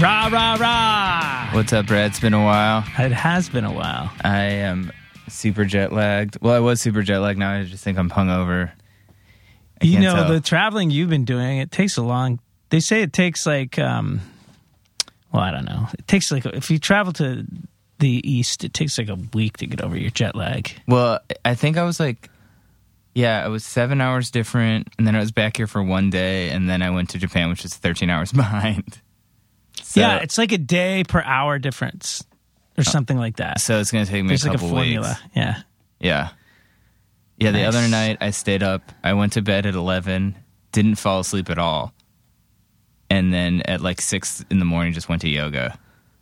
[0.00, 1.50] Rah, rah, rah.
[1.52, 2.10] What's up, Brad?
[2.12, 2.84] It's been a while.
[2.98, 4.10] It has been a while.
[4.24, 4.90] I am
[5.28, 6.38] super jet lagged.
[6.40, 7.38] Well, I was super jet lagged.
[7.38, 8.70] Now I just think I'm hungover.
[9.82, 10.28] I You know, tell.
[10.32, 12.40] the traveling you've been doing, it takes a long,
[12.70, 14.20] they say it takes like, um,
[15.32, 15.86] well, I don't know.
[15.98, 17.44] It takes like, if you travel to
[17.98, 20.70] the east, it takes like a week to get over your jet lag.
[20.88, 22.30] Well, I think I was like,
[23.14, 26.48] yeah, I was seven hours different, and then I was back here for one day,
[26.48, 28.98] and then I went to Japan, which is 13 hours behind.
[29.90, 32.22] So, yeah, it's like a day per hour difference
[32.78, 33.60] or something like that.
[33.60, 35.08] so it's gonna take me There's a like a couple formula.
[35.08, 35.20] weeks.
[35.36, 35.62] Yeah.
[35.98, 36.28] Yeah,
[37.38, 37.50] yeah.
[37.50, 37.74] The Nice.
[37.74, 38.92] other night I stayed up.
[39.02, 40.36] I went to bed at 11,
[40.72, 41.92] didn't fall asleep at all,
[43.10, 45.76] and then at like six in the morning just went to yoga,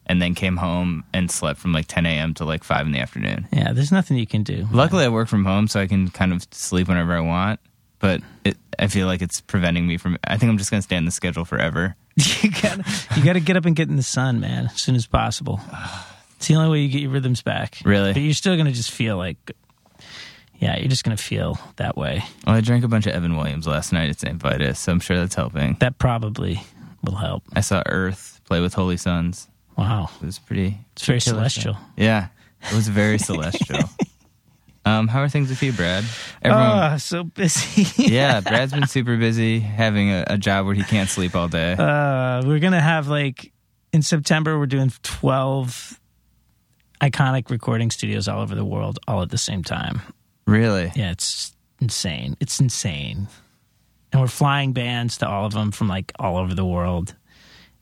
[0.07, 2.33] and then came home and slept from like 10 a.m.
[2.35, 3.47] to like five in the afternoon.
[3.53, 3.73] Yeah.
[3.75, 4.66] There's nothing you can do.
[4.73, 7.60] Luckily, I work from home, so I can kind of sleep whenever I want.
[7.99, 10.16] But it, I feel like it's preventing me from.
[10.25, 11.95] I think I'm just going to stay on the schedule forever.
[12.43, 12.85] you gotta,
[13.16, 15.61] you gotta get up and get in the sun, man, as soon as possible.
[16.37, 17.79] It's the only way you get your rhythms back.
[17.85, 18.13] Really?
[18.13, 19.37] But you're still gonna just feel like,
[20.59, 22.25] yeah, you're just gonna feel that way.
[22.47, 24.37] Well, I drank a bunch of Evan Williams last night at St.
[24.37, 25.77] Vitus, so I'm sure that's helping.
[25.80, 26.60] That probably
[27.02, 27.45] will help.
[27.55, 29.49] I saw Earth play with Holy Sons.
[29.77, 30.10] Wow.
[30.21, 30.79] It was pretty.
[30.95, 31.77] It's very celestial.
[31.97, 32.29] Yeah,
[32.63, 33.79] it was very celestial.
[34.84, 36.04] Um, how are things with you, Brad?
[36.40, 36.93] Everyone.
[36.95, 37.87] Oh, so busy.
[38.10, 41.73] yeah, Brad's been super busy having a, a job where he can't sleep all day.
[41.73, 43.52] Uh, we're gonna have like
[43.93, 44.59] in September.
[44.59, 46.01] We're doing twelve
[47.01, 50.01] iconic recording studios all over the world, all at the same time.
[50.46, 50.90] really?
[50.96, 52.37] Yeah, it's insane.
[52.40, 53.29] It's insane.
[54.13, 57.15] And we're flying bands to all of them from like all over the world.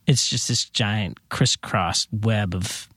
[0.06, 2.88] It's just this giant crisscross web of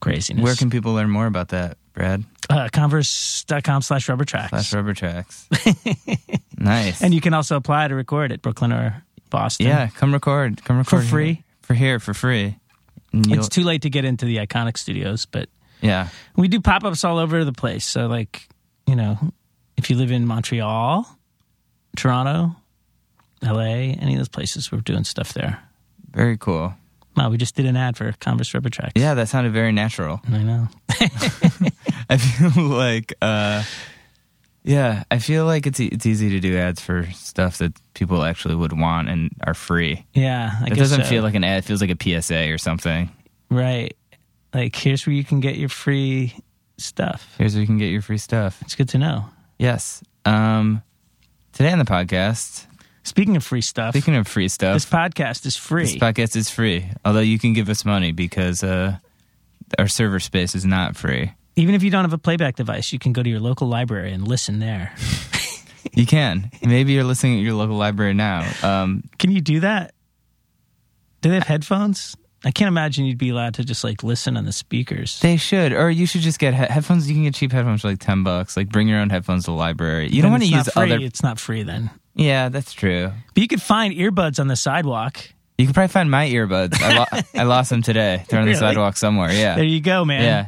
[0.00, 0.42] craziness.
[0.42, 2.24] Where can people learn more about that, Brad?
[2.48, 4.50] uh, Converse.com slash rubber tracks.
[4.50, 5.48] Slash rubber tracks.
[6.58, 7.02] nice.
[7.02, 9.66] And you can also apply to record at Brooklyn or Boston.
[9.66, 10.62] yeah, come record.
[10.64, 11.26] Come record For free.
[11.34, 11.44] here.
[11.62, 12.56] for here for free.
[13.12, 15.48] It's too late to get into the iconic studios, but
[15.80, 17.84] yeah, we do pop ups all over the place.
[17.86, 18.46] So, like,
[18.86, 19.18] you know,
[19.76, 21.06] if you live in Montreal,
[21.96, 22.54] Toronto,
[23.42, 23.62] LA,
[23.98, 25.58] any of those places, we're doing stuff there.
[26.10, 26.74] very cool.
[27.16, 28.92] Wow, we just did an ad for Converse Rubber Tracks.
[28.94, 30.20] Yeah, that sounded very natural.
[30.30, 30.68] I know.
[32.14, 33.62] I feel like, uh,
[34.64, 38.22] yeah, I feel like it's e- it's easy to do ads for stuff that people
[38.24, 40.04] actually would want and are free.
[40.12, 41.08] Yeah, I It guess doesn't so.
[41.08, 43.10] feel like an ad; it feels like a PSA or something.
[43.50, 43.96] right.
[44.52, 46.34] Like, here's where you can get your free
[46.76, 47.36] stuff.
[47.38, 48.60] Here's where you can get your free stuff.
[48.62, 49.26] It's good to know.
[49.60, 50.02] Yes.
[50.24, 50.82] Um,
[51.52, 52.66] today on the podcast,
[53.04, 55.84] Speaking of free stuff, speaking of free stuff, this podcast is free.
[55.84, 58.96] This podcast is free, although you can give us money because uh,
[59.78, 61.30] our server space is not free.
[61.60, 64.12] Even if you don't have a playback device, you can go to your local library
[64.12, 64.94] and listen there.
[65.92, 66.50] You can.
[66.62, 68.48] Maybe you're listening at your local library now.
[68.62, 69.92] Um, Can you do that?
[71.20, 72.16] Do they have headphones?
[72.44, 75.18] I can't imagine you'd be allowed to just like listen on the speakers.
[75.20, 77.08] they should, or you should just get he- headphones.
[77.08, 78.56] You can get cheap headphones for like ten bucks.
[78.56, 80.10] Like bring your own headphones to the library.
[80.10, 80.92] You don't want to use free.
[80.92, 81.04] other.
[81.04, 81.90] It's not free then.
[82.14, 83.10] Yeah, that's true.
[83.34, 85.18] But you could find earbuds on the sidewalk.
[85.58, 86.80] You could probably find my earbuds.
[86.80, 88.24] I, lo- I lost them today.
[88.28, 89.32] They're on the sidewalk somewhere.
[89.32, 90.22] Yeah, There you go, man.
[90.22, 90.46] yeah.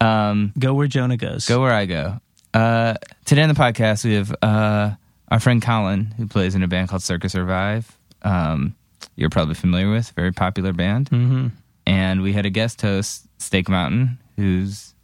[0.00, 1.46] Um, Go where Jonah goes.
[1.46, 2.20] Go where I go.
[2.54, 4.90] Uh, today on the podcast, we have uh,
[5.30, 7.96] our friend Colin, who plays in a band called Circa Survive.
[8.22, 8.74] Um,
[9.16, 11.08] you're probably familiar with, very popular band.
[11.08, 11.48] hmm
[11.86, 14.94] And we had a guest host, Steak Mountain, who's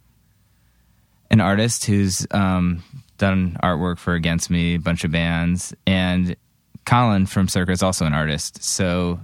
[1.31, 2.83] an artist who's um,
[3.17, 5.73] done artwork for Against Me, a bunch of bands.
[5.87, 6.35] And
[6.85, 8.63] Colin from Circus, also an artist.
[8.63, 9.19] So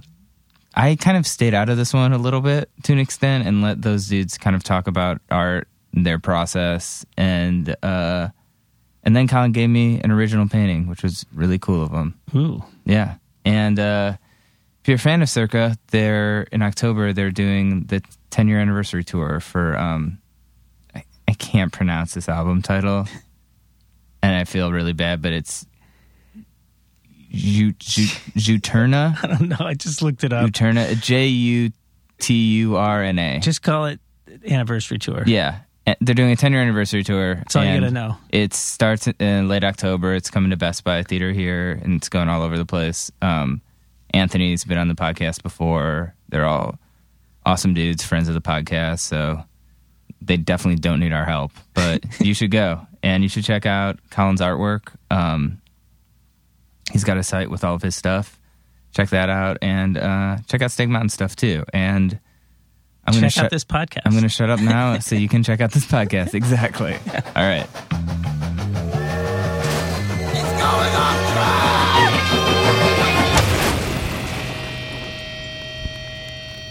[0.74, 3.62] I kind of stayed out of this one a little bit to an extent and
[3.62, 8.28] let those dudes kind of talk about art, and their process, and uh,
[9.02, 12.18] and then Colin gave me an original painting, which was really cool of him.
[12.34, 12.62] Ooh.
[12.84, 14.16] Yeah, and uh,
[14.82, 17.12] if you're a fan of Circa, they're in October.
[17.12, 19.76] They're doing the 10 year anniversary tour for.
[19.76, 20.18] Um,
[20.94, 23.06] I, I can't pronounce this album title,
[24.22, 25.66] and I feel really bad, but it's.
[27.30, 28.02] Ju- Ju-
[28.36, 29.16] Juturna?
[29.22, 29.56] I don't know.
[29.60, 30.46] I just looked it up.
[30.48, 31.70] Juturna, J U
[32.18, 33.38] T U R N A.
[33.40, 34.00] Just call it
[34.48, 35.22] anniversary tour.
[35.26, 37.36] Yeah, And they're doing a 10 year anniversary tour.
[37.36, 38.16] That's all you gotta know.
[38.30, 40.14] It starts in late October.
[40.14, 43.10] It's coming to Best Buy Theater here, and it's going all over the place.
[43.22, 43.60] Um,
[44.12, 46.14] Anthony's been on the podcast before.
[46.28, 46.78] They're all
[47.46, 49.00] awesome dudes, friends of the podcast.
[49.00, 49.42] So
[50.20, 53.98] they definitely don't need our help, but you should go and you should check out
[54.10, 54.92] Colin's artwork.
[55.10, 55.59] Um,
[56.90, 58.38] he's got a site with all of his stuff.
[58.92, 61.64] Check that out and uh, check out Steak Mountain stuff too.
[61.72, 62.18] And
[63.06, 63.50] I'm gonna shut.
[63.50, 64.02] this podcast.
[64.04, 66.34] I'm gonna shut up now so you can check out this podcast.
[66.34, 66.94] Exactly.
[67.36, 67.66] All right.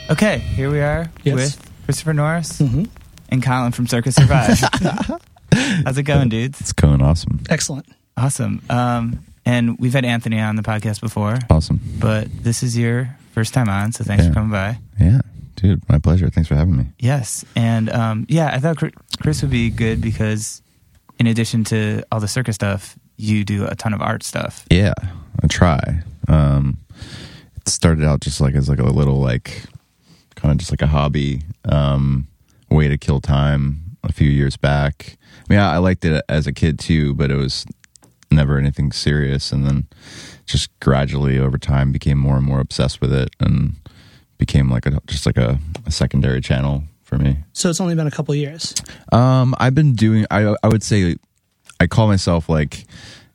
[0.10, 1.36] Okay, here we are Yes.
[1.36, 2.86] with Christopher Norris hmm
[3.31, 4.57] and Colin from Circa Survive.
[5.54, 6.60] How's it going, dudes?
[6.62, 7.42] It's going awesome.
[7.48, 7.86] Excellent.
[8.18, 8.60] Awesome.
[8.71, 11.80] Um, and we've had Anthony on the podcast before, Awesome.
[12.00, 14.30] but this is your first time on, so thanks Yeah.
[14.30, 14.77] for coming by.
[15.00, 15.21] Yeah,
[15.56, 16.30] dude, my pleasure.
[16.30, 16.86] Thanks for having me.
[17.00, 18.77] Yes, and um, yeah, I thought
[19.21, 20.62] Chris would be good because,
[21.19, 24.65] in addition to all the Circa stuff, you do a ton of art stuff.
[24.71, 24.94] Yeah,
[25.44, 26.01] I try.
[26.27, 26.77] Um,
[27.57, 29.63] it started out just like as like a little like
[30.35, 32.27] kind of just like a hobby um,
[32.69, 35.18] way to kill time a few years back.
[35.50, 37.65] I mean, I, I liked it as a kid too, but it was
[38.31, 39.52] never anything serious.
[39.52, 39.88] And then
[40.46, 43.76] just gradually over time became more and more obsessed with it and
[44.38, 47.38] became like a just like a, a secondary channel for me.
[47.54, 48.74] So it's only been a couple years.
[49.12, 50.26] Um, I've been doing.
[50.31, 51.16] I I would say,
[51.80, 52.86] I call myself like,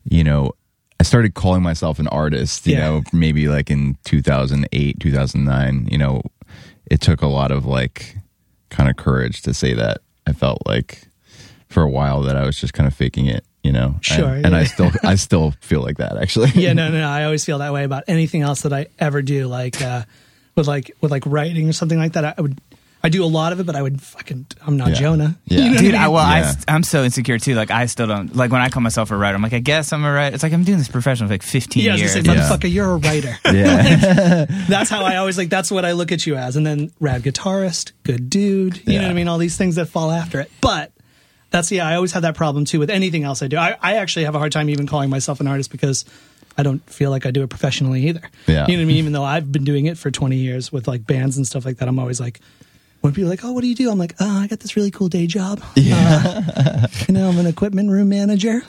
[0.04, 0.52] you know,
[1.00, 2.66] I started calling myself an artist.
[2.66, 2.80] You Yeah.
[2.88, 5.88] know, maybe like in two thousand eight, two thousand nine.
[5.90, 6.22] You know,
[6.86, 8.16] it took a lot of like
[8.70, 9.98] kind of courage to say that.
[10.26, 11.08] I felt like
[11.68, 13.44] for a while that I was just kind of faking it.
[13.64, 16.50] You know, Sure, and, and I still I still feel like that actually.
[16.54, 17.08] yeah, no, no, no.
[17.08, 20.02] I always feel that way about anything else that I ever do, like uh,
[20.54, 22.38] with like with like writing or something like that.
[22.38, 22.60] I would,
[23.02, 24.94] I do a lot of it, but I would fucking, I'm not Yeah.
[24.94, 25.36] Jonah.
[25.46, 25.58] Yeah.
[25.64, 26.52] You know Dude, I I, well, Yeah.
[26.68, 27.54] I, am so insecure too.
[27.54, 29.34] Like, I still don't like when I call myself a writer.
[29.34, 30.34] I'm like, I guess I'm a writer.
[30.34, 32.12] It's like I'm doing this professional for like 15 yeah, years.
[32.14, 32.34] say, Yeah.
[32.34, 33.36] motherfucker, you're a writer.
[33.46, 34.46] yeah.
[34.68, 35.48] that's how I always like.
[35.50, 38.86] That's what I look at you as, and then rad guitarist, good dude.
[38.86, 39.28] You know what I mean?
[39.28, 40.90] All these things that fall after it, but.
[41.54, 41.86] That's yeah.
[41.86, 43.56] I always have that problem too with anything else I do.
[43.56, 46.04] I, I actually have a hard time even calling myself an artist because
[46.58, 48.28] I don't feel like I do it professionally either.
[48.48, 48.66] Yeah.
[48.66, 48.96] You know what I mean?
[48.96, 51.76] Even though I've been doing it for 20 years with like bands and stuff like
[51.76, 52.40] that, I'm always like,
[53.02, 53.88] when people are like, oh, what do you do?
[53.88, 55.62] I'm like, oh, I got this really cool day job.
[55.76, 56.42] Yeah.
[56.56, 58.62] Uh, you know, I'm an equipment room manager.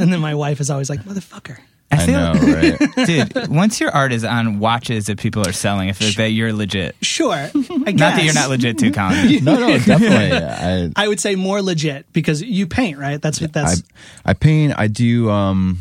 [0.00, 1.58] And then my wife is always like, motherfucker.
[1.92, 2.32] I I feel, know,
[2.96, 3.06] right?
[3.06, 3.48] dude.
[3.48, 6.52] Once your art is on watches that people are selling, I feel like that you're
[6.52, 6.96] legit.
[7.02, 7.32] Sure.
[7.34, 7.74] I guess.
[7.74, 9.44] Not that you're not legit too, Colin.
[9.44, 10.32] no, no, definitely.
[10.32, 13.20] I, I would say more legit because you paint, right?
[13.20, 13.82] That's what that's.
[14.24, 14.74] I I paint.
[14.76, 15.28] I do.
[15.30, 15.78] Um,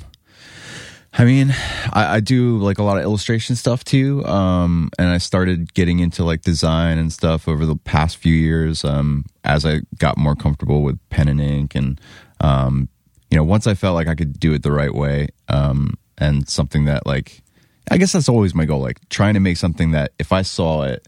[1.14, 1.52] I mean,
[1.92, 4.26] I, I do like a lot of illustration stuff too.
[4.26, 8.86] Um, and I started getting into like design and stuff over the past few years.
[8.86, 12.00] Um, as I got more comfortable with pen and ink, and
[12.40, 12.88] um,
[13.32, 16.48] you know, once I felt like I could do it the right way, um, and
[16.48, 17.42] something that like,
[17.90, 18.82] I guess that's always my goal.
[18.82, 21.08] Like trying to make something that if I saw it,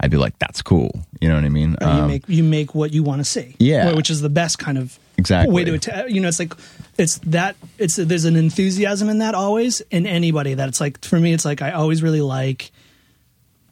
[0.00, 1.76] I'd be like, "That's cool." You know what I mean?
[1.80, 3.56] you Um, make you make what you want to see.
[3.58, 3.92] Yeah.
[3.94, 5.54] which is the best kind of Exactly.
[5.54, 6.54] way to atta- you know it's like
[6.98, 11.20] it's that it's there's an enthusiasm in that always in anybody that it's like for
[11.20, 12.72] me it's like I always really like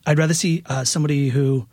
[0.07, 1.67] I'd rather see uh, somebody who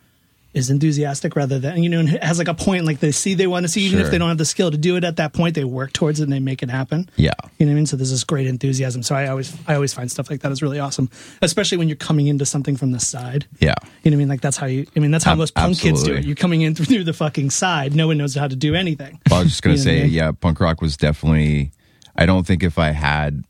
[0.52, 3.46] is enthusiastic rather than you know and has like a point like they see they
[3.46, 5.32] want to see even if they don't have the skill to do it at that
[5.32, 7.08] point they work towards it and they make it happen.
[7.16, 7.30] yeah.
[7.58, 7.86] You know what I mean?
[7.86, 9.02] So there's this great enthusiasm.
[9.02, 11.08] So I always I always find stuff like that is really awesome,
[11.40, 13.46] especially when you're coming into something from the side.
[13.60, 13.74] Yeah.
[14.02, 14.28] You know what I mean?
[14.28, 14.86] Like that's how you.
[14.96, 16.24] I mean that's how most punk kids do it.
[16.24, 17.94] You're coming in through the fucking side.
[17.94, 19.20] No one knows how to do anything.
[19.30, 20.12] Well, I was just gonna You know what I say, mean?
[20.12, 21.70] yeah, punk rock was definitely.
[22.16, 23.44] I don't think if I had,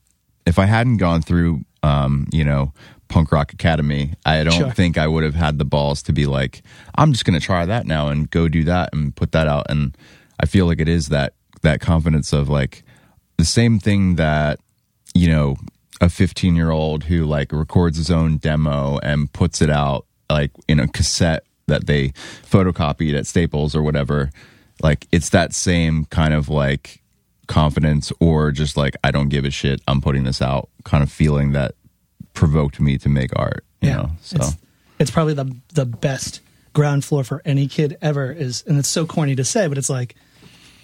[0.45, 2.73] if I hadn't gone through, um, you know,
[3.11, 4.71] punk rock academy, I don't Sure.
[4.71, 6.63] think I would have had the balls to be like,
[6.95, 9.67] I'm just gonna try that now and go do that and put that out.
[9.69, 9.95] And
[10.43, 12.83] I feel like it is that that confidence of like
[13.37, 14.59] the same thing that
[15.15, 15.57] you know
[16.01, 20.51] a 15 year old who like records his own demo and puts it out like
[20.69, 22.09] in a cassette that they
[22.51, 24.31] photocopied at Staples or whatever
[24.83, 27.03] like it's that same kind of like
[27.49, 31.11] confidence or just like I don't give a shit I'm putting this out kind of
[31.13, 31.75] feeling that
[32.41, 34.57] provoked me to make art you know so it's,
[34.99, 36.41] it's probably the the best
[36.73, 38.31] ground floor for any kid ever.
[38.33, 40.15] Is and it's so corny to say, but it's like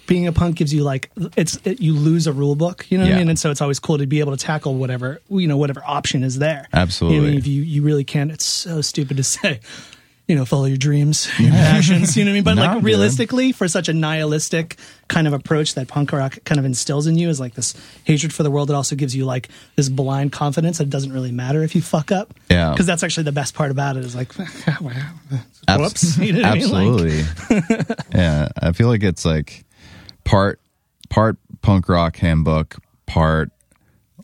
[0.05, 2.85] being a punk gives you like it's it, you lose a rule book.
[2.89, 3.29] You know what I mean?
[3.29, 6.23] And so it's always cool to be able to tackle whatever you know whatever option
[6.23, 6.67] is there.
[6.71, 7.37] You know Absolutely.
[7.37, 9.59] If you you really can, it's so stupid to say.
[10.27, 12.17] You know, follow your dreams, your passions.
[12.17, 12.43] You know what I mean?
[12.43, 14.75] But No, like realistically, for such a nihilistic
[15.07, 18.33] kind of approach that punk rock kind of instills in you, is like this hatred
[18.33, 18.69] for the world.
[18.69, 21.81] It also gives you like this blind confidence that it doesn't really matter if you
[21.81, 22.33] fuck up.
[22.49, 22.71] Yeah.
[22.71, 24.03] because that's actually the best part about it.
[24.03, 24.33] Is like,
[24.81, 24.91] wow,
[25.77, 26.17] whoops.
[26.19, 26.71] You know what I mean?
[26.71, 27.95] Like- Absolutely.
[28.13, 29.63] yeah, I feel like it's like
[30.25, 30.59] part
[31.09, 33.49] part punk rock handbook, part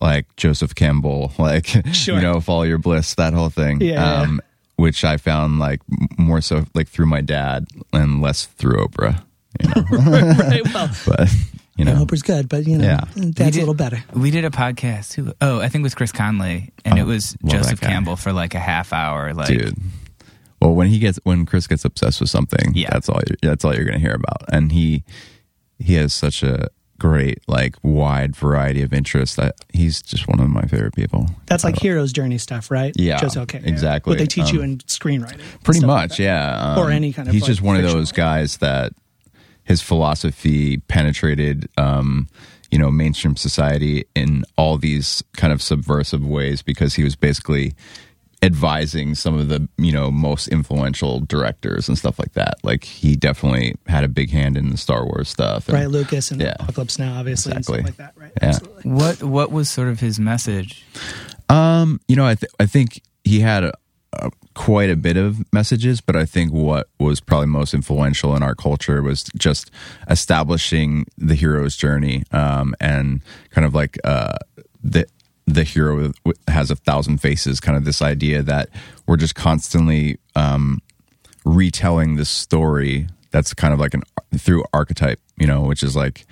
[0.01, 2.15] like Joseph Campbell, like Sure.
[2.15, 3.79] you know, follow your bliss, that whole thing.
[3.79, 4.21] Yeah, yeah.
[4.23, 4.41] Um,
[4.75, 5.81] Which I found like
[6.17, 9.23] more so like through my dad and less through Oprah.
[9.61, 9.81] You know,
[10.35, 10.63] right.
[10.73, 13.03] Well, but you yeah, know, Oprah's good, but you know, Yeah.
[13.15, 14.03] We dad's did- a little better.
[14.13, 15.33] We did a podcast too.
[15.41, 17.81] Oh, I think with Chris Conley, and it Oh, was Joseph.
[17.81, 19.33] Campbell for like a half hour.
[19.33, 19.77] Like, dude.
[20.59, 22.89] Well, when he gets when Chris gets obsessed with something, Yeah.
[22.91, 23.19] that's all.
[23.41, 24.43] That's all you're going to hear about.
[24.51, 25.03] And he
[25.77, 26.69] he has such a
[27.03, 29.35] great, like wide variety of interests.
[29.35, 31.27] That he's just one of my favorite people.
[31.47, 32.93] That's like hero's journey stuff, right?
[32.95, 33.61] Yeah, Just okay.
[33.63, 34.11] exactly.
[34.11, 35.41] What they teach you Um, in screenwriting.
[35.63, 36.23] Pretty stuff like much, that.
[36.23, 36.79] yeah.
[36.79, 38.93] Or any kind of, He's like, just one of those guys that
[39.65, 42.27] his philosophy penetrated, um,
[42.71, 47.73] you know, mainstream society in all these kind of subversive ways because he was basically
[48.43, 52.55] advising some of the you know most influential directors and stuff like that.
[52.63, 55.67] Like he definitely had a big hand in the Star Wars stuff.
[55.69, 56.55] and- Right, Lucas and Yeah.
[56.59, 57.79] Apocalypse Now, obviously, Exactly.
[57.79, 58.31] and stuff like that, right?
[58.41, 58.49] Yeah.
[58.49, 58.91] Absolutely.
[58.91, 60.85] What what was sort of his message?
[61.49, 63.73] Um, you know, I th- I think he had a,
[64.13, 68.43] a, quite a bit of messages, but I think what was probably most influential in
[68.43, 69.71] our culture was just
[70.09, 73.21] establishing the hero's journey, um, and
[73.51, 74.37] kind of like uh,
[74.83, 75.05] the
[75.45, 76.11] the hero
[76.47, 78.69] has a thousand faces, kind of this idea that
[79.07, 80.81] we're just constantly um,
[81.45, 84.03] retelling this story that's kind of like an
[84.37, 86.25] through archetype, you know, which is like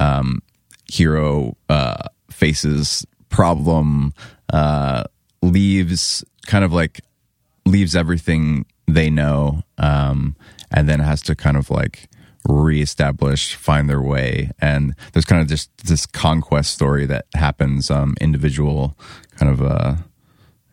[0.00, 0.42] um,
[0.90, 4.12] hero uh, faces problem,
[4.52, 5.04] uh,
[5.42, 7.00] leaves kind of like
[7.64, 10.36] leaves everything they know, um,
[10.70, 12.08] and then has to kind of like
[12.48, 14.50] reestablish, find their way.
[14.60, 18.96] And there's kind of just this conquest story that happens, um, individual
[19.36, 19.96] kind of uh,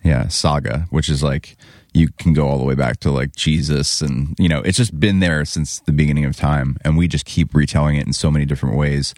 [0.03, 1.55] yeah saga which is like
[1.93, 4.99] you can go all the way back to like jesus and you know it's just
[4.99, 6.77] been there since the beginning of time.
[6.83, 9.13] And we just keep retelling it in so many different ways.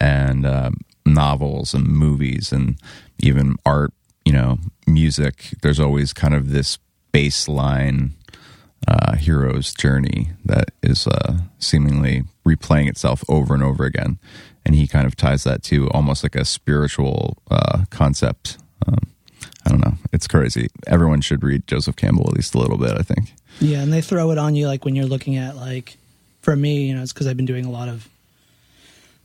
[0.00, 2.78] And um, novels and movies and
[3.18, 3.92] even art
[4.24, 5.50] you know music.
[5.62, 6.78] There's always kind of this
[7.12, 8.10] baseline
[8.88, 14.18] uh, hero's journey that is uh, seemingly replaying itself over and over again
[14.66, 18.98] and he kind of ties that to almost like a spiritual uh, concept um,
[19.66, 19.94] I don't know.
[20.12, 20.68] It's crazy.
[20.86, 23.32] Everyone should read Joseph Campbell at least a little bit, I think.
[23.60, 25.96] Yeah, and they throw it on you like when you're looking at like
[26.42, 28.08] for me, you know, it's because I've been doing a lot of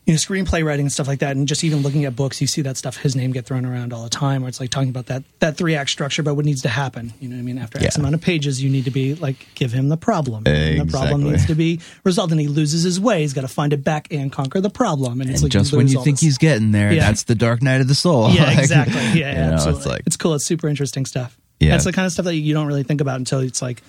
[0.09, 2.47] you know screenplay writing and stuff like that, and just even looking at books, you
[2.47, 4.89] see that stuff his name get thrown around all the time, where it's like talking
[4.89, 7.13] about that that three act structure, but what needs to happen.
[7.19, 7.57] You know what I mean?
[7.59, 10.43] After X amount of pages, you need to be like give him the problem.
[10.47, 13.21] And the problem needs to be resolved, and he loses his way.
[13.21, 15.21] He's got to find it back and conquer the problem.
[15.21, 17.01] And it's And like just you when you think this- he's getting there, Yeah.
[17.01, 18.31] that's the dark night of the soul.
[18.31, 18.95] yeah, Like, exactly.
[18.95, 19.77] Yeah, yeah know, absolutely.
[19.79, 20.33] It's like, it's cool.
[20.33, 21.37] It's super interesting stuff.
[21.59, 21.71] Yeah.
[21.71, 23.83] That's the kind of stuff that you don't really think about until it's like,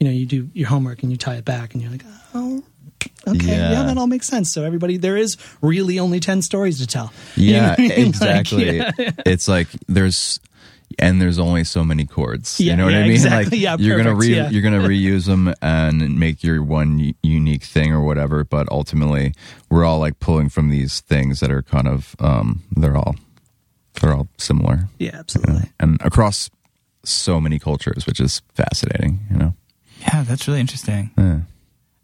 [0.00, 2.62] you know, you do your homework and you tie it back and you're like, oh,
[3.26, 3.82] okay, yeah, Yeah.
[3.84, 4.52] that all makes sense.
[4.52, 7.12] So everybody, there is really only 10 stories to tell.
[7.36, 7.88] You know yeah, I mean?
[7.98, 8.76] Like, exactly.
[8.76, 8.90] yeah.
[9.26, 10.40] It's like there's,
[10.98, 12.60] and there's only so many chords.
[12.60, 13.12] Yeah, you know what yeah, I mean?
[13.12, 13.58] exactly.
[13.58, 14.50] Like Yeah, you're gonna re- yeah.
[14.50, 18.44] you're gonna reuse them and make your one unique thing or whatever.
[18.44, 19.32] But ultimately,
[19.70, 23.16] we're all like pulling from these things that are kind of um, they're all
[24.00, 24.88] they're all similar.
[24.98, 25.70] Yeah, absolutely.
[25.80, 26.50] and across
[27.04, 29.20] so many cultures, which is fascinating.
[29.30, 29.54] You know,
[30.02, 31.10] Yeah, that's really interesting.
[31.16, 31.40] Yeah.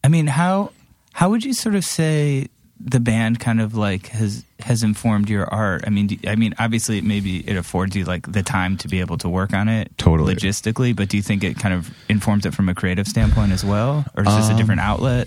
[0.02, 0.73] I mean, how
[1.19, 2.47] how would you sort of say
[2.79, 5.83] the band kind of like has has informed your art?
[5.85, 9.01] I mean, do, I mean, obviously, maybe it affords you like the time to be
[9.01, 10.37] able to work on it Totally.
[10.37, 10.95] logistically.
[10.95, 14.05] But do you think it kind of informs it from a creative standpoint as well,
[14.17, 15.27] or is this a different outlet?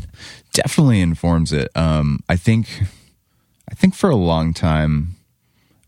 [0.54, 1.70] definitely informs it.
[1.76, 2.70] Um, I think,
[3.70, 5.18] I think for a long time,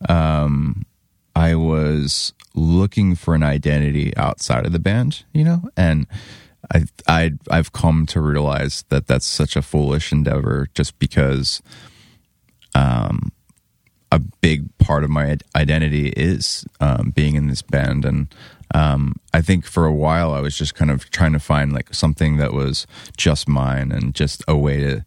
[0.10, 0.86] um,
[1.34, 6.08] I was looking for an identity outside of the band, you know, and
[6.72, 11.62] I, I, I've come to realize that that's such a foolish endeavor, just because,
[12.75, 13.32] um,
[14.12, 18.05] a big part of my identity is um, being in this band.
[18.05, 18.27] And
[18.74, 21.93] um, i think for a while i was just kind of trying to find like
[21.93, 25.05] something that was just mine and just a way to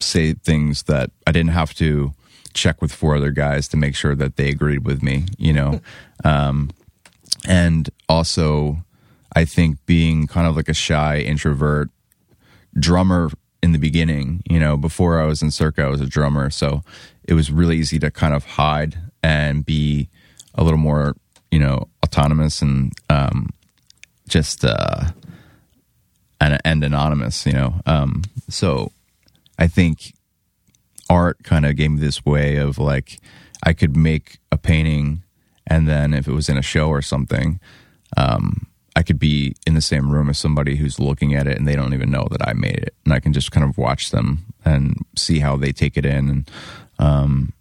[0.00, 2.12] say things that i didn't have to
[2.54, 5.80] check with four other guys to make sure that they agreed with me you know?
[6.24, 6.70] Um,
[7.46, 8.78] and also
[9.40, 11.88] i think being kind of like a shy introvert
[12.78, 13.30] drummer
[13.62, 14.42] in the beginning.
[14.48, 16.82] You know, before I was in Circa, I was a drummer, so
[17.24, 20.08] it was really easy to kind of hide and be
[20.54, 21.14] a little more,
[21.50, 23.50] you know, autonomous and um,
[24.28, 25.04] just uh,
[26.40, 27.46] and, and anonymous.
[27.46, 28.92] You know, um, so
[29.58, 30.14] I think
[31.10, 33.18] art kind of gave me this way of like
[33.62, 35.22] I could make a painting,
[35.66, 37.60] and then if it was in a show or something.
[38.16, 38.66] Um,
[38.98, 41.76] I could be in the same room as somebody who's looking at it and they
[41.76, 44.44] don't even know that I made it, and I can just kind of watch them
[44.64, 46.50] and see how they take it in, and
[46.98, 47.52] um,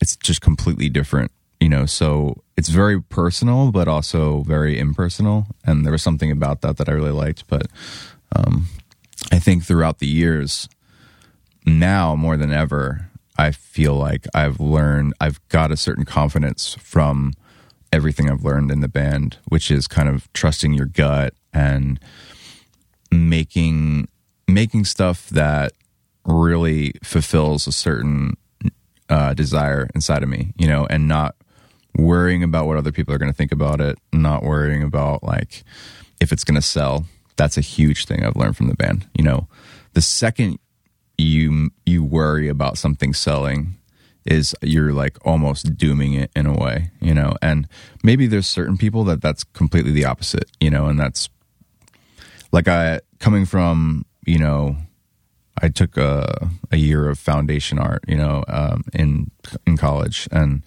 [0.00, 1.84] it's just completely different, you know.
[1.84, 6.88] So it's very personal, but also very impersonal, and there was something about that that
[6.88, 7.48] I really liked.
[7.48, 7.66] But
[8.36, 8.68] um,
[9.32, 10.68] I think throughout the years,
[11.66, 17.32] now more than ever, I feel like I've learned, I've got a certain confidence from
[17.94, 22.00] everything I've learned in the band, which is kind of trusting your gut and
[23.12, 24.08] making
[24.48, 25.72] making stuff that
[26.26, 28.34] really fulfills a certain
[29.08, 31.36] uh, desire inside of me, you know, and not
[31.96, 35.62] worrying about what other people are going to think about it, not worrying about like
[36.20, 37.06] if it's going to sell.
[37.36, 39.08] That's a huge thing I've learned from the band.
[39.16, 39.46] You know,
[39.92, 40.58] the second
[41.16, 43.76] you you worry about something selling
[44.26, 47.34] is you're like almost dooming it in a way, you know.
[47.42, 47.68] And
[48.02, 51.28] maybe there's certain people that that's completely the opposite, you know, and that's
[52.52, 54.76] like I coming from, you know,
[55.60, 59.30] I took a a year of foundation art, you know, um, in
[59.66, 60.62] in college, and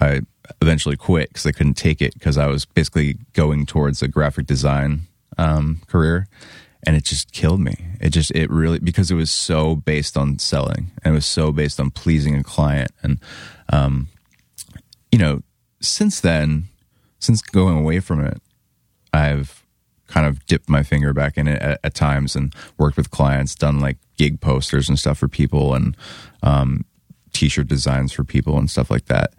[0.00, 0.22] I
[0.60, 4.46] eventually quit because I couldn't take it because I was basically going towards a graphic
[4.46, 5.02] design
[5.38, 6.26] um, career,
[6.84, 7.76] and it just killed me.
[8.00, 11.52] It just it really because it was so based on selling and it was so
[11.52, 13.18] based on pleasing a client, and
[13.70, 14.08] um,
[15.12, 15.42] you know,
[15.80, 16.68] since then,
[17.18, 18.40] since going away from it,
[19.12, 19.64] I've
[20.06, 23.54] kind of dipped my finger back in it at, at times and worked with clients,
[23.54, 25.96] done like gig posters and stuff for people, and
[26.42, 26.84] um,
[27.32, 29.34] t-shirt designs for people and stuff like that.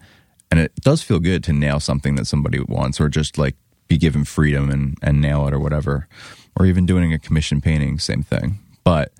[0.50, 3.56] And it does feel good to nail something that somebody wants or just like
[3.88, 6.08] be given freedom and, and nail it or whatever
[6.56, 8.58] or even doing a commission painting same thing.
[8.84, 9.12] But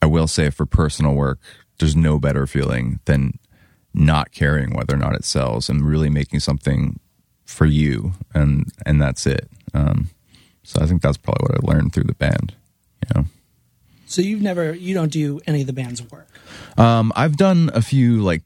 [0.00, 1.38] i will say for personal work
[1.78, 3.38] there's no better feeling than
[3.94, 6.98] not caring whether or not it sells and really making something
[7.44, 9.48] for you and and that's it.
[9.74, 10.10] Um,
[10.64, 12.54] so i think that's probably what i learned through the band
[13.02, 13.26] you know.
[14.06, 16.28] So you've never, you don't do any of the band's work.
[16.76, 18.42] Um, I've done a few like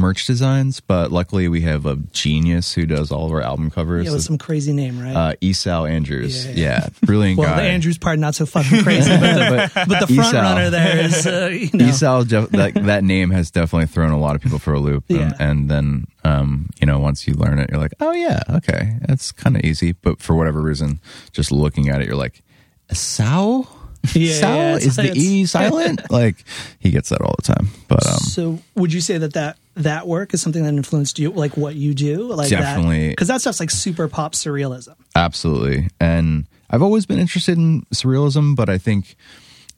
[0.00, 4.06] merch designs, but luckily we have a genius who does all of our album covers.
[4.06, 5.14] Yeah, with some crazy name, right?
[5.14, 6.46] uh, Esau Andrews.
[6.46, 6.52] Yeah.
[6.56, 7.62] Yeah, brilliant well, guy.
[7.62, 10.40] the Andrews part not so fucking crazy, but the, but the front Esau.
[10.42, 14.18] runner there is, uh, you know, Esau, def- that, that name has definitely thrown a
[14.18, 15.04] lot of people for a loop.
[15.10, 15.32] And, Yeah.
[15.38, 19.30] and then, um, you know, once you learn it, you're like, oh, yeah, okay, that's
[19.32, 19.92] kind of easy.
[19.92, 21.00] But for whatever reason,
[21.32, 22.42] just looking at it, you're like,
[22.90, 23.64] Esau?
[24.14, 26.10] Yeah, yeah, Is the E silent?
[26.10, 26.36] like,
[26.78, 27.68] he gets that all the time.
[27.86, 31.30] But um, So, would you say that that that work is something that influenced you,
[31.30, 33.10] like what you do, like Definitely.
[33.10, 34.94] because that stuff's like super pop surrealism.
[35.14, 35.88] Absolutely.
[36.00, 39.16] And I've always been interested in surrealism, but I think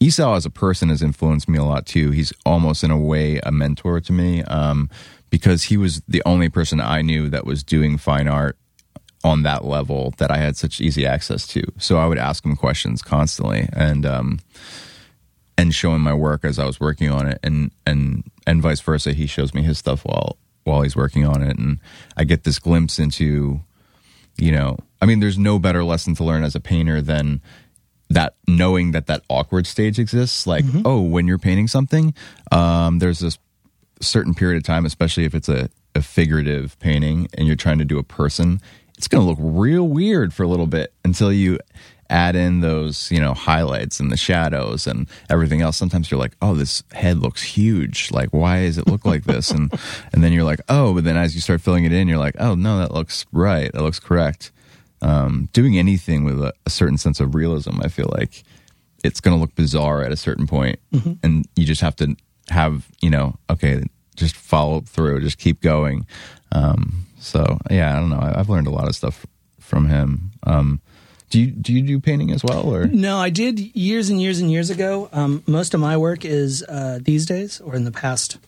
[0.00, 2.10] Esau as a person has influenced me a lot too.
[2.10, 4.90] He's almost in a way a mentor to me um,
[5.30, 8.58] because he was the only person I knew that was doing fine art
[9.24, 11.62] on that level that I had such easy access to.
[11.78, 14.40] So I would ask him questions constantly and um,
[15.62, 18.80] and show him my work as I was working on it and and and vice
[18.80, 19.12] versa.
[19.12, 21.78] He shows me his stuff while while he's working on it and
[22.16, 23.60] I get this glimpse into
[24.38, 27.40] you know i mean there's no better lesson to learn as a painter than
[28.10, 32.14] that knowing that that awkward stage exists like oh when you're painting something
[32.50, 33.38] um, there's this
[34.00, 37.84] certain period of time especially if it's a, a figurative painting and you're trying to
[37.84, 38.60] do a person
[38.98, 41.58] it's going to look real weird for a little bit until you
[42.10, 45.76] add in those you know highlights and the shadows and everything else.
[45.76, 48.10] Sometimes you're like oh this head looks huge.
[48.10, 49.50] Like why does it look like this?
[49.50, 49.72] And
[50.12, 52.36] and then you're like oh but then as you start filling it in you're like
[52.38, 53.72] oh no that looks right.
[53.72, 54.52] That looks correct.
[55.00, 58.44] Um, doing anything with a, a certain sense of realism i feel like
[59.02, 60.78] it's going to look bizarre at a certain point
[61.24, 62.14] and you just have to
[62.50, 63.82] have you know okay
[64.14, 66.06] just follow through just keep going.
[66.52, 68.18] Um, so yeah i don't know.
[68.18, 69.26] I, i've learned a lot of stuff
[69.58, 70.30] from him.
[70.44, 70.80] Um,
[71.32, 74.38] do you do you do painting as well or No, I did years and years
[74.40, 75.08] and years ago.
[75.12, 78.38] Um, most of my work is uh, these days, or in the past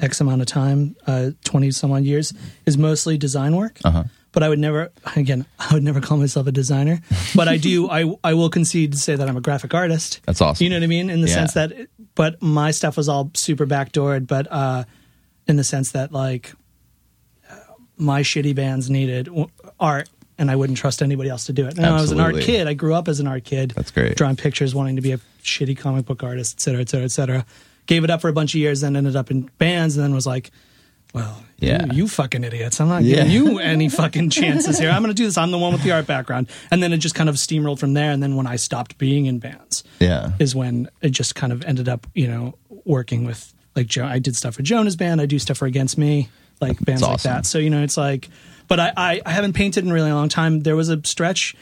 [0.00, 0.96] X amount of time,
[1.44, 2.34] twenty some odd years,
[2.66, 3.78] is mostly design work.
[3.84, 4.04] Uh-huh.
[4.32, 7.00] But I would never, again, I would never call myself a designer.
[7.36, 10.20] But I do, I I will concede to say that I'm a graphic artist.
[10.26, 10.64] That's awesome.
[10.64, 11.08] You know what I mean?
[11.10, 11.34] In the Yeah.
[11.34, 11.70] sense that,
[12.16, 14.26] but my stuff was all super backdoored.
[14.26, 14.84] But uh,
[15.46, 16.52] in the sense that, like,
[17.48, 17.54] uh,
[17.96, 19.28] my shitty bands needed
[19.78, 21.76] art, and I wouldn't trust anybody else to do it.
[21.76, 22.66] Now, I was an art kid.
[22.66, 23.72] I grew up as an art kid.
[23.76, 24.16] That's great.
[24.16, 27.10] Drawing pictures, wanting to be a shitty comic book artist, et cetera, et cetera, et
[27.12, 27.46] cetera.
[27.86, 30.14] Gave it up for a bunch of years, then ended up in bands, and then
[30.14, 30.50] was like,
[31.12, 31.84] well, Yeah.
[31.86, 32.80] you, you fucking idiots.
[32.80, 33.16] I'm not Yeah.
[33.24, 34.90] giving you any fucking chances here.
[34.90, 35.38] I'm going to do this.
[35.38, 36.48] I'm the one with the art background.
[36.72, 38.10] And then it just kind of steamrolled from there.
[38.10, 41.62] And then when I stopped being in bands, yeah is when it just kind of
[41.64, 44.04] ended up, you know, working with like Joe.
[44.06, 45.20] I did stuff for Jonah's band.
[45.20, 46.28] I do stuff for Against Me,
[46.60, 47.46] like bands like that.
[47.46, 48.28] So you know, it's like,
[48.68, 50.60] but I, I I haven't painted in a really long time.
[50.60, 51.54] There was a stretch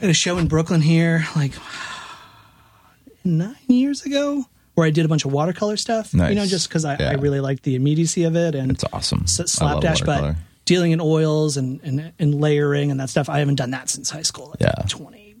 [0.00, 1.52] at a show in Brooklyn here, like
[3.24, 4.44] nine years ago,
[4.74, 6.12] where I did a bunch of watercolor stuff.
[6.14, 6.30] Nice.
[6.30, 7.10] You know, just because I, Yeah.
[7.10, 11.56] I really liked the immediacy of it and it's awesome slapdash, but dealing in oils
[11.56, 13.28] and, and and layering and that stuff.
[13.28, 14.48] I haven't done that since high school.
[14.50, 14.72] Like Yeah.
[14.88, 15.34] 20,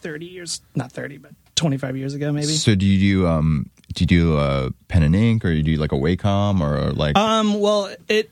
[0.00, 2.46] 30 years, not 30, but 25 years ago, maybe.
[2.48, 5.62] so do you do um do you do uh pen and ink or do you
[5.62, 8.30] do like a wacom or like Um, well, it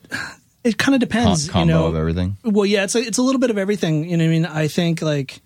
[0.64, 1.48] it kind of com- depends.
[1.48, 4.08] combo you know, of everything Well, yeah, it's a, it's a little bit of everything.
[4.08, 5.40] You know, what I mean, I think like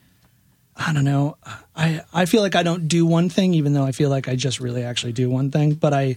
[0.77, 1.37] I don't know.
[1.75, 4.37] I I feel like I don't do one thing, even though I feel like I
[4.37, 5.75] just really actually do one thing.
[5.75, 6.17] But I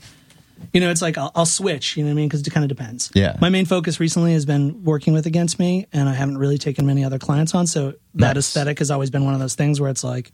[0.73, 1.97] you know, it's like I'll, I'll switch.
[1.97, 2.27] You know what I mean?
[2.29, 3.09] Because it kind of depends.
[3.15, 3.35] Yeah.
[3.41, 6.85] My main focus recently has been working with Against Me, and I haven't really taken
[6.85, 7.65] many other clients on.
[7.65, 8.37] So that Nice.
[8.37, 10.31] aesthetic has always been one of those things where it's like,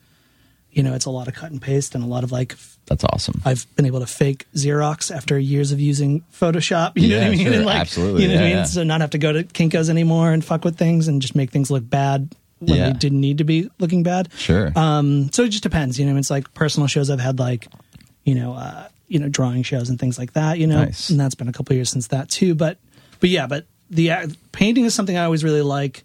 [0.77, 2.55] you know, it's a lot of cut and paste and a lot of like.
[2.85, 3.41] That's awesome.
[3.43, 6.93] I've been able to fake Xerox after years of using Photoshop.
[6.95, 7.45] You know Yeah, what I mean?
[7.45, 7.53] sure.
[7.53, 8.21] And like, Absolutely.
[8.21, 8.57] You know what I mean?
[8.57, 8.63] yeah.
[8.65, 11.49] So not have to go to Kinkos anymore and fuck with things and just make
[11.51, 12.87] things look bad when Yeah.
[12.91, 14.29] they didn't need to be looking bad.
[14.37, 14.71] Sure.
[14.75, 15.99] Um, so it just depends.
[15.99, 17.67] You know, it's like personal shows I've had like,
[18.23, 20.57] you know, uh, you know, drawing shows and things like that.
[20.59, 21.09] You know, Nice.
[21.09, 22.55] and that's been a couple years since that too.
[22.55, 22.77] But,
[23.19, 26.03] but yeah, but the uh, painting is something I always really like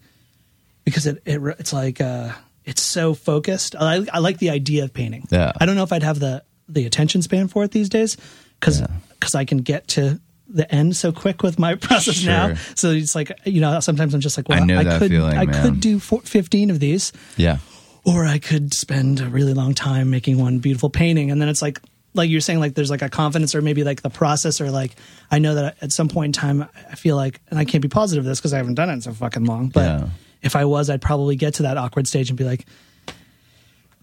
[0.85, 2.33] because it, it it's like uh,
[2.64, 3.75] it's so focused.
[3.77, 5.27] I, I like the idea of painting.
[5.31, 5.53] Yeah.
[5.61, 8.16] I don't know if I'd have the the attention span for it these days
[8.61, 8.87] because Yeah.
[9.35, 12.55] I can get to the end so quick with my process now.
[12.75, 15.11] So it's like you know sometimes I'm just like well I know I that could
[15.11, 15.62] feeling, I man.
[15.64, 17.59] could do four, 15 of these yeah.
[18.05, 21.31] or I could spend a really long time making one beautiful painting.
[21.31, 21.81] And then it's like,
[22.14, 24.94] like you're saying, like there's like a confidence or maybe like the process or like,
[25.31, 27.88] I know that at some point in time, I feel like, and I can't be
[27.88, 30.09] positive of this because I haven't done it in so fucking long, but Yeah.
[30.43, 32.67] If I was, I'd probably get to that awkward stage and be like,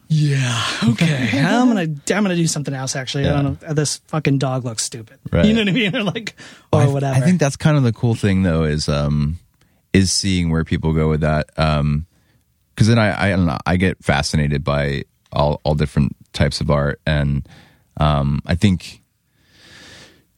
[0.08, 2.96] yeah, okay, I'm gonna, I'm gonna do something else.
[2.96, 3.74] Actually, I don't know.
[3.74, 5.20] This fucking dog looks stupid.
[5.32, 5.46] Right.
[5.46, 5.96] You know what I mean?
[5.96, 6.36] Or like,
[6.74, 7.16] or th- whatever.
[7.16, 9.38] I think that's kind of the cool thing, though, is um,
[9.94, 11.52] is seeing where people go with that.
[11.58, 12.08] Um,
[12.74, 16.72] because then I, I don't know, I get fascinated by all all different types of
[16.72, 17.48] art, and
[17.98, 18.99] um, I think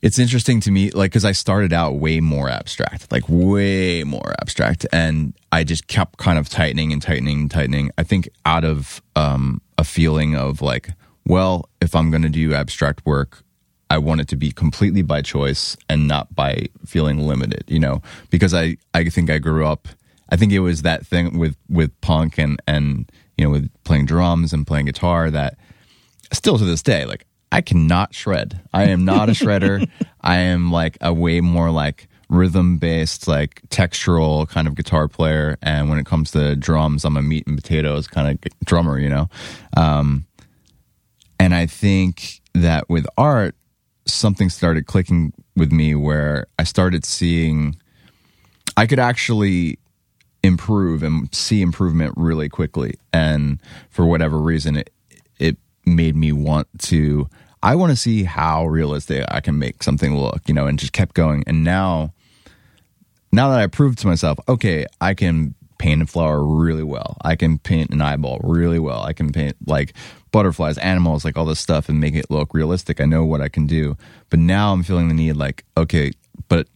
[0.02, 4.34] it's interesting to me, like, because I started out way more abstract, like way more
[4.42, 7.92] abstract, and I just kept kind of tightening and tightening and tightening.
[7.98, 10.90] I think out of um, a feeling of like,
[11.26, 13.44] well, if I'm going to do abstract work,
[13.92, 18.02] I want it to be completely by choice and not by feeling limited, you know,
[18.30, 19.88] because I, I think I grew up,
[20.30, 24.06] I think it was that thing with, with punk and, and, you know, with playing
[24.06, 25.58] drums and playing guitar that
[26.32, 28.62] still to this day, like I cannot shred.
[28.74, 29.90] I am not a shredder.
[30.22, 35.58] I am like a way more like rhythm based, like textural kind of guitar player.
[35.62, 39.10] And when it comes to drums, I'm a meat and potatoes kind of drummer, you
[39.10, 39.30] know?
[39.76, 40.26] Um,
[41.40, 43.56] and I think that with art,
[44.06, 47.76] something started clicking with me where I started seeing
[48.78, 49.78] I could actually
[50.44, 52.96] improve and see improvement really quickly.
[53.12, 54.92] And for whatever reason, it
[55.40, 57.30] it made me want to.
[57.64, 60.94] I want to see how realistic I can make something look, you know, and just
[60.94, 61.44] kept going.
[61.46, 62.14] And now,
[63.32, 67.18] now that I proved to myself, okay, I can paint a flower really well.
[67.24, 69.02] I can paint an eyeball really well.
[69.04, 69.94] I can paint like
[70.32, 73.02] butterflies, animals, like all this stuff and make it look realistic.
[73.02, 73.98] I know what I can do.
[74.30, 76.12] But now I'm feeling the need like, okay,
[76.48, 76.68] but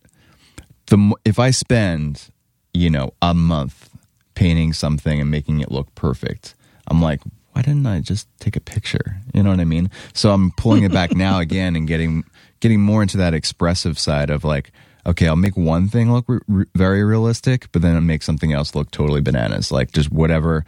[0.88, 2.30] the if I spend,
[2.74, 3.90] you know, a month
[4.34, 6.56] painting something and making it look perfect,
[6.88, 7.22] I'm like,
[7.56, 9.16] why didn't I just take a picture?
[9.34, 9.90] You know what I mean?
[10.14, 12.26] So I'm pulling it back now again and getting
[12.60, 14.72] getting more into that expressive side of like,
[15.06, 18.52] okay, I'll make one thing look re- re- very realistic, but then I'll make something
[18.52, 20.66] else look totally bananas, like just whatever,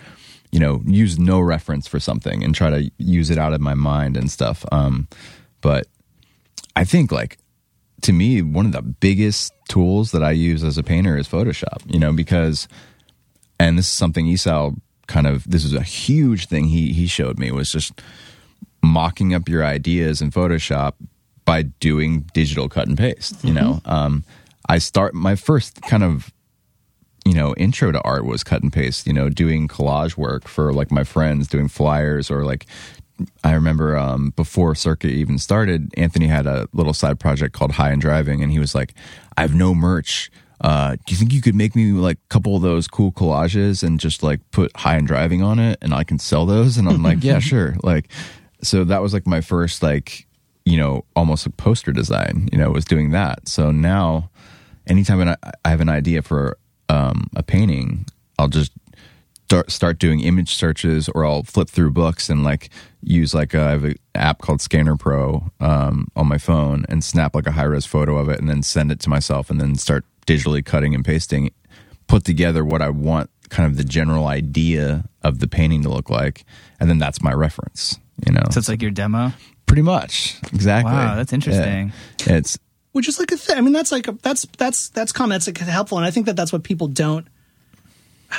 [0.51, 3.73] you know, use no reference for something and try to use it out of my
[3.73, 4.63] mind and stuff.
[4.71, 5.09] Um,
[5.59, 5.87] but
[6.77, 7.37] I think like
[8.03, 11.81] to me, one of the biggest tools that I use as a painter is Photoshop,
[11.85, 12.69] you know, because,
[13.59, 14.71] and this is something Esau
[15.07, 18.01] kind of, this is a huge thing he, he showed me was just
[18.83, 20.93] mocking up your ideas in Photoshop
[21.45, 23.81] by doing digital cut and paste, you know.
[23.85, 24.23] Um,
[24.69, 26.31] I start, my first kind of,
[27.25, 30.73] you know, intro to art was cut and paste, you know, doing collage work for
[30.73, 32.65] like my friends, doing flyers or like
[33.43, 37.91] I remember um, before Circuit even started, Anthony had a little side project called High
[37.91, 38.93] and Driving, and he was like,
[39.35, 40.29] "I have no merch.
[40.59, 43.83] Uh, do you think you could make me like a couple of those cool collages
[43.83, 46.89] and just like put High and Driving on it, and I can sell those?" And
[46.89, 48.09] I'm like, "Yeah, sure." Like,
[48.61, 50.27] so that was like my first like,
[50.65, 52.49] you know, almost a poster design.
[52.51, 53.47] You know, was doing that.
[53.47, 54.29] So now,
[54.87, 56.57] anytime I I have an idea for
[56.89, 58.05] um, a painting,
[58.39, 58.71] I'll just
[59.47, 62.69] start start doing image searches or I'll flip through books and like
[63.01, 67.03] use like a, I have an app called Scanner Pro um, on my phone and
[67.03, 69.61] snap like a high res photo of it and then send it to myself and
[69.61, 71.49] then start digitally cutting and pasting,
[72.07, 76.09] put together what I want, kind of the general idea of the painting to look
[76.09, 76.45] like,
[76.79, 77.97] and then that's my reference.
[78.25, 79.31] You know, So it's like your demo.
[79.65, 80.91] pretty much exactly.
[80.93, 81.91] Wow, that's interesting.
[82.25, 82.35] Yeah.
[82.37, 82.57] It's
[82.93, 83.57] which is like a thing.
[83.57, 85.31] I mean, that's like a, that's that's that's common.
[85.35, 87.27] That's like helpful, and I think that that's what people don't.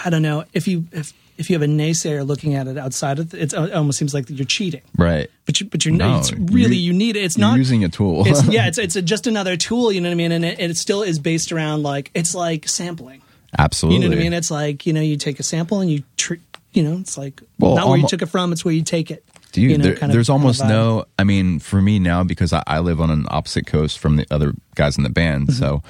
[0.05, 3.19] I don't know if you if if you have a naysayer looking at it outside
[3.19, 4.83] of it, it almost seems like you're cheating.
[4.97, 5.31] right.
[5.47, 7.21] But you, but you're No, it's really you- you need it.
[7.25, 8.25] It's You're not using a tool.
[8.27, 9.91] It's, yeah, it's it's a, just another tool.
[9.93, 10.33] You know what I mean?
[10.33, 13.23] And it, and it still is based around like it's like sampling.
[13.59, 13.97] Absolutely.
[13.97, 14.33] You know what I mean?
[14.35, 16.35] It's like you know you take a sample and you tr-
[16.73, 18.53] you know it's like Well, not where you took it from.
[18.53, 19.25] It's where you take it.
[19.53, 21.07] Dude, you know, there, kind of- there's almost no.
[21.19, 24.27] I mean, for me now, because I, I live on an opposite coast from the
[24.31, 25.59] other guys in the band, Mm-hmm.
[25.59, 25.83] so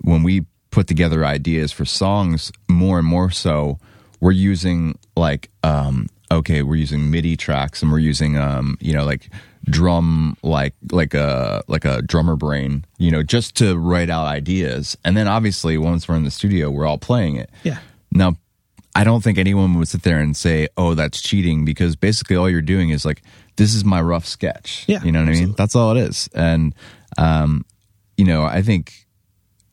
[0.00, 3.78] when we put together ideas for songs, more and more so,
[4.24, 9.04] we're using like, um, okay, we're using MIDI tracks, and we're using, um, you know,
[9.04, 9.28] like
[9.64, 14.96] drum, like like a like a drummer brain, you know, just to write out ideas,
[15.04, 17.50] and then obviously once we're in the studio, we're all playing it.
[17.64, 17.80] Yeah.
[18.12, 18.38] Now,
[18.94, 22.48] I don't think anyone would sit there and say, "Oh, that's cheating," because basically all
[22.48, 23.20] you're doing is like,
[23.56, 25.52] "This is my rough sketch." Yeah, you know what I mean.
[25.52, 26.74] That's all it is, and
[27.18, 27.66] um,
[28.16, 29.03] you know, I think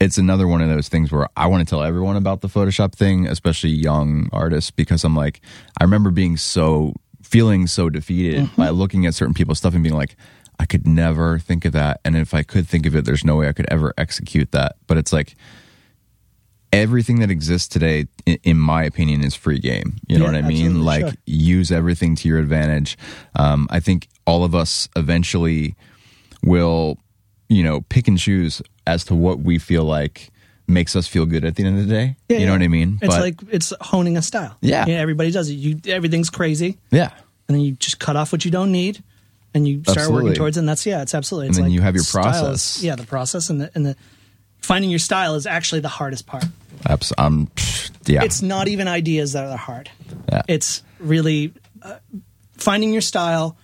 [0.01, 2.93] it's another one of those things where I want to tell everyone about the Photoshop
[2.93, 5.39] thing, especially young artists, because I'm like,
[5.79, 8.61] I remember being so feeling so defeated Mm-hmm.
[8.61, 10.17] by looking at certain people's stuff and being like,
[10.59, 13.35] I could never think of that, and if I could think of it, there's no
[13.37, 14.75] way I could ever execute that.
[14.87, 15.35] But it's like
[16.71, 18.05] everything that exists today,
[18.43, 19.97] in, my opinion, is free game.
[20.07, 20.83] You know Yeah, what I mean?
[20.83, 21.13] Like sure.
[21.25, 22.97] use everything to your advantage.
[23.35, 25.75] Um, I think all of us eventually
[26.43, 26.97] will,
[27.51, 30.31] you know, pick and choose as to what we feel like
[30.67, 32.15] makes us feel good at the end of the day.
[32.29, 32.59] Yeah, you know yeah.
[32.59, 32.99] what I mean?
[33.01, 34.55] It's like it's honing a style.
[34.61, 34.85] Yeah.
[34.87, 35.55] everybody does it.
[35.55, 37.11] You everything's crazy, yeah.
[37.47, 39.03] and then you just cut off what you don't need,
[39.53, 40.23] and you start Absolutely.
[40.23, 40.61] working towards it.
[40.61, 41.49] And that's yeah, it's absolutely.
[41.49, 42.81] It's And then like you have your is- process.
[42.81, 43.95] yeah, the process and the and the
[44.61, 46.45] finding your style is actually the hardest part.
[46.85, 47.49] Abs- I'm,
[48.05, 48.23] yeah.
[48.23, 49.89] It's not even ideas that are hard.
[50.31, 50.41] Yeah.
[50.47, 51.97] It's really uh,
[52.57, 53.57] finding your style,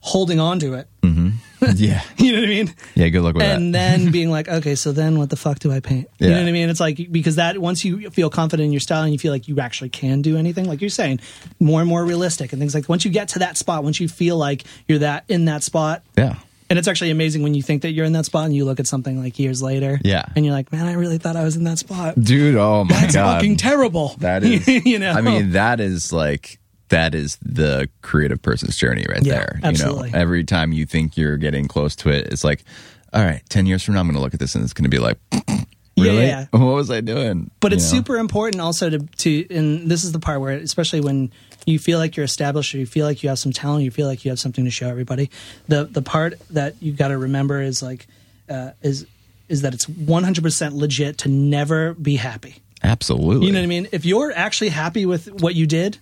[0.00, 0.86] holding on to it.
[1.02, 1.28] Mm-hmm.
[1.76, 2.02] yeah.
[2.18, 2.74] You know what I mean?
[2.94, 3.08] Yeah.
[3.08, 3.98] Good luck with and that.
[3.98, 6.08] then being like, okay, so then what the fuck do I paint?
[6.18, 6.68] You know what I mean?
[6.68, 9.48] It's like because that once you feel confident in your style and you feel like
[9.48, 11.20] you actually can do anything, like you're saying,
[11.58, 12.88] more and more realistic and things like.
[12.88, 16.04] Once you get to that spot, once you feel like you're that in that spot,
[16.16, 16.36] yeah.
[16.70, 18.78] and it's actually amazing when you think that you're in that spot and you look
[18.78, 20.26] at something like years later, Yeah.
[20.36, 22.20] and you're like, man, I really thought I was in that spot.
[22.20, 22.54] Dude.
[22.54, 23.24] Oh my That's god.
[23.26, 24.14] That's fucking terrible.
[24.18, 25.10] That is, you know.
[25.10, 26.58] I mean, that is like
[26.88, 29.60] that is the creative person's journey right Yeah, there.
[29.62, 30.08] absolutely.
[30.08, 32.64] You know, every time you think you're getting close to it, it's like,
[33.12, 34.84] all right, ten years from now, I'm going to look at this and it's going
[34.84, 35.18] to be like,
[35.96, 36.46] Yeah, yeah.
[36.52, 37.50] What was I doing?
[37.60, 37.98] but You it's know?
[37.98, 41.32] super important also to to and this is the part where especially when
[41.66, 44.06] you feel like you're established or you feel like you have some talent you feel
[44.06, 45.28] like you have something to show everybody
[45.66, 48.06] the the part that you got to remember is like
[48.48, 49.06] uh, is
[49.48, 53.46] is that it's 100% legit to never be happy Absolutely.
[53.46, 55.98] you know what i mean if you're actually happy with what you did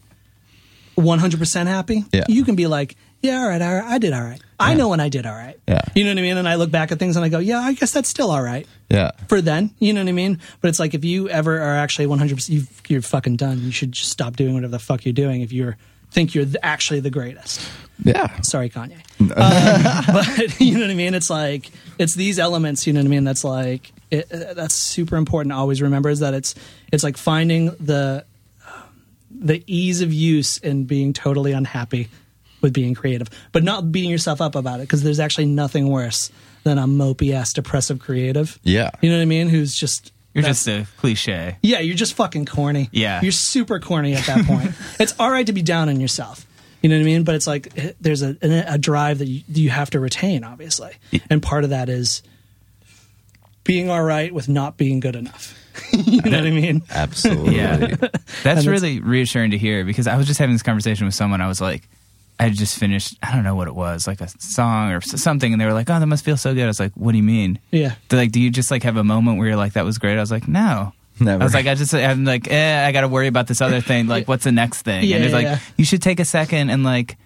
[0.97, 2.25] 100% happy Yeah.
[2.29, 4.89] you can be like yeah all right, all right i did all right i know
[4.89, 5.81] when i did all right Yeah.
[5.95, 7.59] you know what i mean and i look back at things and i go yeah
[7.61, 9.11] i guess that's still all right Yeah.
[9.29, 9.71] for then.
[9.79, 10.39] You know what I mean?
[10.61, 13.61] But it's like if you ever are actually 100%, you you're fucking done.
[13.63, 15.75] You should just stop doing whatever the fuck you're doing if you
[16.13, 17.61] think you're th- actually the greatest.
[18.05, 18.41] Yeah.
[18.43, 19.01] Sorry, Kanye.
[19.21, 21.15] um, but you know what I mean?
[21.15, 23.25] It's like, it's these elements, you know what I mean?
[23.25, 26.55] That's like, it, uh, that's super important to always remember is that it's,
[26.93, 28.25] it's like finding the,
[29.39, 32.09] the ease of use and being totally unhappy
[32.61, 36.31] with being creative, but not beating yourself up about it because there's actually nothing worse
[36.65, 38.59] than a mopey ass depressive creative.
[38.63, 38.91] Yeah.
[39.01, 39.49] You know what I mean?
[39.49, 41.59] Who's just You're that's- just a cliche.
[41.63, 42.89] yeah, you're just fucking corny.
[42.93, 43.21] Yeah.
[43.23, 44.73] you're super corny at that point.
[45.01, 46.47] it's all right to be down on yourself.
[46.83, 47.25] You know what I mean?
[47.25, 50.93] But it's like eh, there's a a drive that you, you have to retain, obviously,
[51.31, 52.23] and part of that is
[53.65, 55.59] being all right with not being good enough.
[55.93, 56.83] you know what I mean?
[56.91, 57.57] Absolutely.
[57.57, 57.95] Yeah.
[58.43, 61.41] That's really reassuring to hear because I was just having this conversation with someone.
[61.41, 61.89] I was like,
[62.39, 65.53] I just finished, I don't know what it was, like a song or something.
[65.53, 66.65] And they were like, oh, that must feel so good.
[66.65, 67.59] I was like, what do you mean?
[67.71, 67.95] Yeah.
[68.09, 70.19] They're like, do you just like have a moment where you're like, that was great?
[70.19, 70.93] I was like, no.
[71.19, 71.43] Never.
[71.43, 73.81] I was like, I just, I'm like, eh, I got to worry about this other
[73.81, 74.07] thing.
[74.07, 75.05] Like, what's the next thing?
[75.05, 75.59] Yeah, and it's yeah, like, yeah.
[75.79, 77.17] you should take a second and like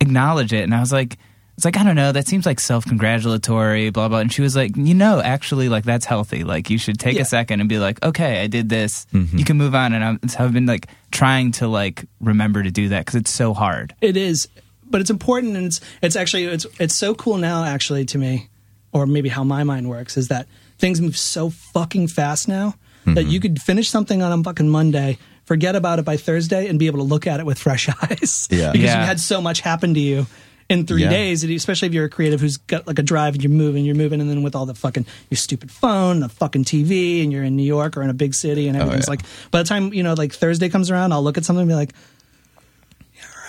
[0.00, 0.64] acknowledge it.
[0.64, 1.18] And I was like,
[1.58, 4.18] it's like, I don't know, that seems like self congratulatory, blah, blah.
[4.20, 6.44] And she was like, you know, actually, like, that's healthy.
[6.44, 7.22] Like, you should take Yeah.
[7.22, 9.06] a second and be like, okay, I did this.
[9.12, 9.36] Mm-hmm.
[9.38, 9.92] You can move on.
[9.92, 13.32] And I'm, so I've been like trying to like remember to do that because it's
[13.32, 13.92] so hard.
[14.00, 14.46] It is,
[14.88, 17.64] but it's important, and it's it's actually it's it's so cool now.
[17.64, 18.48] Actually, to me,
[18.92, 20.46] or maybe how my mind works is that
[20.78, 23.30] things move so fucking fast now that mm-hmm.
[23.30, 26.86] you could finish something on a fucking Monday, forget about it by Thursday, and be
[26.86, 28.46] able to look at it with fresh eyes.
[28.48, 28.70] Yeah.
[28.70, 29.00] because Yeah.
[29.00, 30.26] you had so much happen to you.
[30.68, 31.08] In three Yeah.
[31.08, 33.94] days, especially if you're a creative who's got like a drive and you're moving, you're
[33.94, 37.42] moving, and then with all the fucking your stupid phone, the fucking TV, and you're
[37.44, 39.10] in New York or in a big city, and oh, everything's yeah.
[39.12, 39.20] like.
[39.50, 41.74] By the time you know, like Thursday comes around, I'll look at something and be
[41.74, 41.94] like,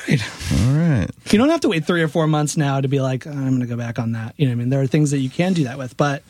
[0.07, 1.07] yeah, All right.
[1.29, 3.49] you don't have to wait three or four months now to be like "Oh, i'm
[3.49, 5.19] going to go back on that you know what i mean there are things that
[5.19, 6.23] you can do that with but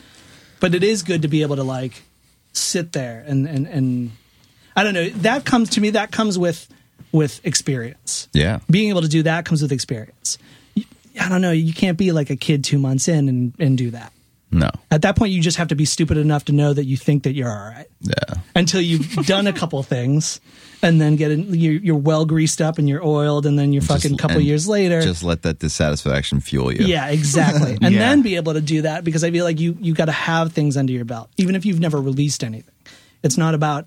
[0.60, 2.02] but it is good to be able to like
[2.52, 4.12] sit there and and and
[4.76, 6.68] i don't know that comes to me that comes with
[7.14, 8.60] with experience Yeah.
[8.70, 10.38] being able to do that comes with experience
[11.20, 13.92] i don't know you can't be like a kid two months in and and do
[13.92, 14.12] that
[14.52, 14.72] No.
[14.90, 17.22] At that point, you just have to be stupid enough to know that you think
[17.24, 18.42] that you're all right Yeah.
[18.56, 20.42] until you've done a couple things
[20.82, 23.84] and then get in, you're, you're well greased up and you're oiled and then you're
[23.84, 25.02] fucking Just- couple years later.
[25.04, 26.88] Just let that dissatisfaction fuel you.
[26.88, 27.78] yeah, exactly.
[27.84, 28.00] And Yeah.
[28.00, 30.52] then be able to do that because I feel like you you got to have
[30.54, 32.74] things under your belt, even if you've never released anything.
[33.22, 33.86] It's not about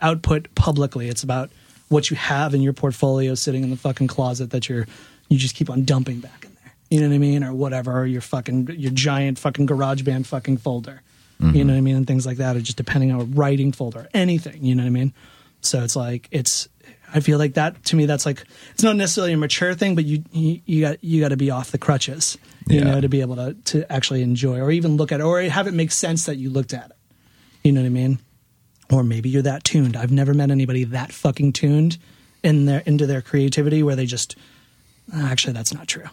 [0.00, 1.08] output publicly.
[1.08, 1.50] It's about
[1.88, 4.86] what you have in your portfolio sitting in the fucking closet that you're
[5.28, 6.45] you just keep on dumping back.
[6.90, 10.26] You know what I mean, or whatever, or your fucking your giant fucking garage band
[10.26, 11.02] fucking folder.
[11.38, 13.70] You know what I mean, and things like that, or just depending on a writing
[13.70, 14.64] folder, anything.
[14.64, 15.12] You know what I mean.
[15.60, 16.68] So it's like it's.
[17.12, 18.06] I feel like that to me.
[18.06, 21.28] That's like it's not necessarily a mature thing, but you you, you got you got
[21.28, 22.84] to be off the crutches, you Yeah.
[22.84, 25.66] know, to be able to to actually enjoy or even look at it or have
[25.66, 26.96] it make sense that you looked at it.
[27.64, 28.18] You know what I mean?
[28.90, 29.94] Or maybe you're that tuned.
[29.96, 31.98] I've never met anybody that fucking tuned
[32.42, 34.36] in their into their creativity where they just
[35.14, 36.08] ah, actually that's not true.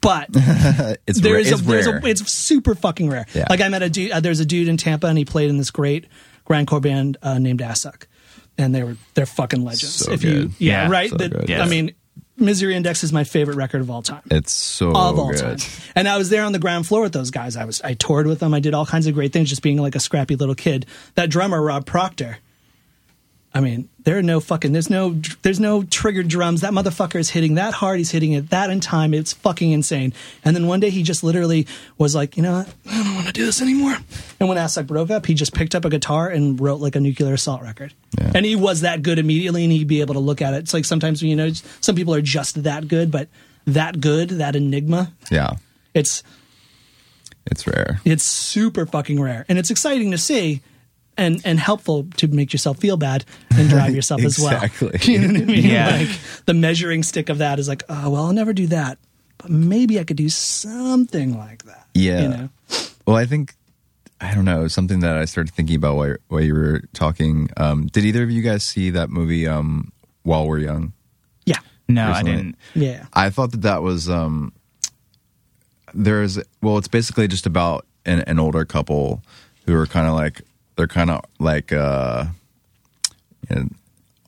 [0.00, 0.28] But
[1.06, 1.98] It's, there ra- a, there's rare.
[1.98, 3.26] a it's super fucking rare.
[3.34, 3.46] Yeah.
[3.50, 4.10] Like I met a dude.
[4.10, 6.06] Uh, there's a dude in Tampa, and he played in this great
[6.46, 8.06] grindcore band uh, named Assuck,
[8.58, 9.94] and they were they're fucking legends.
[9.94, 10.52] So if you good.
[10.58, 10.90] yeah, Yeah.
[10.90, 11.10] right.
[11.10, 11.94] So good, I mean,
[12.36, 15.58] Misery Index is my favorite record of all time it's so of all good.
[15.58, 15.70] time.
[15.94, 17.56] And I was there on the ground floor with those guys.
[17.56, 18.54] I was I toured with them.
[18.54, 20.86] I did all kinds of great things, just being like a scrappy little kid.
[21.14, 22.38] That drummer Rob Proctor.
[23.54, 26.62] I mean, there are no fucking there's no there's no triggered drums.
[26.62, 27.98] That motherfucker is hitting that hard.
[27.98, 29.12] He's hitting it that in time.
[29.12, 30.14] It's fucking insane.
[30.42, 31.66] And then one day he just literally
[31.98, 32.74] was like, you know what?
[32.90, 33.96] I don't want to do this anymore.
[34.40, 37.00] And when Assuck broke up, he just picked up a guitar and wrote like a
[37.00, 37.92] nuclear assault record.
[38.18, 38.32] Yeah.
[38.34, 40.58] And he was that good immediately, and he'd be able to look at it.
[40.58, 41.50] It's like sometimes you know
[41.82, 43.28] some people are just that good, but
[43.66, 45.56] that good, that enigma, Yeah.
[45.94, 46.22] it's
[47.50, 48.00] It's rare.
[48.04, 50.62] it's super fucking rare, and it's exciting to see,
[51.16, 53.24] and and helpful to make yourself feel bad
[53.56, 54.62] and drive yourself as well.
[54.62, 54.98] Exactly.
[55.12, 55.64] You know what I mean?
[55.64, 55.96] Yeah.
[55.96, 58.98] Like the measuring stick of that is like, oh well, I'll never do that,
[59.38, 61.86] but maybe I could do something like that.
[61.94, 62.22] Yeah.
[62.22, 62.48] You know?
[63.06, 63.54] Well, I think
[64.20, 67.50] I don't know something that I started thinking about while, while you were talking.
[67.56, 70.92] Um, did either of you guys see that movie um, While We're Young?
[71.44, 71.58] Yeah.
[71.88, 72.32] No, Recently.
[72.32, 72.56] I didn't.
[72.74, 73.06] Yeah.
[73.12, 74.52] I thought that that was um,
[75.92, 79.22] there's well, it's basically just about an, an older couple
[79.66, 80.42] who are kind of like
[80.82, 82.24] they're kind of like uh,
[83.48, 83.68] you know,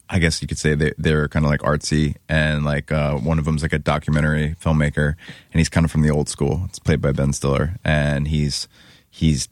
[0.08, 3.40] I guess you could say they they're kind of like artsy and like uh, one
[3.40, 5.16] of them's like a documentary filmmaker
[5.52, 6.62] and he's kind of from the old school.
[6.66, 8.68] It's played by Ben Stiller and he's
[9.10, 9.48] he's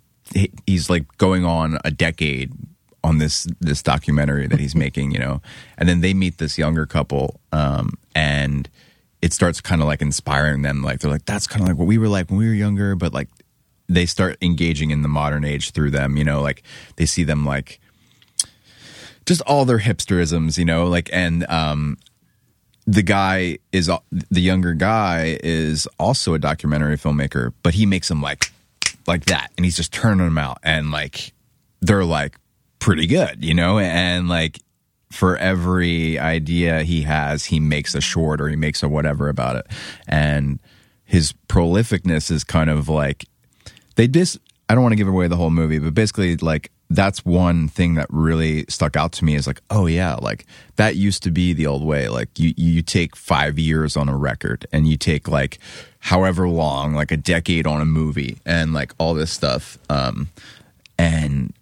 [0.65, 2.53] he's like going on a decade
[3.03, 5.43] on this this documentary that he's making, you know.
[5.77, 8.69] And then they meet this younger couple um and
[9.23, 11.88] it starts kind of like inspiring them like they're like that's kind of like what
[11.88, 13.29] we were like when we were younger but like
[13.94, 16.62] they start engaging in the modern age through them, you know, like
[16.96, 17.81] they see them like
[19.26, 21.96] just all their hipsterisms, you know, like and um
[22.87, 28.20] the guy is the younger guy is also a documentary filmmaker, but he makes them
[28.20, 28.52] like
[29.07, 31.33] like that and he's just turning them out and like
[31.81, 32.37] they're like
[32.78, 34.59] pretty good, you know, and like
[35.11, 39.57] for every idea he has, he makes a short or he makes a whatever about
[39.57, 39.66] it.
[40.09, 40.59] And
[41.05, 43.26] his prolificness is kind of like
[44.03, 44.37] they dis
[44.69, 47.95] I don't want to give away the whole movie, but basically like that's one thing
[47.95, 51.53] that really stuck out to me is like, oh yeah, like that used to be
[51.53, 52.09] the old way.
[52.09, 55.61] Like you you take 5 years on a record and you take like
[56.01, 59.79] however long, like a decade on a movie and like all this stuff.
[59.88, 60.31] Um
[60.99, 61.53] and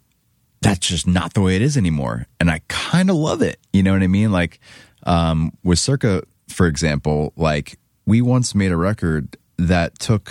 [0.62, 2.26] that's just not the way it is anymore.
[2.38, 3.58] And I kind of love it.
[3.74, 4.32] You know what I mean?
[4.32, 4.60] Like
[5.02, 10.30] um, with Circa, for example, like we once made a record that took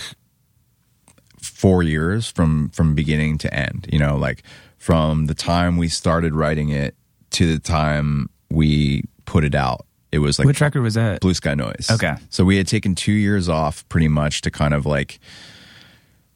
[1.60, 3.86] four years from from beginning to end.
[3.92, 4.42] You know, like
[4.78, 6.94] from the time we started writing it
[7.32, 9.84] to the time we put it out.
[10.10, 11.20] It was like Which record was that?
[11.20, 11.88] Blue Sky Noise.
[11.90, 12.16] Okay.
[12.30, 15.20] So we had taken two years off pretty much to kind of like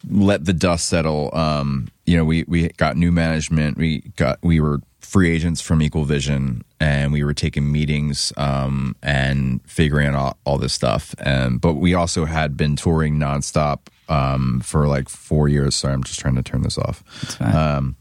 [0.09, 1.31] let the dust settle.
[1.35, 3.79] Um, you know, we, we got new management.
[3.79, 8.95] We got, we were free agents from Equal Vision and we were taking meetings, um,
[9.03, 11.15] and figuring out all, all this stuff.
[11.19, 15.75] And, but we also had been touring nonstop, um, for like four years.
[15.75, 17.03] Sorry, I'm just trying to turn this off
[17.39, 17.95] fine.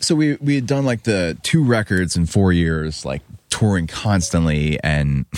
[0.00, 4.78] so we we had done like the two records in four years, like touring constantly,
[4.82, 5.26] and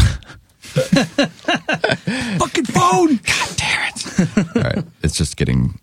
[0.75, 3.17] Fucking phone.
[3.17, 4.39] God damn it!
[4.57, 5.79] All right, it's just getting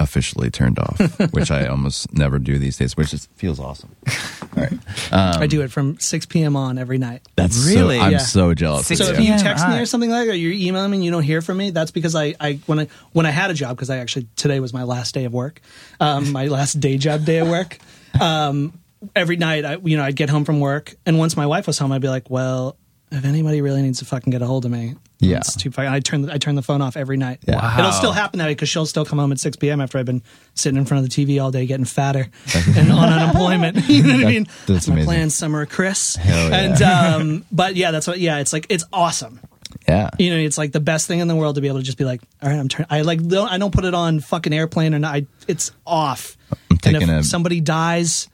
[0.00, 0.98] officially turned off,
[1.32, 3.94] which I almost never do these days, which is, feels awesome.
[4.56, 4.78] All right,
[5.12, 6.56] I do it from 6 p.m.
[6.56, 7.22] on every night.
[7.36, 8.00] that's so- Really?
[8.00, 8.18] I'm Yeah.
[8.18, 8.86] so jealous.
[8.88, 11.04] Six So if you text me or something like that, or you're emailing me and
[11.04, 13.54] you don't hear from me, that's because I, I when I when I had a
[13.54, 15.60] job because I actually today was my last day of work,
[16.00, 17.78] um, my last day job day of work.
[18.20, 18.76] Um,
[19.14, 21.78] every night, I you know I'd get home from work, and once my wife was
[21.78, 22.76] home, I'd be like, well,
[23.12, 25.38] if anybody really needs to fucking get a hold of me, Yeah.
[25.38, 27.40] It's too fucking, I turn the, I turn the phone off every night.
[27.46, 27.56] Yeah.
[27.56, 27.78] Wow.
[27.78, 29.80] It'll still happen that way because she'll still come home at 6 p.m.
[29.80, 30.22] after I've been
[30.54, 32.28] sitting in front of the TV all day getting fatter
[32.76, 33.76] and on unemployment.
[33.88, 34.46] you know what I mean?
[34.66, 35.06] that's my amazing.
[35.06, 36.16] plan, summer, Chris.
[36.16, 36.56] Hell yeah.
[36.56, 38.18] And um, but yeah, that's what.
[38.18, 39.40] Yeah, it's like it's awesome.
[39.88, 40.10] Yeah.
[40.18, 41.98] You know, it's like the best thing in the world to be able to just
[41.98, 42.88] be like, all right, I'm turning.
[42.90, 45.14] I like don't, I don't put it on fucking airplane or not.
[45.14, 46.36] I, it's off.
[46.50, 48.28] I'm and if taking a- somebody dies.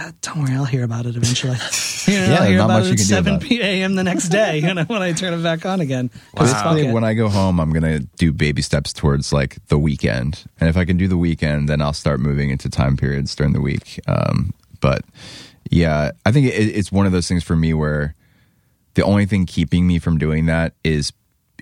[0.00, 1.56] Uh, don't worry, I'll hear about it eventually.
[2.06, 3.46] You know, Yeah, I'll hear not about much it you at can do seven about
[3.46, 3.94] p.m.
[3.94, 4.58] the next day.
[4.58, 6.10] You know, when I turn it back on again.
[6.88, 6.92] it.
[6.92, 10.78] when I go home, I'm gonna do baby steps towards like the weekend, and if
[10.78, 14.00] I can do the weekend, then I'll start moving into time periods during the week.
[14.08, 15.04] Um, but
[15.70, 18.14] yeah, I think it, it's one of those things for me where
[18.94, 21.12] the only thing keeping me from doing that is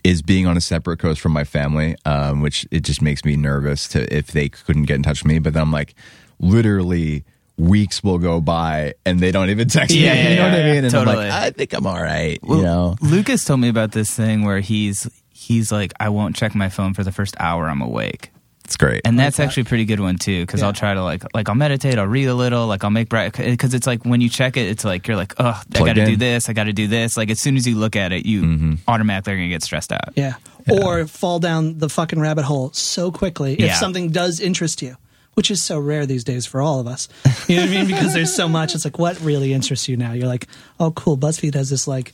[0.05, 3.35] is being on a separate coast from my family, um, which it just makes me
[3.35, 5.41] nervous to if they couldn't get in touch with me.
[5.41, 5.95] But then I'm like,
[6.39, 7.25] literally.
[7.59, 10.23] Weeks will go by and they don't even text Yeah, me.
[10.23, 10.85] yeah, you know yeah, what I yeah, mean?
[10.85, 11.17] And totally.
[11.17, 12.39] I'm like, I think I'm all right.
[12.43, 12.97] Well, you know?
[13.01, 16.95] Lucas told me about this thing where he's he's like, I won't check my phone
[16.95, 18.31] for the first hour I'm awake.
[18.65, 19.01] It's great.
[19.07, 19.45] And that's that.
[19.45, 20.67] actually a pretty good one too, because Yeah.
[20.67, 23.33] I'll try to like, like I'll meditate, I'll read a little, like I'll make bright,
[23.35, 26.05] because it's like when you check it, it's like you're like, oh, I got to
[26.05, 27.17] do this, I got to do this.
[27.17, 28.75] Like as soon as you look at it, you Mm-hmm.
[28.87, 30.11] automatically are gonna get stressed out.
[30.17, 30.35] Yeah.
[30.71, 33.75] Or fall down the fucking rabbit hole so quickly if Yeah.
[33.77, 34.97] something does interest you,
[35.39, 37.09] which is so rare these days for all of us.
[37.47, 37.87] You know what I mean?
[37.87, 38.75] Because there's so much.
[38.75, 40.13] It's like, what really interests you now?
[40.13, 40.49] You're like,
[40.81, 41.17] oh, cool.
[41.17, 42.13] BuzzFeed has this, like,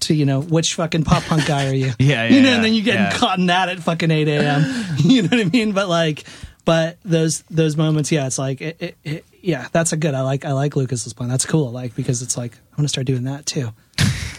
[0.00, 1.90] to, you know, which fucking pop punk guy are you?
[1.98, 3.10] Yeah, You know, yeah, and then you get yeah.
[3.18, 4.84] caught in that at fucking 8 a.m.
[4.98, 5.72] you know what I mean?
[5.72, 6.22] But, like,
[6.64, 10.14] but those those moments, yeah, it's like, it, it, it, yeah, that's a good.
[10.14, 11.28] I like I like Lucas's plan.
[11.28, 11.72] That's cool.
[11.72, 13.70] Like because it's like I'm gonna start doing that too.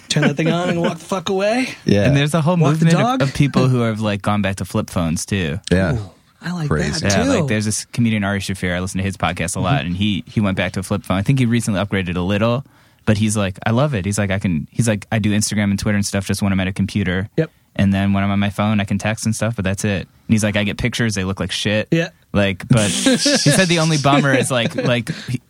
[0.08, 1.68] Turn that thing on and walk the fuck away.
[1.84, 2.06] yeah.
[2.06, 3.22] And there's a whole Walk movement dog?
[3.22, 5.60] of, of people who have like gone back to flip phones too.
[5.70, 5.96] yeah.
[5.96, 6.12] Ooh,
[6.44, 7.00] I like Crazy.
[7.00, 7.30] that Yeah, too.
[7.30, 8.76] like there's this comedian Ari Shaffir.
[8.76, 9.88] I listen to his podcast a lot, Mm-hmm.
[9.88, 11.18] and he he went back to a flip phone.
[11.18, 12.66] I think he recently upgraded a little,
[13.06, 14.04] but he's like, I love it.
[14.06, 14.68] He's like, I can.
[14.72, 17.30] He's like, I do Instagram and Twitter and stuff just when I'm at a computer.
[17.38, 17.50] Yep.
[17.76, 20.02] And then when I'm on my phone, I can text and stuff, but that's it.
[20.02, 21.88] And he's like, I get pictures, they look like shit.
[21.92, 22.10] Yeah.
[22.32, 25.10] Like, but he said the only bummer is like like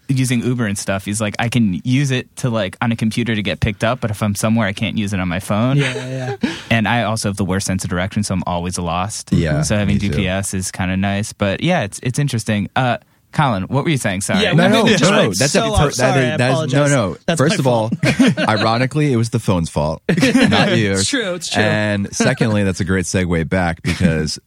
[0.10, 1.06] using Uber and stuff.
[1.06, 4.00] He's like, I can use it to like on a computer to get picked up,
[4.02, 5.78] but if I'm somewhere, I can't use it on my phone.
[5.78, 6.56] yeah, yeah, yeah.
[6.72, 9.32] And I also have the worst sense of direction, so I'm always lost.
[9.32, 10.10] Yeah, So having me too.
[10.10, 11.32] GPS is kind of nice.
[11.34, 12.70] But yeah, it's it's interesting.
[12.76, 12.98] Uh,
[13.34, 14.22] Colin, what were you saying?
[14.22, 14.42] Sorry.
[14.44, 15.34] Yeah, No, no, made no, the no.
[15.34, 15.78] That's so a, off.
[15.80, 17.18] that is- Sorry, I that is- no, no.
[17.26, 17.92] That's First of all,
[18.38, 20.18] ironically, it was the phone's fault, not
[20.78, 21.02] yours.
[21.02, 21.62] It's true, it's true.
[21.64, 24.40] And secondly, that's a great segue back because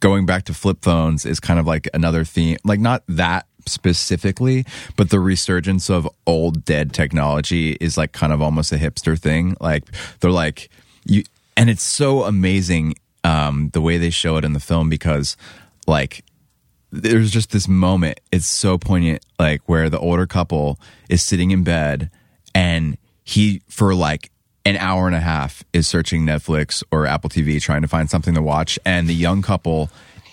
[0.00, 4.64] going back to flip phones is kind of like another theme, like not that specifically,
[4.96, 9.56] but the resurgence of old dead technology is like kind of almost a hipster thing.
[9.60, 9.84] Like
[10.20, 10.68] they're like
[11.04, 11.24] you,
[11.56, 15.36] and it's so amazing um, the way they show it in the film because
[15.86, 16.24] like
[16.90, 20.78] there's just this moment it's so poignant like where the older couple
[21.08, 22.10] is sitting in bed
[22.54, 24.30] and he for like
[24.64, 28.34] an hour and a half is searching netflix or apple tv trying to find something
[28.34, 29.90] to watch and the young couple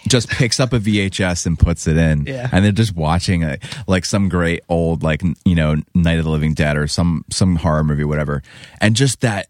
[0.07, 2.25] just picks up a vhs and puts it in.
[2.25, 2.49] Yeah.
[2.51, 6.31] and they're just watching a, like some great old like you know night of the
[6.31, 8.43] living dead or some some horror movie whatever.
[8.81, 9.47] And just that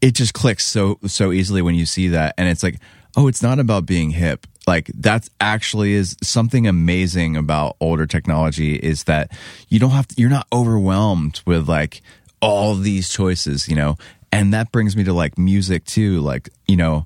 [0.00, 2.34] it just clicks so so easily when you see that.
[2.38, 2.76] And it's like
[3.16, 4.46] oh it's not about being hip.
[4.66, 9.32] Like that's actually is something amazing about older technology is that
[9.68, 12.02] you don't have to, you're not overwhelmed with like
[12.40, 13.96] all these choices you know?
[14.30, 16.20] And that brings me to like music too.
[16.20, 17.04] Like you know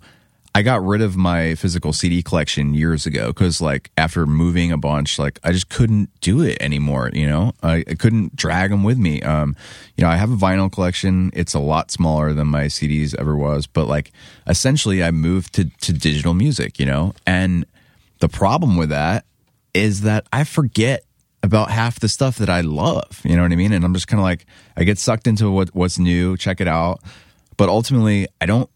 [0.57, 4.79] I got rid of my physical CD collection years ago because, like, after moving a
[4.79, 7.11] bunch, like, I just couldn't do it anymore.
[7.13, 9.21] You know, I, I couldn't drag them with me.
[9.21, 9.55] Um,
[9.99, 11.31] you know, I have a vinyl collection.
[11.35, 14.13] It's a lot smaller than my CDs ever was, but like,
[14.47, 16.81] essentially, I moved to to digital music.
[16.81, 17.67] You know, and
[18.21, 19.27] the problem with that
[19.75, 21.05] is that I forget
[21.43, 23.21] about half the stuff that I love.
[23.25, 23.75] You know what I mean?
[23.75, 26.67] And I'm just kind of like, I get sucked into what what's new, check it
[26.67, 27.03] out,
[27.59, 28.71] but ultimately, I don't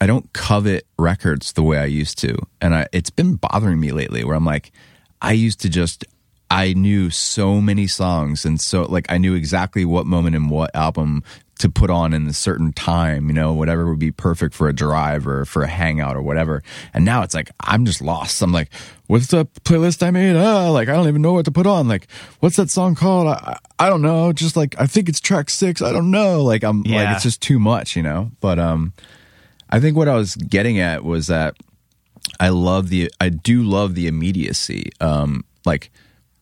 [0.00, 2.36] I don't covet records the way I used to.
[2.60, 4.72] And I, it's been bothering me lately where I'm like,
[5.22, 6.04] I used to just,
[6.50, 8.44] I knew so many songs.
[8.44, 11.22] And so, like, I knew exactly what moment and what album
[11.60, 14.72] to put on in a certain time, you know, whatever would be perfect for a
[14.72, 16.62] drive or for a hangout or whatever.
[16.92, 18.42] And now it's like, I'm just lost.
[18.42, 18.70] I'm like,
[19.06, 20.34] what's the playlist I made?
[20.34, 21.86] Ah, like, I don't even know what to put on.
[21.86, 22.08] Like,
[22.40, 23.28] what's that song called?
[23.28, 23.32] I,
[23.78, 24.32] I I don't know.
[24.32, 25.80] Just like, I think it's track six.
[25.80, 26.42] I don't know.
[26.42, 28.32] Like, I'm like, it's just too much, you know?
[28.40, 28.92] But, um,
[29.74, 31.56] I think what I was getting at was that
[32.38, 34.90] I love the I do love the immediacy.
[35.00, 35.90] Um like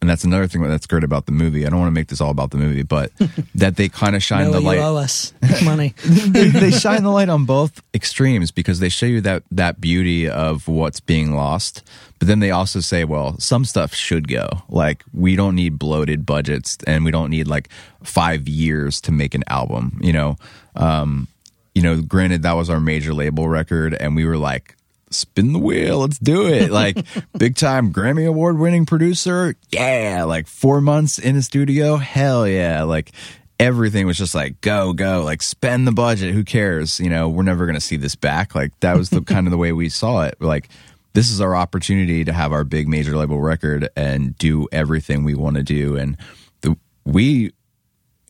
[0.00, 1.64] and that's another thing that's great about the movie.
[1.64, 3.12] I don't want to make this all about the movie, but
[3.54, 5.32] that they kind of shine No, the you light owe us
[5.64, 5.94] money.
[6.04, 10.28] they, they shine the light on both extremes because they show you that that beauty
[10.28, 11.82] of what's being lost
[12.18, 16.26] but then they also say well some stuff should go like we don't need bloated
[16.26, 17.68] budgets and we don't need like
[18.02, 20.36] five years to make an album you know
[20.76, 21.28] um
[21.74, 24.76] you know, granted that was our major label record, and we were like,
[25.10, 26.70] spin the wheel, let's do it.
[26.82, 27.04] Like
[27.36, 30.24] big time Grammy award winning producer, yeah.
[30.24, 32.82] Like four months in the studio, hell yeah.
[32.84, 33.12] Like
[33.60, 36.34] everything was just like go go, like spend the budget.
[36.34, 36.98] Who cares?
[36.98, 38.54] You know, we're never gonna see this back.
[38.54, 40.40] Like that was the kind of the way we saw it.
[40.40, 40.70] Like
[41.12, 45.34] this is our opportunity to have our big major label record and do everything we
[45.34, 45.96] want to do.
[45.96, 46.16] And
[46.62, 47.52] the, we,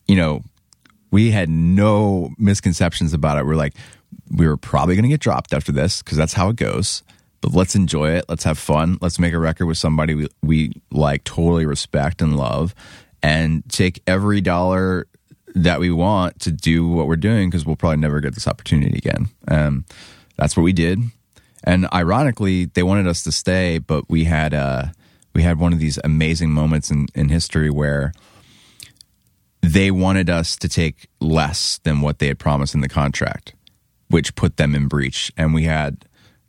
[0.09, 0.43] you know,
[1.13, 3.47] we had no misconceptions about it.
[3.47, 3.75] We're like,
[4.31, 7.05] we were probably going to get dropped after this because that's how it goes.
[7.41, 8.25] But let's enjoy it.
[8.29, 8.99] Let's have fun.
[9.01, 12.75] Let's make a record with somebody we, we like totally respect and love
[13.23, 15.07] and take every dollar
[15.55, 18.97] that we want to do what we're doing because we'll probably never get this opportunity
[18.97, 19.29] again.
[19.49, 19.85] Um,
[20.37, 20.99] that's what we did.
[21.65, 24.87] And ironically, they wanted us to stay, but we had uh,
[25.35, 28.13] we had one of these amazing moments in, in history where
[29.63, 33.55] they wanted us to take less than what they had promised in the contract,
[34.09, 35.33] which put them in breach.
[35.37, 36.05] And we had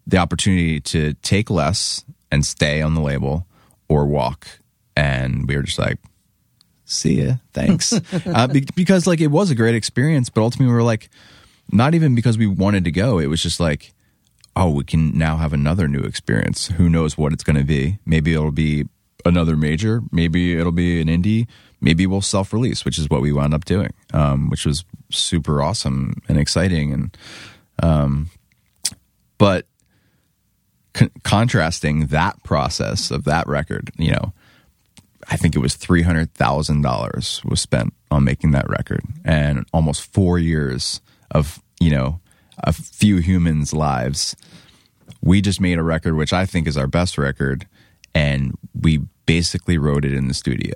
[0.05, 3.47] the opportunity to take less and stay on the label
[3.87, 4.47] or walk.
[4.95, 5.99] And we were just like,
[6.85, 7.93] see ya, thanks.
[8.25, 11.09] uh, be- because like it was a great experience, but ultimately we were like,
[11.71, 13.19] not even because we wanted to go.
[13.19, 13.93] It was just like,
[14.55, 16.67] oh, we can now have another new experience.
[16.67, 17.99] Who knows what it's going to be?
[18.05, 18.85] Maybe it'll be
[19.25, 20.01] another major.
[20.11, 21.47] Maybe it'll be an indie.
[21.83, 25.61] Maybe we'll self release, which is what we wound up doing, um, which was super
[25.61, 26.93] awesome and exciting.
[26.93, 27.17] And,
[27.83, 28.29] um,
[29.37, 29.67] but
[30.93, 34.33] con- contrasting that process of that record, you know,
[35.29, 39.65] I think it was three hundred thousand dollars was spent on making that record, and
[39.73, 42.21] almost four years of you know
[42.59, 44.35] a few humans' lives.
[45.21, 47.67] We just made a record, which I think is our best record,
[48.15, 50.73] and we basically wrote it in the studio,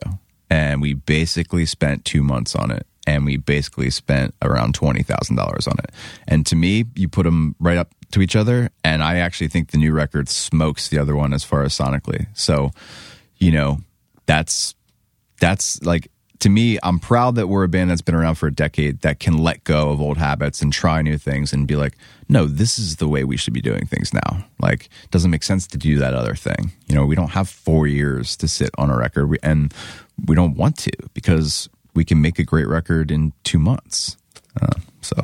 [0.49, 5.35] and we basically spent two months on it, and we basically spent around twenty thousand
[5.35, 5.91] dollars on it.
[6.27, 9.71] And to me, you put them right up to each other, and I actually think
[9.71, 12.27] the new record smokes the other one as far as sonically.
[12.33, 12.71] So,
[13.37, 13.79] you know,
[14.25, 14.75] that's
[15.39, 16.09] that's like
[16.39, 19.19] to me i'm proud that we're a band that's been around for a decade that
[19.19, 21.97] can let go of old habits and try new things and be like
[22.29, 24.45] no this is the way we should be doing things now.
[24.59, 26.71] Like it doesn't make sense to do that other thing.
[26.87, 29.27] You know we don't have four years to sit on a record.
[29.27, 29.73] We, and
[30.25, 34.17] we don't want to because we can make a great record in two months.
[34.61, 34.67] Uh,
[35.01, 35.15] so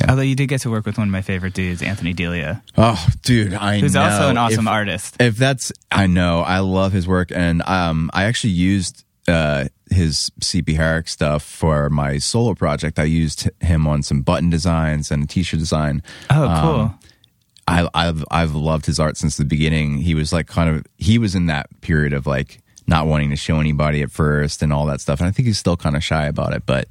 [0.00, 0.10] yeah.
[0.10, 3.04] Although you did get to work with one of my favorite dudes, Anthony Delia, oh
[3.22, 4.02] dude i who's know.
[4.02, 5.16] also an awesome If- artist.
[5.20, 6.40] if that's i know.
[6.40, 7.32] I love his work.
[7.34, 13.04] And um i actually used uh his cp herrick stuff for my solo project i
[13.04, 16.80] used him on some button designs and a t-shirt design Oh, cool.
[16.80, 16.98] Um,
[17.66, 19.98] I, I've I've loved his art since the beginning.
[19.98, 23.36] He was like kind of he was in that period of like not wanting to
[23.36, 25.20] show anybody at first and all that stuff.
[25.20, 26.62] And I think he's still kind of shy about it.
[26.64, 26.88] But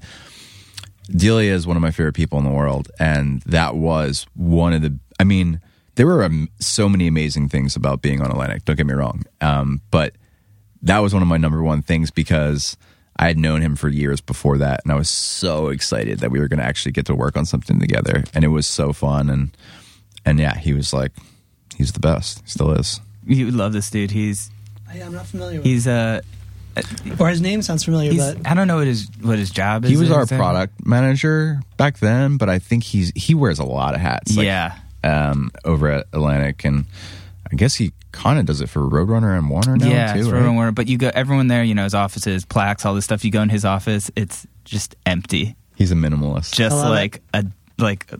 [1.10, 4.82] Delia is one of my favorite people in the world, and that was one of
[4.84, 4.96] the.
[5.20, 5.62] I mean,
[5.96, 8.66] there were um, so many amazing things about being on Atlantic.
[8.66, 10.14] Don't get me wrong, um, but
[10.84, 12.78] that was one of my number one things because
[13.16, 16.40] I had known him for years before that, and I was so excited that we
[16.40, 19.30] were going to actually get to work on something together, and it was so fun.
[19.30, 19.58] And
[20.26, 21.12] and yeah, he was like,
[21.76, 22.42] he's the best.
[22.42, 23.02] He still is.
[23.26, 24.12] you would love this dude.
[24.12, 24.52] He's
[24.90, 26.22] I, I'm not familiar with he's uh
[27.20, 29.86] Or his name sounds familiar, he's but I don't know what his what his job
[29.86, 29.92] is.
[29.92, 30.38] He was our exactly.
[30.38, 34.36] product manager back then, but I think he's he wears a lot of hats.
[34.38, 34.76] like, yeah.
[35.04, 36.86] um, over at Atlantic, and
[37.52, 40.20] I guess he kind of does it for Roadrunner and Warner now yeah, too.
[40.20, 40.40] it's right?
[40.40, 40.72] Roman Warner.
[40.72, 43.24] But you go everyone there, you know, his offices, plaques, all this stuff.
[43.24, 45.56] You go in his office, it's just empty.
[45.76, 46.54] He's a minimalist.
[46.56, 47.46] Just love like a
[47.78, 48.12] like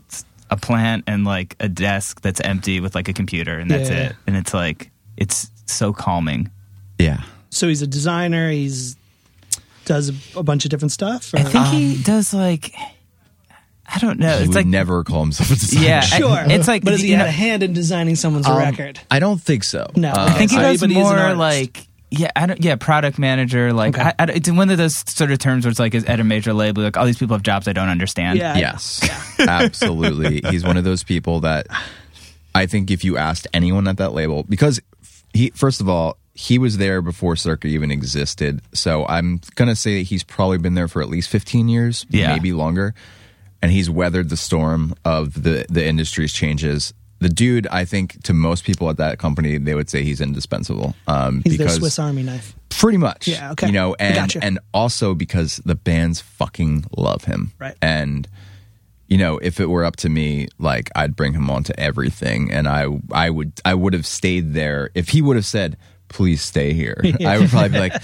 [0.50, 4.10] a plant and like a desk that's empty with like a computer and that's Yeah.
[4.10, 4.16] it.
[4.26, 6.50] And it's like it's so calming.
[6.98, 8.50] yeah, so he's a designer.
[8.50, 8.96] He's
[9.84, 11.32] does a, a bunch of different stuff.
[11.34, 12.72] Or, I think he um, does like
[13.92, 14.28] I don't know.
[14.28, 15.86] he it's would like never call himself a designer.
[15.86, 18.16] Yeah, I- sure, it's like but has he you had know- a hand in designing
[18.16, 19.00] someone's Um, record?
[19.10, 19.90] I don't think so.
[19.96, 20.10] No.
[20.10, 21.38] Uh, I I think he So- does but he more artist.
[21.38, 23.72] like yeah, I don't, yeah, product manager.
[23.74, 24.02] Like Okay.
[24.02, 26.24] I, I, it's one of those sort of terms where it's like is at a
[26.24, 26.82] major label.
[26.82, 28.38] Like all these people have jobs I don't understand.
[28.38, 28.56] Yeah.
[28.56, 29.06] Yes,
[29.38, 30.40] absolutely.
[30.50, 31.66] He's one of those people that
[32.54, 34.80] I think if you asked anyone at that label, because
[35.34, 38.62] he, first of all, he was there before Circa even existed.
[38.72, 42.32] So I'm gonna say that he's probably been there for at least 15 years, Yeah.
[42.32, 42.94] maybe longer,
[43.62, 46.92] and he's weathered the storm of the the industry's changes.
[47.20, 50.94] The dude, I think, to most people at that company, they would say he's indispensable.
[51.08, 52.54] Um, He's their Swiss Army knife.
[52.68, 53.26] Pretty much.
[53.26, 53.66] Yeah, okay.
[53.66, 54.38] You know, and gotcha.
[54.40, 57.50] and also because the bands fucking love him.
[57.58, 57.74] Right.
[57.82, 58.28] And
[59.08, 62.52] you know, if it were up to me, like I'd bring him on to everything
[62.52, 65.76] and I I would I would have stayed there if he would have said,
[66.08, 68.00] "Please stay here." I would probably be like,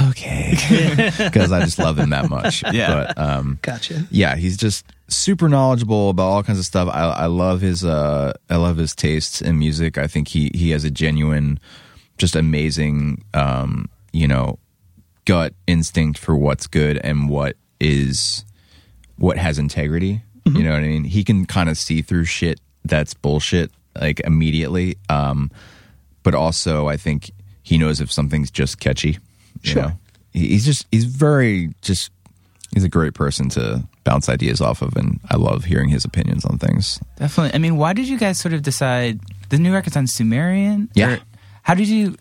[0.00, 0.54] "Okay."
[1.32, 2.62] Cuz I just love him that much.
[2.72, 3.12] Yeah.
[3.14, 4.06] But um Gotcha.
[4.10, 6.88] yeah, he's just super knowledgeable about all kinds of stuff.
[6.92, 9.98] I, I love his uh, I love his tastes in music.
[9.98, 11.58] I think he he has a genuine,
[12.18, 14.58] just amazing, um, you know,
[15.24, 18.44] gut instinct for what's good and what is
[19.16, 20.22] what has integrity.
[20.46, 21.04] You know what I mean?
[21.04, 23.70] He can kind of see through shit that's bullshit
[24.00, 24.96] like immediately.
[25.08, 25.50] Um,
[26.24, 27.30] but also, I think
[27.62, 29.18] he knows if something's just catchy.
[29.62, 29.82] You Sure.
[29.82, 29.92] know?
[30.32, 32.10] He's just he's very just
[32.72, 36.44] he's a great person to bounce ideas off of, and I love hearing his opinions
[36.44, 37.00] on things.
[37.16, 37.54] Definitely.
[37.54, 40.88] I mean, why did you guys sort of decide the new record's on Sumerian?
[40.94, 41.14] Yeah.
[41.14, 41.18] Or
[41.62, 42.16] how did you?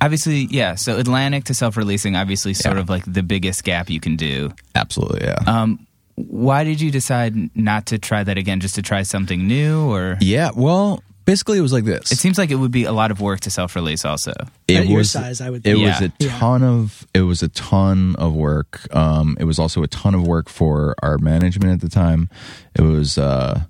[0.00, 0.74] Obviously, yeah.
[0.74, 2.82] So Atlantic to self-releasing, obviously, sort Yeah.
[2.82, 4.52] of like the biggest gap you can do.
[4.74, 5.38] Absolutely, yeah.
[5.46, 5.86] Um,
[6.16, 9.88] why did you decide not to try that again, just to try something new?
[9.88, 12.10] Or yeah, well, basically, it was like this.
[12.12, 14.32] it seems like it would be a lot of work to self-release, also.
[14.68, 15.86] it At your was size, I would It think.
[15.86, 16.38] was a Yeah.
[16.38, 18.86] ton of it was a ton of work.
[18.94, 22.28] Um, it was also a ton of work for our management at the time.
[22.74, 23.62] It was, uh,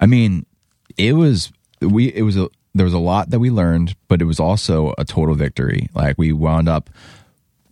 [0.00, 0.46] I mean,
[0.96, 4.24] it was we it was a there was a lot that we learned, but it
[4.24, 5.88] was also a total victory.
[5.94, 6.90] Like we wound up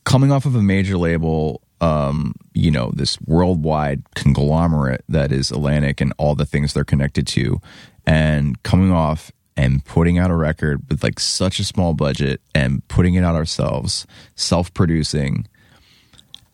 [0.05, 6.00] coming off of a major label, um, you know, this worldwide conglomerate that is Atlantic
[6.00, 7.61] and all the things they're connected to,
[8.07, 12.86] and coming off and putting out a record with like such a small budget and
[12.88, 15.46] putting it out ourselves, self producing,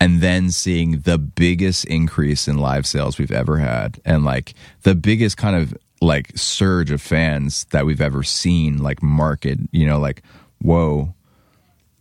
[0.01, 4.95] and then seeing the biggest increase in live sales we've ever had and like the
[4.95, 9.99] biggest kind of like surge of fans that we've ever seen like market you know
[9.99, 10.23] like
[10.63, 11.13] whoa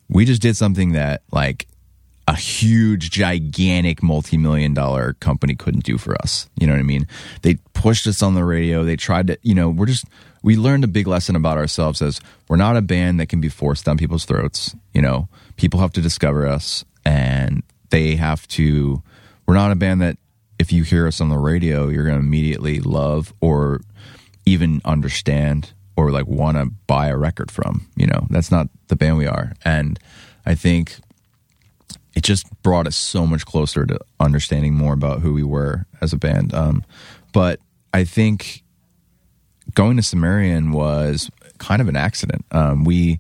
[0.09, 1.67] we just did something that like
[2.27, 6.49] a huge gigantic multi-million dollar company couldn't do for us.
[6.59, 7.07] You know what i mean?
[7.41, 8.83] They pushed us on the radio.
[8.83, 10.05] They tried to you know we're just
[10.43, 13.49] we learned a big lesson about ourselves as we're not a band that can be
[13.49, 14.75] forced down people's throats.
[14.93, 19.01] You know people have to discover us and they have to
[19.45, 20.17] we're not a band that
[20.59, 23.79] if you hear us on the radio you're going to immediately love or
[24.45, 28.27] even understand or like want to buy a record from you know?
[28.29, 29.53] That's not the band we are.
[29.63, 29.97] And
[30.45, 30.97] i think
[32.17, 36.13] it just brought us so much closer to understanding more about who we were as
[36.13, 36.51] a band.
[36.51, 36.83] Um,
[37.31, 37.59] but
[37.93, 38.63] i think
[39.75, 42.43] going to sumerian was kind of an accident.
[42.51, 43.19] Um, we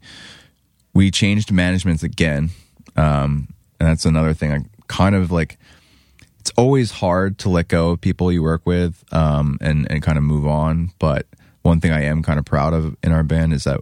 [0.95, 2.49] we changed managements again.
[2.95, 5.59] Um, and that's another thing i kind of like
[6.39, 10.17] it's always hard to let go of people you work with um, and and kind
[10.17, 10.91] of move on.
[10.97, 11.27] But
[11.61, 13.79] one thing I am kind of proud of in our band is that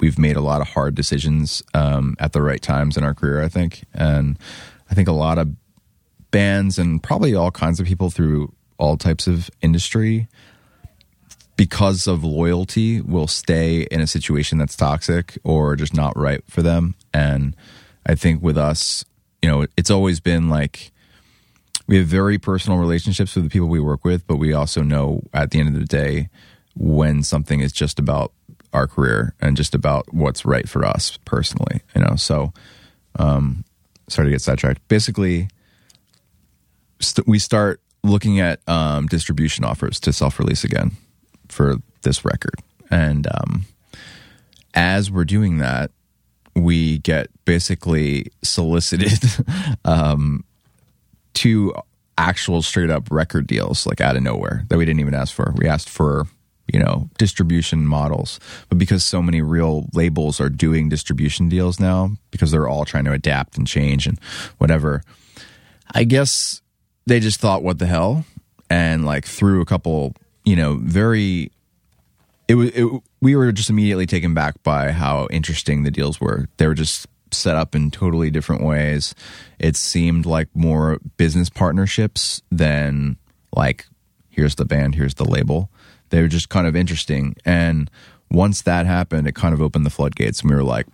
[0.00, 3.42] we've made a lot of hard decisions um, at the right times in our career.
[3.42, 4.38] I think, and
[4.90, 5.50] I think a lot of
[6.30, 10.28] bands and probably all kinds of people through all types of industry
[11.56, 16.62] because of loyalty will stay in a situation that's toxic or just not right for
[16.62, 17.56] them and
[18.06, 19.04] i think with us
[19.42, 20.92] you know it's always been like
[21.88, 25.22] we have very personal relationships with the people we work with, but we also know
[25.32, 26.28] at the end of the day
[26.76, 28.32] when something is just about
[28.72, 32.16] our career and just about what's right for us personally, you know.
[32.16, 32.52] So,
[33.18, 33.64] um,
[34.08, 34.86] sorry to get sidetracked.
[34.88, 35.48] Basically,
[37.00, 40.92] st- we start looking at um, distribution offers to self-release again
[41.48, 42.56] for this record,
[42.90, 43.64] and um,
[44.74, 45.90] as we're doing that,
[46.54, 49.18] we get basically solicited
[49.84, 50.44] um,
[51.34, 51.72] two
[52.18, 55.54] actual straight up record deals like out of nowhere that we didn't even ask for.
[55.56, 56.26] We asked for,
[56.72, 58.38] you know, distribution models.
[58.68, 63.04] But because so many real labels are doing distribution deals now, because they're all trying
[63.04, 64.18] to adapt and change and
[64.58, 65.02] whatever,
[65.92, 66.60] I guess
[67.06, 68.24] they just thought, what the hell?
[68.70, 70.14] And like threw a couple,
[70.44, 71.50] you know, very
[72.48, 72.70] it was
[73.20, 76.48] we were just immediately taken back by how interesting the deals were.
[76.56, 79.14] They were just set up in totally different ways.
[79.58, 83.18] It seemed like more business partnerships than
[83.54, 83.86] like
[84.30, 85.70] here's the band, here's the label.
[86.10, 87.36] They were just kind of interesting.
[87.44, 87.90] And
[88.30, 90.86] once that happened, it kind of opened the floodgates and we were like,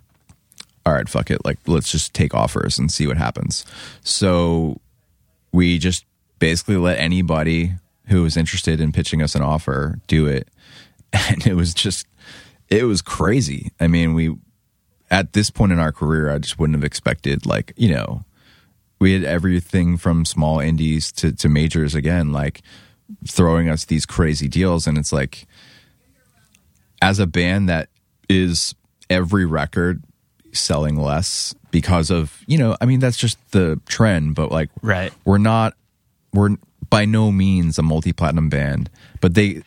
[0.86, 1.44] all right, fuck it.
[1.44, 3.64] Like let's just take offers and see what happens.
[4.02, 4.80] So
[5.52, 6.04] we just
[6.38, 7.72] basically let anybody
[8.08, 10.48] who was interested in pitching us an offer do it.
[11.30, 12.08] And it was just
[12.68, 13.70] it was crazy.
[13.78, 14.36] I mean, we
[15.12, 18.24] at this point in our career, I just wouldn't have expected like, you know,
[18.98, 22.62] we had everything from small indies to, to majors again, like
[23.28, 24.86] throwing us these crazy deals.
[24.86, 25.46] And it's like,
[27.02, 27.88] as a band that
[28.28, 28.74] is
[29.10, 30.02] every record
[30.52, 35.12] selling less because of, you know, I mean, that's just the trend, but like, Right.
[35.24, 35.74] we're not,
[36.32, 36.56] we're
[36.90, 38.88] by no means a multi platinum band,
[39.20, 39.62] but they,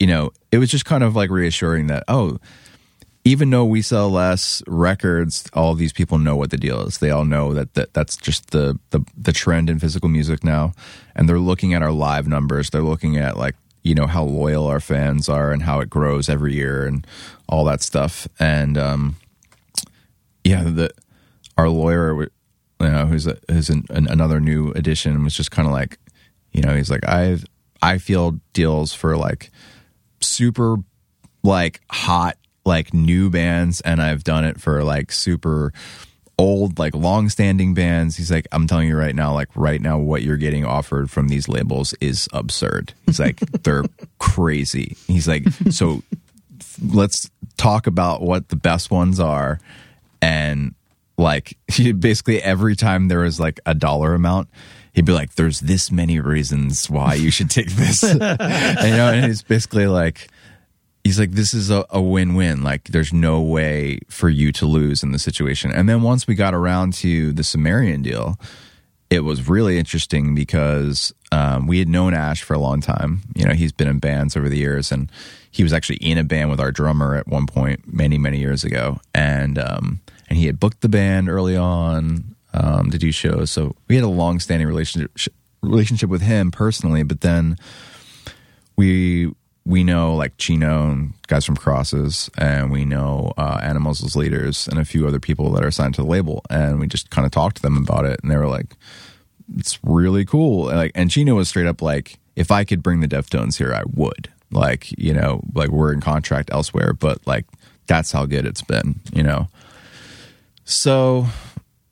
[0.00, 2.38] you know, it was just kind of like reassuring that, oh,
[3.24, 6.98] even though we sell less records, all these people know what the deal is.
[6.98, 10.72] They all know that, that that's just the, the the trend in physical music now,
[11.14, 12.70] and they're looking at our live numbers.
[12.70, 16.28] They're looking at like you know how loyal our fans are and how it grows
[16.28, 17.06] every year and
[17.48, 18.26] all that stuff.
[18.40, 19.16] And um,
[20.44, 20.90] yeah, the
[21.56, 22.28] our lawyer, you
[22.80, 25.98] know, who's a, who's an, an, another new addition, was just kind of like,
[26.50, 27.38] you know, he's like, I
[27.80, 29.52] I feel deals for like
[30.20, 30.76] super
[31.44, 35.72] like hot like new bands and I've done it for like super
[36.38, 38.16] old like long standing bands.
[38.16, 41.28] He's like i'm telling you right now like right now what you're getting offered from
[41.28, 42.94] these labels is absurd.
[43.06, 43.84] He's like they're
[44.18, 44.96] crazy.
[45.06, 46.02] He's like so
[46.82, 49.60] let's talk about what the best ones are
[50.20, 50.74] and
[51.18, 51.56] like
[51.98, 54.48] basically every time there was like a dollar amount
[54.92, 58.02] he'd be like there's this many reasons why you should take this.
[58.12, 60.28] And, you know and it's basically like
[61.04, 62.62] he's like this is a, a win-win.
[62.62, 65.70] Like there's no way for you to lose in the situation.
[65.72, 68.38] And then once we got around to the sumerian deal
[69.12, 73.20] it was really interesting because um, we had known ash for a long time.
[73.34, 75.12] You know he's been in bands over the years and
[75.50, 78.64] he was actually in a band with our drummer at one point many many years
[78.64, 79.00] ago.
[79.14, 80.00] And um,
[80.30, 83.50] and he had booked the band early on um, to do shows.
[83.50, 85.12] So we had a long-standing relationship
[85.60, 87.56] relationship with him personally but then
[88.76, 89.30] we
[89.64, 94.66] we know like Chino and guys from Crosses, and we know uh, Animals as leaders,
[94.68, 97.24] and a few other people that are signed to the label, and we just kind
[97.24, 98.74] of talked to them about it, and they were like,
[99.56, 103.00] "It's really cool." And, like, and Chino was straight up like, "If I could bring
[103.00, 107.46] the Deftones here, I would." Like, you know, like we're in contract elsewhere, but like
[107.86, 109.48] that's how good it's been, you know.
[110.64, 111.26] So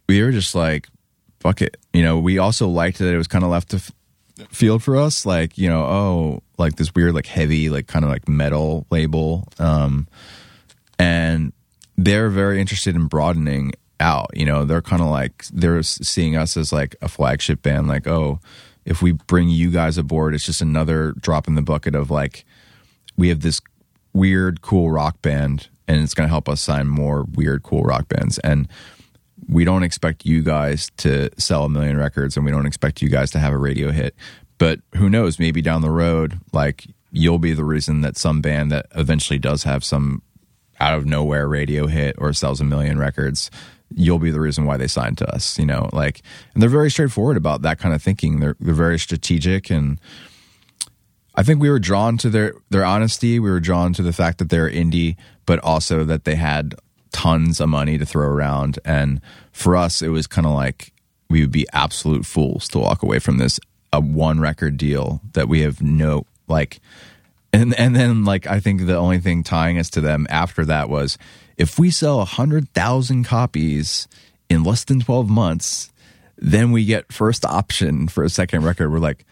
[0.09, 0.89] we were just like,
[1.39, 2.19] "Fuck it," you know.
[2.19, 3.81] We also liked that it was kind of left to
[4.51, 8.11] field for us, like you know, oh like this weird like heavy like kind of
[8.11, 10.07] like metal label um
[10.99, 11.53] and
[11.97, 16.57] they're very interested in broadening out you know they're kind of like they're seeing us
[16.57, 18.39] as like a flagship band like oh
[18.85, 22.45] if we bring you guys aboard it's just another drop in the bucket of like
[23.17, 23.61] we have this
[24.13, 28.09] weird cool rock band and it's going to help us sign more weird cool rock
[28.09, 28.69] bands and
[29.51, 33.09] we don't expect you guys to sell a million records and we don't expect you
[33.09, 34.15] guys to have a radio hit
[34.61, 35.39] but who knows?
[35.39, 39.63] Maybe down the road, like you'll be the reason that some band that eventually does
[39.65, 40.23] have some
[40.79, 43.51] out of nowhere radio hit or sells a million records,
[43.95, 45.59] you'll be the reason why they signed to us.
[45.59, 46.21] You know, like,
[46.53, 48.41] and they're very straightforward about that kind of thinking.
[48.41, 49.99] They're they're very strategic, and
[51.35, 53.39] I think we were drawn to their their honesty.
[53.39, 56.75] We were drawn to the fact that they're indie, but also that they had
[57.13, 58.79] tons of money to throw around.
[58.85, 59.21] And
[59.53, 60.93] for us, it was kind of like
[61.29, 63.61] we would be absolute fools to walk away from this
[63.93, 66.81] a one record deal that we have no like
[67.53, 70.89] and and then like I think the only thing tying us to them after that
[70.89, 71.19] was
[71.57, 74.07] if we sell a hundred thousand copies
[74.49, 75.93] in less than twelve months,
[76.37, 78.93] then we get first option for a second record.
[78.93, 79.25] We're like,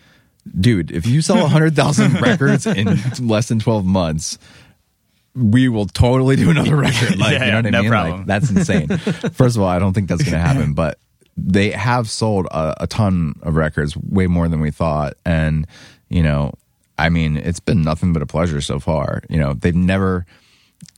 [0.58, 4.38] dude, if you sell a hundred thousand records in less than twelve months,
[5.34, 7.18] we will totally do another record.
[7.18, 7.90] Like, Yeah, you know what I no mean?
[7.90, 8.16] problem.
[8.18, 8.88] Like, that's insane.
[9.32, 10.98] First of all, I don't think that's going to happen, but
[11.36, 15.14] they have sold a, a ton of records, way more than we thought.
[15.24, 15.66] And,
[16.08, 16.52] you know,
[16.98, 19.22] I mean, it's been nothing but a pleasure so far.
[19.30, 20.26] You know, they've never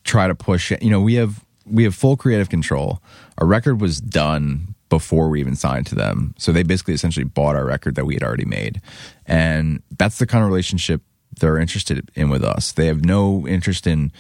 [0.05, 0.83] tried to push it.
[0.83, 3.03] You know, we have we have full creative control.
[3.39, 6.35] Our record was done before we even signed to them.
[6.39, 8.81] So they basically essentially bought our record that we had already made.
[9.26, 11.01] And that's the kind of relationship
[11.39, 12.72] they're interested in with us.
[12.72, 14.12] They have no interest in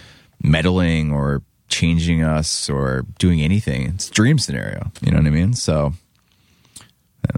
[0.42, 3.86] meddling or changing us or doing anything.
[3.86, 4.90] It's a dream scenario.
[5.00, 5.54] You know what I mean?
[5.54, 5.94] So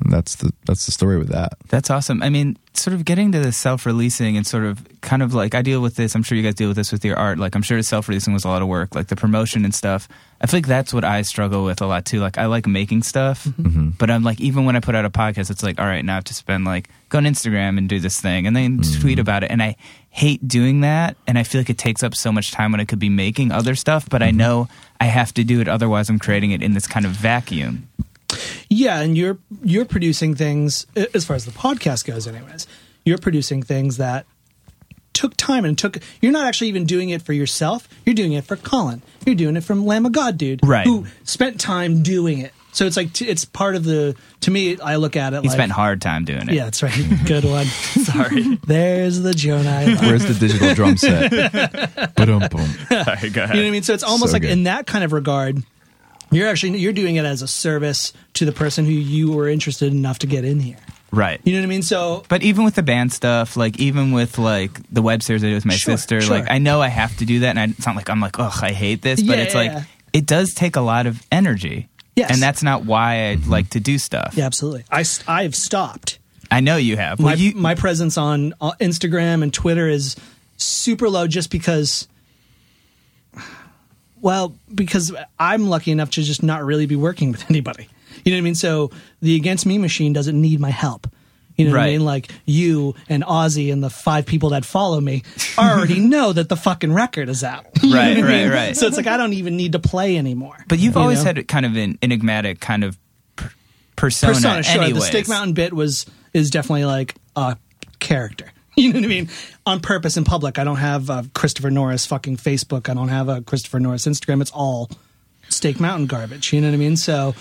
[0.03, 1.55] and that's the that's the story with that.
[1.69, 2.23] That's awesome.
[2.23, 5.55] I mean, sort of getting to the self releasing and sort of kind of like
[5.55, 6.15] I deal with this.
[6.15, 7.39] I'm sure you guys deal with this with your art.
[7.39, 10.09] Like I'm sure self releasing was a lot of work, like the promotion and stuff.
[10.41, 12.21] I feel like that's what I struggle with a lot too.
[12.21, 13.63] Like I like making stuff, mm-hmm.
[13.63, 13.89] Mm-hmm.
[13.99, 16.15] but I'm like even when I put out a podcast, it's like all right, now
[16.15, 19.19] I have to spend like go on Instagram and do this thing and then tweet
[19.19, 19.23] mm.
[19.23, 19.51] about it.
[19.51, 19.77] And I
[20.11, 22.85] hate doing that, and I feel like it takes up so much time when I
[22.85, 24.09] could be making other stuff.
[24.09, 24.39] But I mm-hmm.
[24.39, 24.69] know
[25.01, 27.89] I have to do it, otherwise I'm creating it in this kind of vacuum.
[28.75, 32.67] Yeah, and you're you're producing things as far as the podcast goes, anyways.
[33.05, 34.25] You're producing things that
[35.13, 35.99] took time and took.
[36.21, 37.87] You're not actually even doing it for yourself.
[38.07, 39.03] You're doing it for Colin.
[39.27, 40.61] You're doing it from Lamb of God, dude.
[40.67, 40.87] Right.
[40.87, 42.53] Who spent time doing it.
[42.75, 44.17] So it's like t- it's part of the.
[44.43, 45.55] To me, I look at it He like.
[45.57, 46.55] spent hard time doing it.
[46.55, 46.95] yeah, that's right.
[47.27, 47.67] Good one.
[48.07, 48.57] Sorry.
[48.67, 49.69] There's the Jonah.
[49.69, 49.85] I.
[50.01, 51.31] Where's the digital drum set?
[52.15, 52.67] Ba-dum, boom.
[52.89, 53.29] Sorry.
[53.29, 53.55] Go ahead.
[53.57, 53.83] You know what I mean?
[53.83, 54.51] So it's almost So like good.
[54.53, 55.63] in that kind of regard,
[56.33, 59.93] you're actually you're doing it as a service to the person who you were interested
[59.93, 60.79] enough to get in here.
[61.13, 61.41] Right.
[61.45, 61.83] You know what I mean?
[61.83, 65.49] So But even with the band stuff, like even with like the web series I
[65.49, 66.39] do with my Sure, sister, sure.
[66.39, 68.39] like I know I have to do that, and I, it's not like I'm like,
[68.39, 69.85] oh, I hate this, but Yeah, it's yeah, like yeah.
[70.15, 71.89] it does take a lot of energy.
[72.17, 72.31] Yes.
[72.31, 74.35] and that's not why I like to do stuff.
[74.37, 74.85] yeah, absolutely.
[74.91, 76.19] I I've stopped.
[76.51, 77.19] I know you have.
[77.21, 80.17] my you, my presence on Instagram and Twitter is
[80.59, 82.07] super low just because
[84.23, 87.89] well because I'm lucky enough to just not really be working with anybody.
[88.25, 88.55] You know what I mean?
[88.55, 91.07] So the against me machine doesn't need my help.
[91.57, 92.05] You know what I mean?
[92.05, 95.23] Like you and Ozzy and the five people that follow me
[95.59, 97.67] already know that the fucking record is out.
[97.83, 98.51] Right, right, mean?
[98.51, 98.77] right.
[98.77, 100.65] So it's like I don't even need to play anymore.
[100.69, 101.35] but you've You always know?
[101.35, 102.97] had kind of an enigmatic kind of
[103.37, 103.53] per-
[103.97, 104.33] persona.
[104.35, 104.63] persona.
[104.63, 105.05] Sure, the anyways.
[105.07, 107.57] Steak Mountain bit was is definitely like a
[107.99, 108.51] character.
[108.77, 109.29] You know what I mean?
[109.67, 110.59] On purpose in public.
[110.59, 112.89] I don't have a Christopher Norris fucking Facebook.
[112.89, 114.41] I don't have a Christopher Norris Instagram.
[114.41, 114.89] It's all
[115.51, 116.53] Steak Mountain garbage.
[116.55, 116.97] You know what I mean?
[116.97, 117.35] So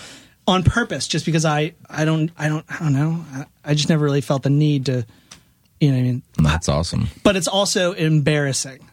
[0.46, 3.24] on purpose, just because I I don't I don't I don't know.
[3.32, 5.06] I, I just never really felt the need to.
[5.80, 6.22] You know what I mean?
[6.42, 7.08] That's awesome.
[7.24, 8.86] but it's also embarrassing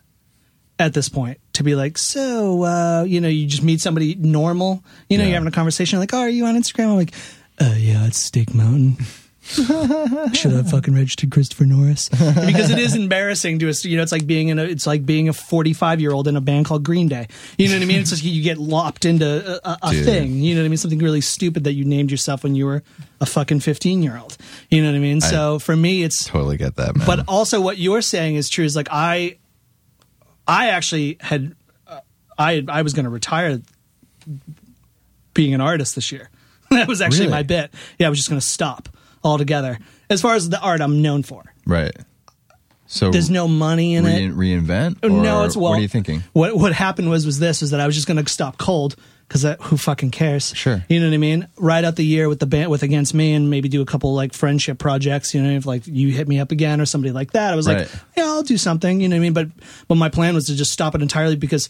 [0.80, 4.82] at this point to be like, so uh, you know, you just meet somebody normal,
[5.10, 5.30] you know, Yeah.
[5.32, 6.86] you're having a conversation like, oh, are you on Instagram?
[6.92, 7.14] I'm like,
[7.60, 8.98] uh, yeah, it's Steak Mountain.
[10.34, 13.84] Should have fucking registered Christopher Norris because it is embarrassing to us.
[13.84, 16.36] You know, it's like being in a, it's like being a 45 year old in
[16.36, 17.28] a band called Green Day.
[17.58, 18.00] You know what I mean?
[18.02, 20.36] It's just you get lopped into a, a, a thing.
[20.36, 20.78] You know what I mean?
[20.78, 22.84] Something really stupid that you named yourself when you were
[23.22, 24.38] a fucking 15 year old.
[24.70, 25.20] You know what I mean?
[25.22, 27.08] So for me, it's Totally get that, man.
[27.08, 29.38] but also what you're saying is true is like i
[30.48, 31.56] i actually had
[31.88, 32.00] uh,
[32.38, 33.60] i I was going to retire
[35.34, 36.30] being an artist this year
[36.72, 37.32] that was actually Really?
[37.32, 38.90] my bit yeah i was just going to stop
[39.24, 39.78] altogether
[40.10, 41.96] as far as the art i'm known for right.
[42.92, 45.04] So there's no money in re- it reinvent.
[45.06, 46.24] Or no it's well What are you thinking?
[46.34, 48.96] what what happened was was this was that i was just going to stop cold
[49.28, 50.84] because who fucking cares Sure.
[50.90, 53.34] you know what i mean ride out the year with the band with against me
[53.36, 56.40] and maybe do a couple like friendship projects you know if like you hit me
[56.40, 59.16] up again or somebody like that i was like yeah i'll do something you know
[59.18, 59.48] what i mean but
[59.88, 61.70] but my plan was to just stop it entirely because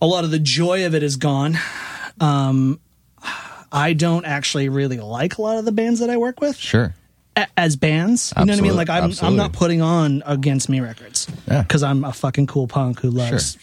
[0.00, 1.58] a lot of the joy of it is gone
[2.20, 2.78] um
[3.72, 6.94] i don't actually really like a lot of the bands that i work with Sure.
[7.36, 8.32] a- as bands.
[8.38, 8.76] You know what I mean?
[8.76, 9.38] Like I'm I'm absolutely.
[9.38, 11.62] not putting on against me records Yeah.
[11.62, 13.56] because I'm a fucking cool punk who loves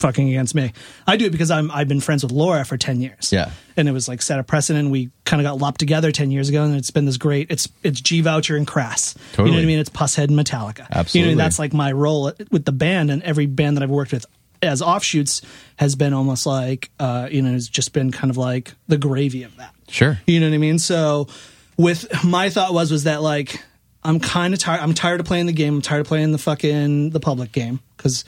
[0.00, 0.74] fucking against me.
[1.06, 3.32] I do it because I'm I've been friends with Laura for ten years.
[3.32, 3.50] Yeah.
[3.78, 4.90] and it was like set a precedent.
[4.90, 7.50] We kind of got lopped together ten years ago, and it's been this great.
[7.50, 9.14] It's it's Gee Vaucher and Crass.
[9.38, 9.78] You know what I mean?
[9.78, 10.80] It's Pusshead and Metallica.
[10.80, 11.34] You Absolutely.
[11.36, 14.26] know, that's like my role with the band, and every band that I've worked with
[14.66, 15.42] as offshoots
[15.76, 19.42] has been almost like uh, you know it's just been kind of like the gravy
[19.42, 19.74] of that.
[19.88, 20.18] Sure.
[20.26, 20.78] You know what I mean?
[20.78, 21.28] So
[21.76, 23.62] with my thought was was that like
[24.02, 25.76] I'm kind of tired I'm tired of playing the game.
[25.76, 28.24] I'm tired of playing the fucking the public game cuz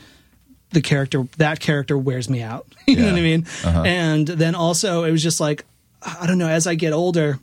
[0.70, 2.66] the character that character wears me out.
[2.86, 3.46] you know what I mean?
[3.64, 3.82] Uh-huh.
[3.82, 5.64] And then also it was just like
[6.02, 7.38] I don't know as I get older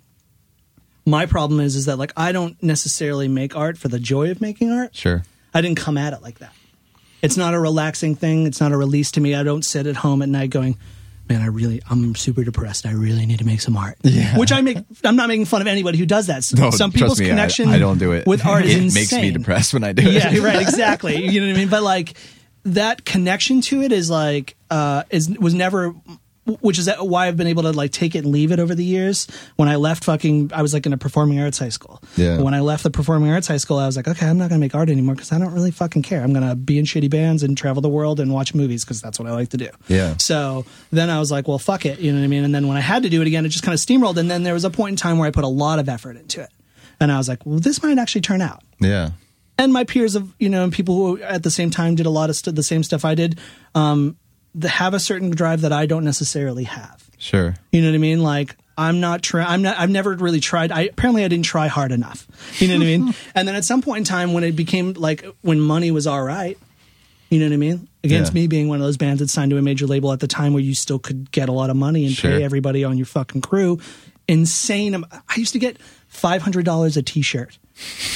[1.05, 4.41] my problem is is that like I don't necessarily make art for the joy of
[4.41, 4.95] making art.
[4.95, 5.23] Sure.
[5.53, 6.53] I didn't come at it like that.
[7.25, 8.45] It's not a relaxing thing.
[8.47, 9.35] It's not a release to me.
[9.35, 10.77] I don't sit at home at night going,
[11.27, 12.85] "Man, I really, I'm super depressed.
[12.85, 14.37] I really need to make some art." Yeah.
[14.37, 14.77] Which I make.
[15.03, 16.43] I'm not making fun of anybody who does that.
[16.55, 18.27] No, some people's me, I- connection I, don't do it.
[18.27, 19.01] with art is it insane.
[19.01, 20.33] makes me depressed when I do yeah, it.
[20.35, 20.61] Yeah, right.
[20.61, 21.25] Exactly.
[21.27, 21.69] You know what I mean?
[21.69, 22.13] But like
[22.63, 25.93] that connection to it is like uh is was never
[26.61, 28.83] which is why I've been able to like take it and leave it over the
[28.83, 29.27] years.
[29.55, 32.01] When I left fucking I was like in a performing arts high school.
[32.15, 32.39] Yeah.
[32.39, 34.59] When I left the performing arts high school, I was like, okay, I'm not going
[34.61, 36.21] to make art anymore because I don't really fucking care.
[36.21, 39.01] I'm going to be in shitty bands and travel the world and watch movies because
[39.01, 39.69] that's what I like to do.
[39.87, 40.15] Yeah.
[40.19, 41.99] So then I was like, well, fuck it.
[41.99, 42.43] You know what I mean?
[42.43, 44.17] And then when I had to do it again, it just kind of steamrolled.
[44.17, 46.15] And then there was a point in time where I put a lot of effort
[46.17, 46.49] into it.
[46.99, 49.09] And I was like, well, this might actually turn out Yeah.
[49.57, 52.29] and my peers of you know people who at the same time did a lot
[52.29, 53.37] of st- the same stuff I did,
[53.73, 54.15] um,
[54.55, 57.07] that have a certain drive that I don't necessarily have.
[57.17, 57.55] Sure.
[57.71, 58.21] You know what I mean?
[58.23, 59.47] Like I'm not trying.
[59.47, 59.77] I'm not.
[59.79, 60.71] I've never really tried.
[60.71, 62.27] I apparently I didn't try hard enough.
[62.59, 63.13] You know what I mean?
[63.35, 66.21] And then at some point in time when it became like when money was all
[66.23, 66.57] right.
[67.29, 67.87] You know what I mean?
[68.03, 68.41] Against Yeah.
[68.41, 70.53] me being one of those bands that signed to a major label at the time
[70.53, 72.31] where you still could get a lot of money and Sure.
[72.31, 73.79] pay everybody on your fucking crew.
[74.27, 75.03] Insane.
[75.11, 75.77] I used to get
[76.15, 77.57] five hundred dollars a T-shirt.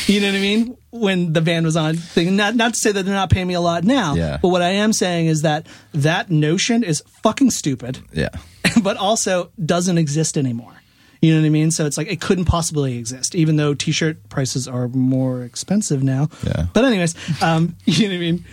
[0.08, 0.78] You know what I mean?
[0.92, 2.36] When the band was on thing.
[2.36, 4.16] Not not to say that they're not paying me a lot now.
[4.16, 4.38] Yeah.
[4.42, 8.30] But what I am saying is that that notion is fucking stupid Yeah.
[8.84, 10.74] but also doesn't exist anymore.
[11.22, 11.72] You know what I mean?
[11.72, 16.30] So it's like it couldn't possibly exist, even though t-shirt prices are more expensive now.
[16.48, 16.68] Yeah.
[16.74, 18.46] But anyways, um, you know what I mean?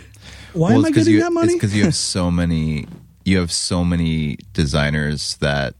[0.53, 1.53] Why am I getting you, that money?
[1.53, 2.87] It's because you have so many.
[3.23, 5.75] You have so many designers that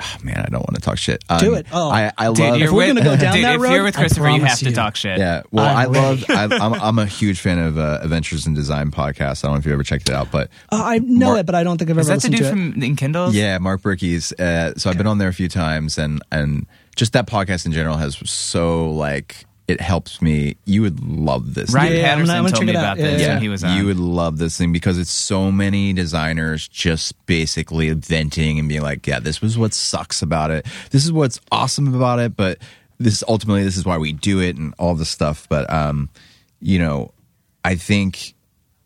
[0.00, 1.22] oh, man, I don't want to talk shit.
[1.38, 1.66] Do Um, it.
[1.72, 1.90] Oh.
[1.90, 2.58] I, I Dude, love.
[2.58, 4.50] you're we're with, gonna go down dude, that if road, you're with Christopher, you promise
[4.50, 4.74] have to you.
[4.74, 5.18] talk shit.
[5.18, 6.24] Yeah, well, I'm I love.
[6.28, 9.44] I, I'm, I'm a huge fan of uh, Adventures in Design podcast.
[9.44, 11.46] I don't know if you ever checked it out, but Uh, I know Mark- it,
[11.46, 12.74] but I don't think I've Is ever that the listened dude to it.
[12.74, 13.34] from in Kindles?
[13.34, 14.32] yeah, Mark Berkey's.
[14.32, 17.72] Uh, so I've been on there a few times, and and just that podcast in
[17.72, 20.56] general has so like it helps me.
[20.64, 21.72] You would love this.
[21.72, 22.82] Ryan Yeah, yeah, I'm Patterson gonna- I'm gonna told me it out.
[22.84, 23.32] about Yeah, this yeah.
[23.34, 23.76] when he was on.
[23.76, 28.80] You would love this thing because it's so many designers just basically venting and being
[28.82, 30.66] like, "Yeah, this was what sucks about it.
[30.90, 32.58] This is what's awesome about it, but
[32.98, 36.08] this ultimately this is why we do it and all this stuff." But um,
[36.60, 37.12] you know,
[37.64, 38.34] I think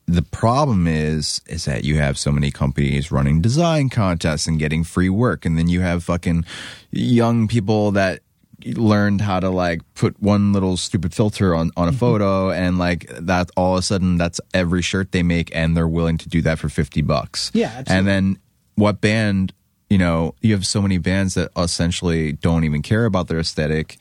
[0.09, 4.83] the problem is is that you have so many companies running design contests and getting
[4.83, 6.45] free work, and then you have fucking
[6.91, 8.19] young people that
[8.65, 11.99] learned how to like put one little stupid filter on on a mm-hmm.
[11.99, 15.89] photo and like that all of a sudden that's every shirt they make and they're
[15.89, 17.51] willing to do that for 50 bucks.
[17.55, 17.99] Yeah, absolutely.
[17.99, 18.39] and then
[18.75, 19.53] what band
[19.91, 23.99] you know you have so many bands that essentially don't even care about their aesthetic.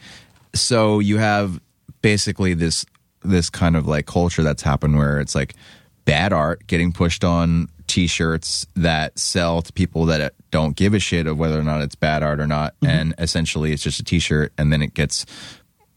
[0.53, 1.59] So you have
[2.01, 2.85] basically this
[3.23, 5.55] this kind of like culture that's happened where it's like
[6.05, 11.27] bad art getting pushed on t-shirts that sell to people that don't give a shit
[11.27, 12.87] of whether or not it's bad art or not Mm-hmm.
[12.87, 15.25] and essentially it's just a t-shirt and then it gets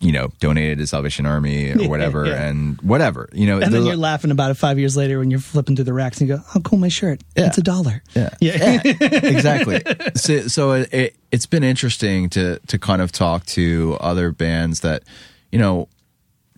[0.01, 2.43] you know donated to salvation army or Yeah, whatever yeah.
[2.49, 5.41] and whatever you know And then you're laughing about it five years later when you're
[5.41, 7.23] flipping through the racks and you go, "Oh, cool, my shirt.
[7.37, 7.47] Yeah.
[7.47, 8.81] It's a dollar." Yeah, Yeah.
[8.85, 9.81] exactly.
[10.17, 14.81] So, so it, it, it's been interesting to to kind of talk to other bands
[14.81, 15.05] that,
[15.53, 15.89] you know,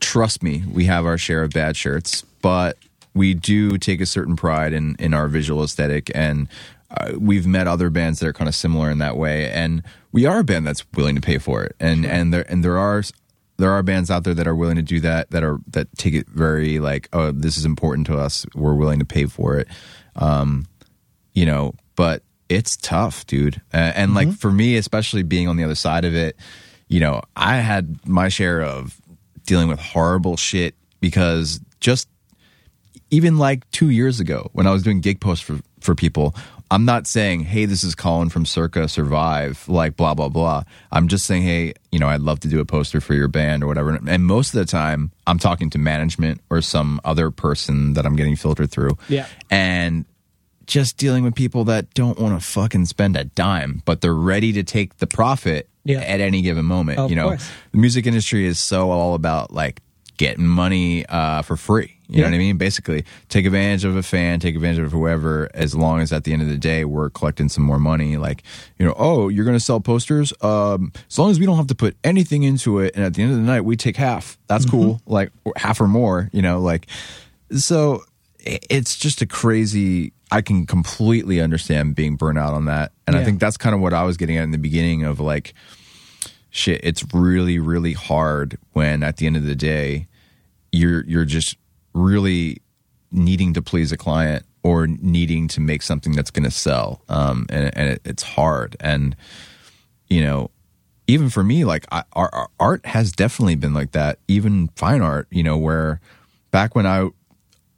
[0.00, 2.76] trust me, we have our share of bad shirts, but
[3.16, 6.48] we do take a certain pride in in our visual aesthetic, and
[6.90, 10.26] uh, we've met other bands that are kind of similar in that way, and we
[10.26, 13.02] are a band that's willing to pay for it, and and there and there are.
[13.58, 15.30] There are bands out there that are willing to do that.
[15.30, 18.44] That are that take it very like, oh, this is important to us.
[18.54, 19.66] We're willing to pay for it
[21.36, 23.60] you know, but it's tough, dude.
[23.72, 26.36] Uh, and like for me, especially being on the other side of it,
[26.88, 29.00] you know, I had my share of
[29.44, 32.08] dealing with horrible shit because just
[33.10, 36.34] even like two years ago when I was doing gig posts for, for people,
[36.70, 40.64] I'm not saying, hey, this is Colin from Circa Survive, like blah, blah, blah.
[40.90, 43.62] I'm just saying, hey, you know, I'd love to do a poster for your band
[43.62, 43.94] or whatever.
[44.08, 48.16] And most of the time, I'm talking to management or some other person that I'm
[48.16, 48.98] getting filtered through.
[49.08, 49.26] Yeah.
[49.48, 50.04] And
[50.66, 54.52] just dealing with people that don't want to fucking spend a dime, but they're ready
[54.54, 56.00] to take the profit Yeah.
[56.00, 56.98] at any given moment.
[56.98, 57.48] Of you know, course.
[57.70, 59.80] the music industry is so all about like
[60.16, 61.92] getting money uh, for free.
[62.08, 62.56] You know what I mean?
[62.56, 66.32] Basically, take advantage of a fan, take advantage of whoever, as long as at the
[66.32, 68.16] end of the day we're collecting some more money.
[68.16, 68.44] Like,
[68.78, 70.32] you know, oh, you're going to sell posters?
[70.40, 73.22] Um, as long as we don't have to put anything into it, and at the
[73.22, 74.38] end of the night we take half.
[74.46, 74.70] That's Mm-hmm.
[74.76, 75.00] cool.
[75.06, 76.30] Like half or more.
[76.32, 76.86] You know, like
[77.50, 78.02] so.
[78.48, 80.12] It's just a crazy.
[80.30, 83.80] I can completely understand being burnt out on that, and I think that's kind of
[83.80, 85.52] what I was getting at in the beginning of like
[86.56, 90.06] shit it's really really hard when at the end of the day
[90.72, 91.56] you're you're just
[91.94, 92.58] really
[93.10, 97.00] needing to please a client or needing to make something that's going to sell.
[97.08, 98.76] Um and, and it, it's hard.
[98.80, 99.16] And
[100.08, 100.50] you know
[101.08, 104.18] even for me like I, our, our art has definitely been like that.
[104.28, 106.00] Even fine art you know where
[106.50, 107.08] back when i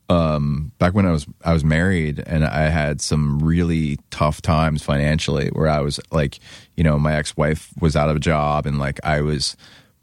[0.09, 4.83] um back when i was i was married and i had some really tough times
[4.83, 6.39] financially where i was like
[6.79, 9.57] you know my ex-wife was out of a job and like i was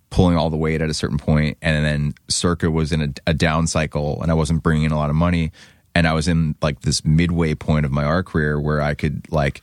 [0.09, 3.33] pulling all the weight at a certain point and then circa was in a, a
[3.33, 5.51] down cycle and i wasn't bringing in a lot of money
[5.95, 9.25] and i was in like this midway point of my art career where i could
[9.31, 9.61] like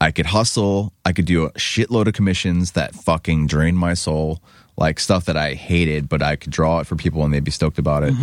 [0.00, 0.94] I could hustle.
[1.04, 4.40] I could do a shitload of commissions that fucking drained my soul,
[4.78, 7.50] like stuff that I hated, but I could draw it for people and they'd be
[7.50, 8.14] stoked about it.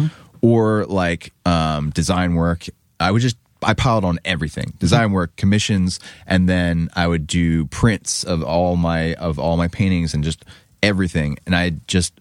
[0.41, 2.65] Or like um, design work.
[2.99, 7.65] I would just I piled on everything, design work, commissions, and then I would do
[7.65, 10.45] prints of all my of all my paintings and just
[10.83, 11.37] everything.
[11.45, 12.19] And I just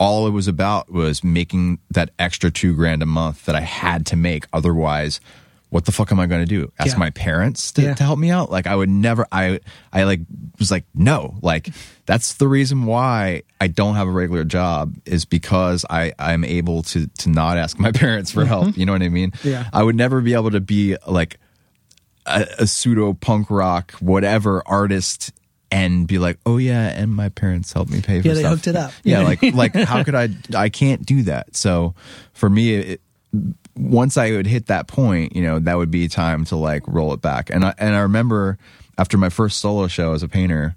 [0.00, 4.06] all it was about was making that extra two grand a month that I had
[4.06, 4.46] to make.
[4.52, 5.20] Otherwise,
[5.70, 6.72] what the fuck am I going to do?
[6.78, 6.98] Ask Yeah.
[6.98, 7.94] my parents to, Yeah.
[7.94, 8.50] to help me out?
[8.50, 9.26] Like I would never.
[9.30, 9.60] I
[9.92, 10.20] I like
[10.58, 11.36] was like no.
[11.42, 11.68] Like
[12.06, 16.82] that's the reason why I don't have a regular job is because I I'm able
[16.84, 18.68] to to not ask my parents for help.
[18.68, 18.80] Mm-hmm.
[18.80, 19.32] You know what I mean?
[19.44, 19.68] Yeah.
[19.72, 21.38] I would never be able to be like
[22.26, 25.32] a, a pseudo punk rock whatever artist
[25.70, 28.52] and be like, oh yeah, and my parents helped me pay for Yeah, they stuff.
[28.52, 28.92] hooked it up.
[29.04, 30.30] Yeah, like like how could I?
[30.56, 31.54] I can't do that.
[31.56, 31.94] So
[32.32, 33.00] for me, it,
[33.78, 37.12] once I would hit that point, you know, that would be time to like roll
[37.12, 37.50] it back.
[37.50, 38.58] And I, and I remember
[38.96, 40.76] after my first solo show as a painter,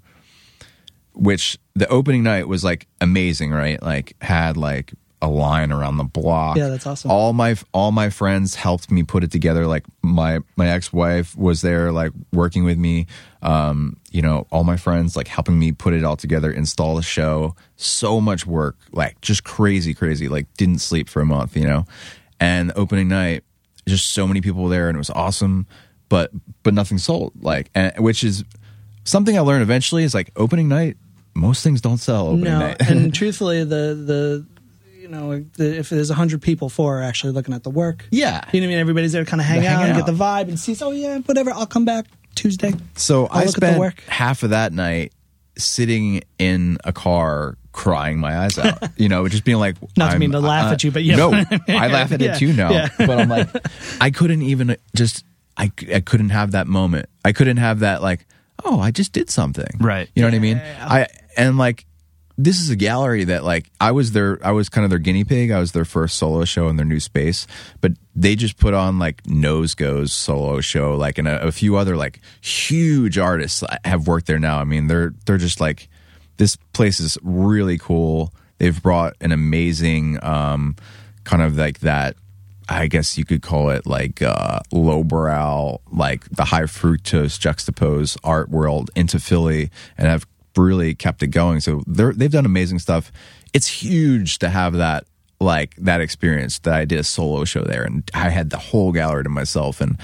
[1.14, 3.82] which the opening night was like amazing, right?
[3.82, 6.56] Like had like a line around the block.
[6.56, 7.10] Yeah, that's awesome.
[7.10, 9.66] All my all my friends helped me put it together.
[9.66, 13.06] Like my my ex wife was there, like working with me.
[13.40, 17.02] Um, you know, all my friends like helping me put it all together, install the
[17.02, 17.54] show.
[17.76, 20.28] So much work, like just crazy, crazy.
[20.28, 21.86] Like didn't sleep for a month, you know.
[22.42, 23.44] And opening night,
[23.86, 25.66] just so many people there, and it was awesome.
[26.08, 26.30] But
[26.64, 27.32] but nothing sold.
[27.40, 28.44] Like, and, which is
[29.04, 30.02] something I learned eventually.
[30.04, 30.96] Is like opening night.
[31.34, 32.76] Most things don't sell opening no, night.
[32.80, 34.46] and truthfully, the the
[34.98, 38.06] you know if there's a hundred people, four are actually looking at the work.
[38.10, 38.78] yeah, You know what I mean?
[38.80, 40.76] Everybody's there to kind of hang To out hang and get the vibe and see.
[40.82, 41.52] Oh yeah, whatever.
[41.52, 42.72] I'll come back Tuesday.
[42.96, 44.00] So I'll I look at the spent work.
[44.08, 45.12] half of that night
[45.56, 48.78] sitting in a car crying my eyes out.
[48.96, 51.02] You know, just being like, Not to I'm- mean to laugh uh, at you, but
[51.04, 51.16] yeah.
[51.16, 51.32] no,
[51.68, 52.70] I laugh at Yeah, it too now.
[52.70, 52.88] yeah.
[52.98, 53.48] But I'm like,
[54.00, 55.24] I couldn't even just,
[55.56, 57.08] I, I couldn't have that moment.
[57.24, 58.26] I couldn't have that like,
[58.64, 59.78] oh, I just did something.
[59.80, 60.08] Right.
[60.14, 60.58] You know what I mean?
[60.80, 61.84] I and like
[62.38, 65.24] this is a gallery that like I was their I was kind of their guinea
[65.24, 65.50] pig.
[65.50, 67.46] I was their first solo show in their new space,
[67.80, 71.96] but they just put on like Nosego solo show, like and a, a few other
[71.96, 74.58] like huge artists have worked there now.
[74.58, 75.88] I mean, they're they're just like
[76.42, 78.34] this place is really cool.
[78.58, 80.74] They've brought an amazing um
[81.22, 82.16] kind of like that
[82.68, 88.90] I guess you could call it like uh, lowbrow, like the Hi-Fructose Juxtapoz art world
[88.94, 90.26] into Philly, and have
[90.56, 91.60] really kept it going.
[91.60, 93.12] So they've done amazing stuff.
[93.52, 95.04] It's huge to have that
[95.40, 98.92] like that experience that I did a solo show there, and I had the whole
[98.92, 99.98] gallery to myself, and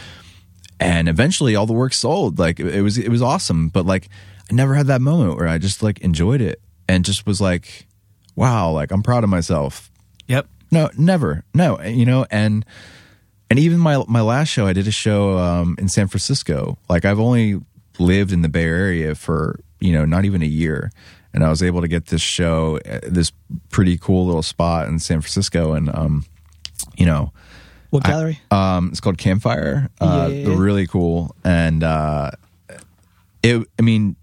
[0.78, 2.38] and eventually all the work sold.
[2.38, 4.08] Like it was it was awesome, but like
[4.50, 7.86] I never had that moment where I just like enjoyed it and just was like,
[8.34, 9.90] wow, like I'm proud of myself.
[10.26, 10.46] Yep.
[10.70, 11.44] No, never.
[11.54, 12.64] No, you know, and
[13.50, 16.78] and even my my last show, I did a show um, in San Francisco.
[16.88, 17.60] Like I've only
[17.98, 20.90] lived in the Bay Area for you know not even a year,
[21.32, 23.32] and I was able to get this show, this
[23.70, 26.26] pretty cool little spot in San Francisco, and um,
[26.98, 27.32] you know,
[27.88, 28.38] What gallery?
[28.50, 29.88] um, it's called Campfire.
[30.00, 30.54] Uh, yeah.
[30.54, 32.32] really cool, and uh,
[33.42, 33.66] it.
[33.78, 34.16] I mean,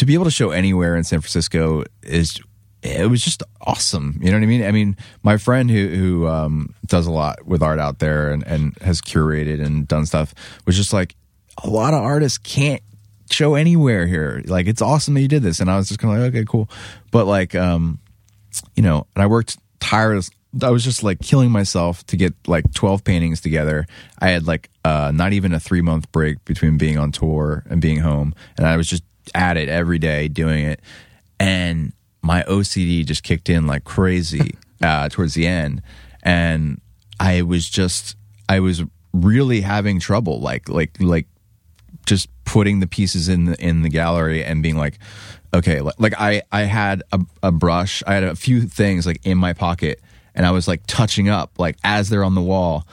[0.00, 2.40] to be able to show anywhere in San Francisco is.
[2.82, 4.18] It was just awesome.
[4.22, 4.64] You know what I mean?
[4.64, 8.42] I mean, my friend who who um, does a lot with art out there and,
[8.46, 10.32] and has curated and done stuff
[10.64, 11.14] was just like
[11.62, 12.80] a lot of artists can't
[13.30, 14.42] show anywhere here.
[14.46, 16.46] Like it's awesome that you did this, and I was just kind of like, okay,
[16.48, 16.70] cool.
[17.10, 17.98] But like, um,
[18.74, 20.30] you know, and I worked tireless.
[20.62, 23.84] I was just like killing myself to get like 12 paintings together.
[24.18, 27.82] I had like uh, not even a three month break between being on tour and
[27.82, 28.34] being home.
[28.56, 29.02] And I was just
[29.34, 30.80] at it every day doing it.
[31.38, 31.92] And
[32.22, 35.82] my OCD just kicked in like crazy uh, towards the end.
[36.22, 36.80] And
[37.18, 38.16] I was just,
[38.48, 41.26] I was really having trouble, like, like, like
[42.06, 44.98] just putting the pieces in the in the gallery and being like
[45.54, 49.20] okay li- like i i had a, a brush i had a few things like
[49.24, 50.00] in my pocket
[50.34, 52.84] and i was like touching up like as they're on the wall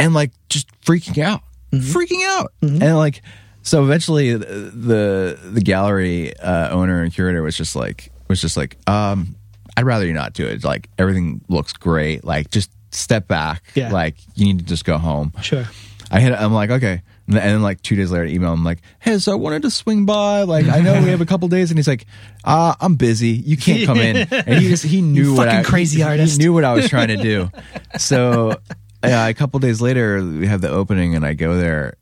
[0.00, 3.22] and like just freaking out freaking out and like
[3.66, 8.56] so eventually the the, the gallery uh, owner and curator was just like was just
[8.56, 9.34] like um
[9.76, 13.92] i'd rather you not do it like everything looks great like just step back Yeah.
[13.92, 15.64] like you need to just go home Sure.
[16.08, 16.32] I hit.
[16.34, 17.02] I'm like, okay.
[17.26, 19.72] And then, like two days later, I email him like, hey, so I wanted to
[19.72, 20.42] swing by.
[20.44, 22.06] Like, I know we have a couple days, and he's like,
[22.44, 23.30] uh, I'm busy.
[23.30, 24.16] You can't come in.
[24.30, 26.36] And he just he knew what fucking I, crazy he, artist.
[26.36, 27.50] He knew what I was trying to do.
[27.98, 28.54] So
[29.02, 31.96] yeah, a couple days later, we have the opening, and I go there,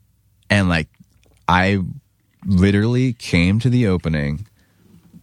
[0.51, 0.87] and like,
[1.47, 1.79] I
[2.45, 4.47] literally came to the opening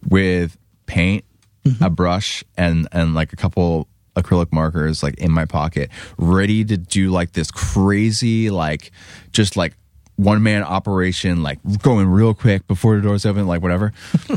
[0.07, 1.25] with paint,
[1.65, 1.93] a mm-hmm.
[1.93, 7.09] brush, and and like a couple acrylic markers like in my pocket, ready to do
[7.09, 8.91] like this crazy like
[9.31, 9.73] just like
[10.15, 13.93] one man operation, like going real quick before the doors open, like whatever.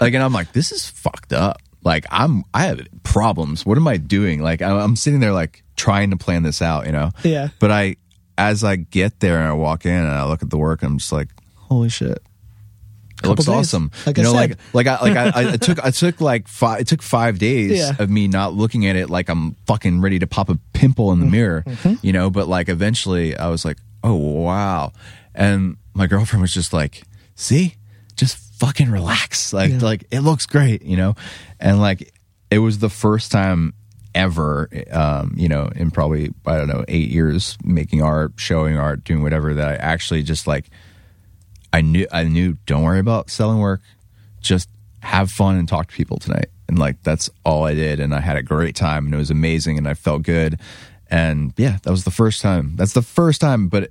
[0.00, 1.60] like, and I'm like, this is fucked up.
[1.82, 3.66] Like, I'm I have problems.
[3.66, 4.42] What am I doing?
[4.42, 7.10] Like, I- I'm sitting there like trying to plan this out, you know.
[7.22, 7.48] Yeah.
[7.58, 7.96] But I,
[8.36, 10.98] as I get there and I walk in and I look at the work, I'm
[10.98, 12.18] just like, holy shit.
[13.22, 13.90] It looks days, awesome.
[14.04, 14.58] like you I know, said.
[14.74, 17.78] like like I like I, I took I took like five it took five days
[17.78, 17.92] Yeah.
[17.98, 21.20] of me not looking at it like I'm fucking ready to pop a pimple in
[21.20, 21.94] the mirror, Mm-hmm.
[22.06, 22.28] you know.
[22.28, 24.92] But like eventually, I was like, oh wow,
[25.34, 27.02] and my girlfriend was just like,
[27.34, 27.76] see,
[28.16, 29.78] just fucking relax, like Yeah.
[29.78, 31.14] like it looks great, you know,
[31.58, 32.12] and like
[32.50, 33.72] it was the first time
[34.14, 39.04] ever, um, you know, in probably I don't know eight years making art, showing art,
[39.04, 40.70] doing whatever that I actually just like
[41.72, 43.80] I knew I knew don't worry about selling work.
[44.40, 44.68] Just
[45.00, 46.48] have fun and talk to people tonight.
[46.68, 49.30] And like that's all I did and I had a great time and it was
[49.30, 50.58] amazing and I felt good.
[51.10, 52.76] And yeah, that was the first time.
[52.76, 53.90] That's the first time, but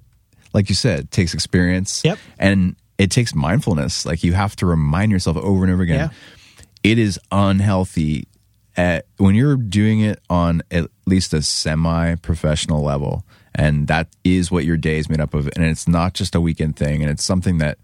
[0.53, 2.03] like you said, it takes experience.
[2.03, 2.17] Yep.
[2.39, 4.05] And it takes mindfulness.
[4.05, 6.09] Like you have to remind yourself over and over again.
[6.11, 6.59] Yeah.
[6.91, 8.27] It is unhealthy
[8.75, 13.23] at, when you're doing it on at least a semi-professional level,
[13.55, 16.41] and that is what your day is made up of, and it's not just a
[16.41, 17.77] weekend thing, and it's something that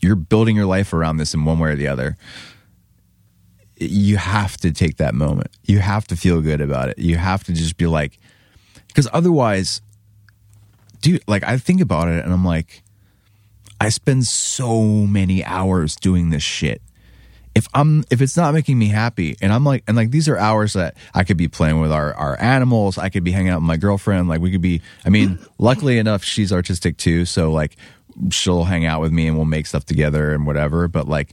[0.00, 2.16] you're building your life around this in one way or the other.
[3.76, 5.50] You have to take that moment.
[5.64, 6.98] You have to feel good about it.
[6.98, 8.18] You have to just be like,
[8.88, 9.82] because otherwise,
[11.00, 12.82] dude, like I think about it and I'm like,
[13.80, 16.80] I spend so many hours doing this shit.
[17.54, 20.36] If I'm if it's not making me happy and I'm like and like these are
[20.36, 23.60] hours that I could be playing with our our animals, I could be hanging out
[23.60, 27.52] with my girlfriend, like we could be I mean, luckily enough she's artistic too, so
[27.52, 27.76] like
[28.30, 31.32] she'll hang out with me and we'll make stuff together and whatever, but like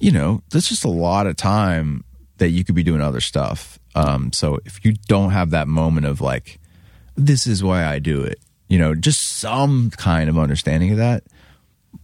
[0.00, 2.02] you know, there's just a lot of time
[2.38, 3.78] that you could be doing other stuff.
[3.94, 6.58] Um so if you don't have that moment of like
[7.14, 8.38] this is why I do it,
[8.68, 11.24] you know, just some kind of understanding of that,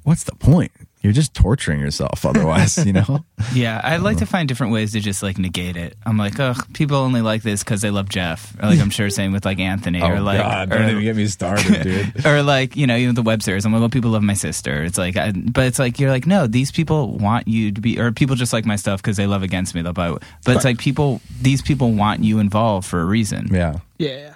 [0.02, 0.72] what's the point?
[1.00, 3.24] You're just torturing yourself otherwise, you know?
[3.54, 5.96] Yeah, I like to find different ways to just like negate it.
[6.04, 8.54] I'm like, oh, people only like this because they love Jeff.
[8.60, 11.02] Or like I'm sure same with like Anthony or oh, like God, don't or, even
[11.02, 12.26] get me started, dude.
[12.26, 13.64] or like you know even the web series.
[13.64, 14.82] I'm like, well, people love my sister.
[14.82, 17.98] It's like, I, but it's like you're like, no, these people want you to be,
[17.98, 19.82] or people just like my stuff because they love against me.
[19.82, 20.10] They'll buy.
[20.10, 20.22] it.
[20.44, 23.48] But it's like people, these people want you involved for a reason.
[23.50, 23.78] yeah.
[23.98, 24.34] Yeah.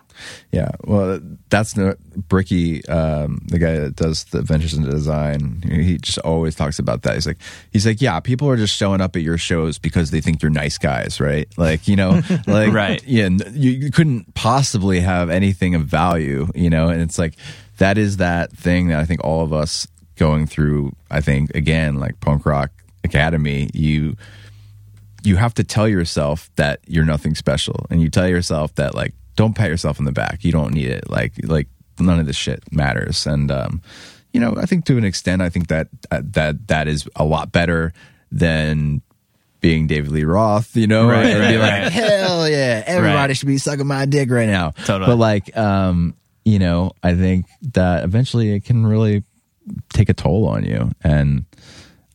[0.50, 1.20] Yeah, well,
[1.50, 1.96] that's the
[2.28, 5.62] Bricky, um, the guy that does the Ventures into Design.
[5.66, 7.14] He just always talks about that.
[7.14, 7.38] He's like,
[7.72, 10.50] he's like, yeah, people are just showing up at your shows because they think you're
[10.50, 11.48] nice guys, right?
[11.56, 13.02] Like, you know, like, Right.
[13.06, 17.34] Yeah, you, you couldn't possibly have anything of value, you know, and it's like
[17.78, 19.86] that is that thing that I think all of us
[20.16, 20.92] going through.
[21.10, 22.70] I think again, like punk rock
[23.04, 24.16] academy, you
[25.24, 29.14] you have to tell yourself that you're nothing special and you tell yourself that like
[29.36, 31.68] don't pat yourself on the back you don't need it like like
[32.00, 33.80] none of this shit matters and um
[34.32, 37.24] you know i think to an extent i think that uh, that that is a
[37.24, 37.92] lot better
[38.30, 39.02] than
[39.60, 41.92] being David Lee Roth, you know, Right, and right, be like, right.
[41.92, 43.36] hell yeah, everybody Right.
[43.36, 44.70] should be sucking my dick right now.
[44.70, 45.06] Totally.
[45.06, 49.22] But like, um, you know, I think that eventually it can really
[49.92, 50.90] take a toll on you.
[51.04, 51.44] And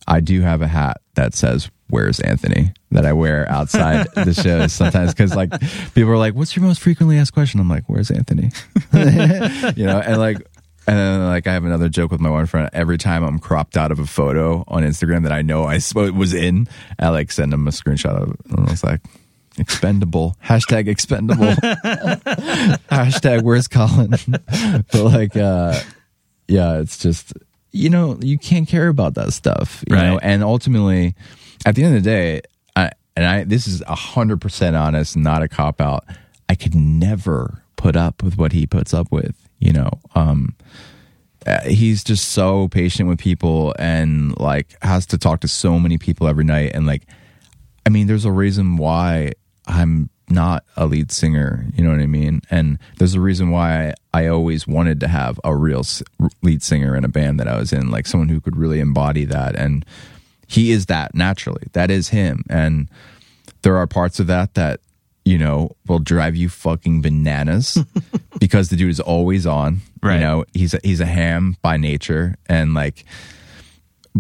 [0.06, 4.74] I do have a hat that says "Where's Anthony?" that I wear outside the shows
[4.74, 5.52] sometimes because like
[5.94, 8.52] people are like, "What's your most frequently asked question?" I'm like, "Where's Anthony?"
[8.94, 10.46] you know, and like.
[10.90, 12.70] And then, like, I have another joke with my one friend.
[12.72, 16.34] Every time I'm cropped out of a photo on Instagram that I know I was
[16.34, 18.40] in, I like send him a screenshot of it.
[18.50, 19.02] And I was like,
[19.58, 20.38] expendable.
[20.44, 21.48] Hashtag expendable.
[22.90, 24.12] Hashtag where's Colin?
[24.32, 25.78] but like, uh,
[26.48, 27.34] yeah, it's just
[27.72, 30.14] you know you can't care about that stuff, you know.
[30.14, 30.20] Right.
[30.24, 31.16] And ultimately,
[31.68, 32.42] at the end of the day,
[32.78, 36.06] I and I this is hundred percent honest, not a cop out.
[36.48, 39.90] I could never put up with what he puts up with, you know.
[40.16, 40.56] Um,
[41.46, 45.98] uh, he's just so patient with people and like has to talk to so many
[45.98, 47.04] people every night and like
[47.86, 49.34] I mean, there's a reason why
[49.66, 51.66] I'm not a lead singer.
[51.74, 52.42] You know what I mean?
[52.50, 55.84] And there's a reason why I always wanted to have a real
[56.42, 59.26] lead singer in a band that I was in, like someone who could really embody
[59.26, 59.56] that.
[59.56, 59.86] And
[60.48, 61.68] he is that naturally.
[61.74, 62.44] That is him.
[62.50, 62.90] And
[63.62, 64.80] there are parts of that that,
[65.26, 67.78] you know, will drive you fucking bananas
[68.40, 69.82] because the dude is always on.
[70.02, 70.16] Right.
[70.16, 72.36] You know, he's a, he's a ham by nature.
[72.48, 73.04] And like,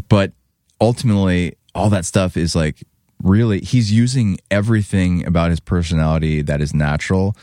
[0.09, 0.33] but
[0.79, 2.83] ultimately all that stuff is like
[3.23, 7.35] really he's using everything about his personality that is natural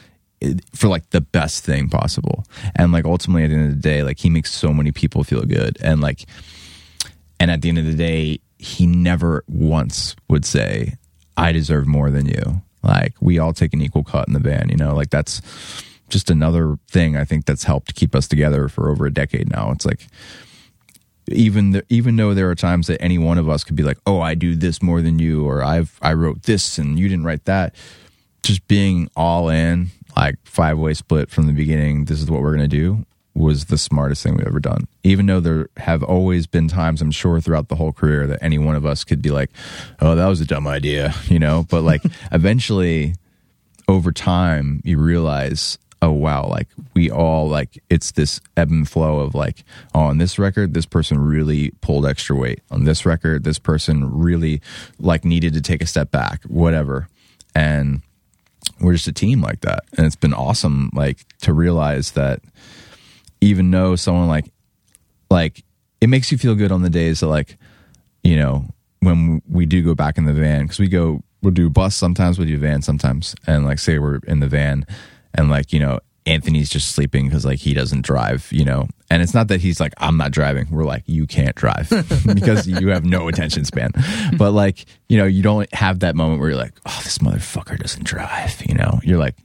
[0.42, 2.44] eh, for like the best thing possible
[2.76, 5.24] and like ultimately at the end of the day like he makes so many people
[5.24, 6.24] feel good and like
[7.40, 10.94] and at the end of the day he never once would say
[11.36, 14.70] i deserve more than you like we all take an equal cut in the band
[14.70, 15.42] you know like that's
[16.08, 19.70] just another thing i think that's helped keep us together for over a decade now
[19.70, 20.06] it's like
[21.28, 23.96] even the, even though there are times that any one of us could be like,
[24.06, 27.24] "Oh, I do this more than you," or "I've I wrote this and you didn't
[27.24, 27.74] write that,"
[28.42, 32.04] just being all in, like five way split from the beginning.
[32.04, 34.86] This is what we're gonna do was the smartest thing we've ever done.
[35.02, 38.58] Even though there have always been times, I'm sure, throughout the whole career that any
[38.58, 39.50] one of us could be like,
[40.00, 41.66] "Oh, that was a dumb idea," you know.
[41.68, 42.02] But like
[42.32, 43.14] eventually,
[43.88, 49.20] over time you realize oh wow like we all like it's this ebb and flow
[49.20, 53.44] of like oh on this record this person really pulled extra weight on this record
[53.44, 54.60] this person really
[54.98, 57.08] like needed to take a step back whatever
[57.54, 58.02] and
[58.80, 62.40] we're just a team like that and it's been awesome like to realize that
[63.44, 64.46] even know someone like
[65.30, 65.64] like
[66.00, 67.56] it makes you feel good on the days that like
[68.22, 68.64] you know
[69.00, 72.38] when we do go back in the van because we go we'll do bus sometimes
[72.38, 74.86] we'll do van sometimes and like say we're in the van
[75.34, 78.88] and like you know Anthony's just sleeping because like he doesn't drive, you know.
[79.10, 80.66] And it's not that he's like I'm not driving.
[80.70, 81.90] We're like you can't drive
[82.26, 83.90] because you have no attention span.
[84.38, 87.78] But like you know you don't have that moment where you're like oh this motherfucker
[87.78, 88.62] doesn't drive.
[88.66, 89.36] You know you're like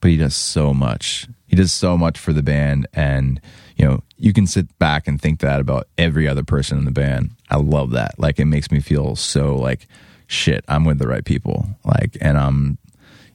[0.00, 1.26] but he does so much.
[1.56, 3.40] Does so much for the band and
[3.76, 6.90] you know you can sit back and think that about every other person in the
[6.90, 7.30] band.
[7.50, 8.18] I love that.
[8.18, 9.86] Like it makes me feel so like
[10.26, 10.64] shit.
[10.68, 11.68] I'm with the right people.
[11.84, 12.78] Like and I'm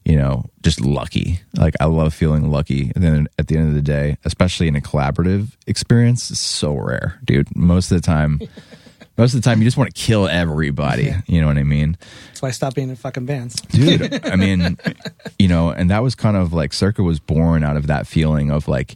[0.03, 1.39] you know, just lucky.
[1.55, 2.91] Like I love feeling lucky.
[2.95, 6.73] And then at the end of the day, especially in a collaborative experience, it's so
[6.73, 7.55] rare, dude.
[7.55, 8.41] Most of the time,
[9.17, 11.13] most of the time, you just want to kill everybody.
[11.27, 11.97] You know what I mean,
[12.27, 13.55] That's why I stopped being in fucking bands.
[13.61, 14.25] dude?
[14.25, 14.77] I mean,
[15.39, 18.49] you know, and that was kind of like Circa was born out of that feeling
[18.51, 18.95] of like,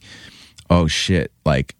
[0.69, 1.75] oh shit, like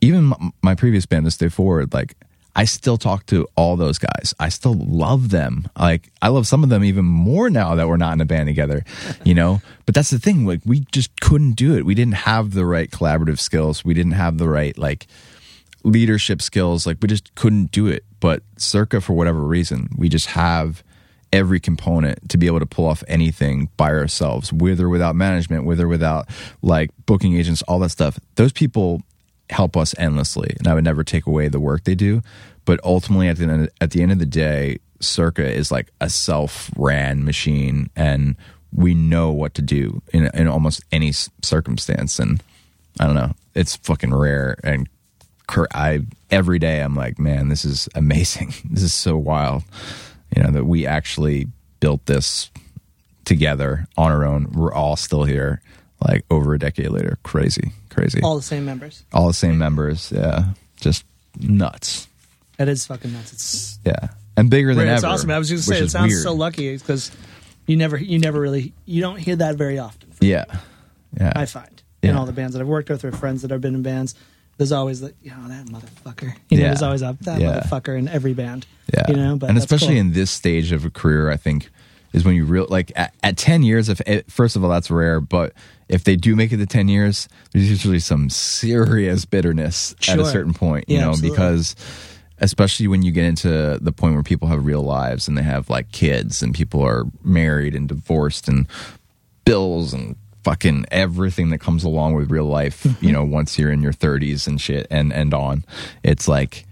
[0.00, 2.16] even m- my previous band, This Day Forward, like
[2.54, 4.34] I still talk to all those guys.
[4.40, 5.68] I still love them.
[5.78, 8.48] Like I love some of them even more now that we're not in a band
[8.48, 8.82] together,
[9.24, 9.60] you know?
[9.84, 11.84] But that's the thing, like we just couldn't do it.
[11.86, 13.84] We didn't have the right collaborative skills.
[13.84, 15.06] We didn't have the right like
[15.86, 16.86] leadership skills.
[16.86, 18.04] Like we just couldn't do it.
[18.20, 20.82] But circa for whatever reason, we just have
[21.32, 25.64] every component to be able to pull off anything by ourselves, with or without management,
[25.64, 26.28] with or without
[26.62, 28.18] like booking agents, all that stuff.
[28.34, 29.02] Those people
[29.50, 32.22] help us endlessly, and I would never take away the work they do.
[32.64, 36.10] But ultimately, at the end, at the end of the day, Circa is like a
[36.10, 38.34] self-ran machine, and
[38.72, 42.18] we know what to do in in almost any circumstance.
[42.18, 42.42] And
[42.98, 44.56] I don't know, it's fucking rare.
[44.64, 44.88] And
[45.46, 46.00] cur- I
[46.30, 48.54] every day I'm like, man, this is amazing.
[48.70, 49.62] This is so wild.
[50.34, 51.46] You know that we actually
[51.80, 52.50] built this
[53.24, 54.50] together on our own.
[54.52, 55.60] We're all still here,
[56.06, 57.18] like over a decade later.
[57.22, 58.20] Crazy, crazy.
[58.22, 59.04] All the same members.
[59.12, 60.12] All the same members.
[60.14, 60.46] Yeah,
[60.80, 61.04] just
[61.38, 62.08] nuts.
[62.58, 63.32] It is fucking nuts.
[63.32, 65.12] It's Yeah, and bigger than it's ever.
[65.12, 65.30] awesome.
[65.30, 66.22] I was just which saying, it sounds weird.
[66.22, 67.10] so lucky because
[67.66, 70.10] you never, you never really, you don't hear that very often.
[70.20, 70.44] Yeah,
[71.18, 71.32] yeah.
[71.36, 73.74] I find in all the bands that I've worked with or friends that have been
[73.74, 74.14] in bands.
[74.58, 76.34] There's always like, you know, that motherfucker.
[76.48, 76.68] You know, Yeah.
[76.70, 77.60] there's always a that Yeah.
[77.60, 78.66] motherfucker in every band.
[78.92, 80.00] Yeah, you know, but and that's especially cool.
[80.06, 81.68] in this stage of a career, I think
[82.12, 83.88] is when you real like at, at ten years.
[83.90, 85.52] If it, first of all, that's rare, but
[85.88, 90.22] if they do make it to ten years, there's usually some serious bitterness at a
[90.22, 90.32] Sure.
[90.32, 90.84] certain point.
[90.88, 91.36] You Yeah, know, absolutely.
[91.36, 91.76] because
[92.38, 95.68] especially when you get into the point where people have real lives and they have
[95.68, 98.66] like kids and people are married and divorced and
[99.44, 100.16] bills and
[100.46, 103.04] fucking everything that comes along with real life Mm-hmm.
[103.04, 105.64] you know once you're in your 30s and shit and and on
[106.04, 106.64] it's like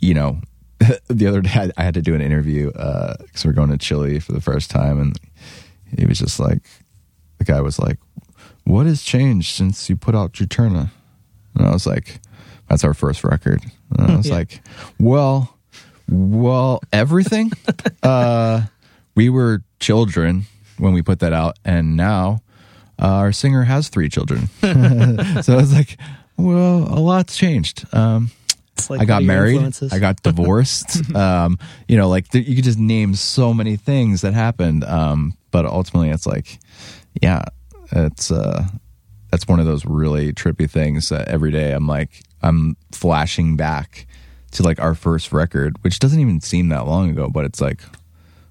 [0.00, 0.38] you know
[1.08, 4.32] the other day I, had to do an interview because we're going to chile for
[4.32, 5.18] the first time and
[5.98, 6.62] he was just like
[7.38, 7.98] the guy was like
[8.64, 10.90] what has changed since you put out Juturna?
[11.56, 12.20] and i was like
[12.68, 13.62] that's our first record
[13.98, 14.34] and i was Yeah.
[14.34, 14.60] like
[15.00, 15.56] well
[16.08, 17.50] well everything
[18.04, 18.62] uh
[19.16, 20.44] we were children
[20.78, 22.40] when we put that out and now
[23.00, 24.48] uh, our singer has three children
[25.42, 25.98] so i was like
[26.36, 28.30] well a lot's changed um
[28.76, 29.92] It's like I got what are your married.
[29.92, 31.14] I got divorced.
[31.14, 34.82] um, you know, like th- you could just name so many things that happened.
[34.82, 36.58] Um, but ultimately, it's like,
[37.22, 37.42] yeah,
[37.92, 38.64] it's uh,
[39.30, 44.06] that's one of those really trippy things that every day I'm like, I'm flashing back
[44.58, 47.80] to like our first record, which doesn't even seem that long ago, but it's like,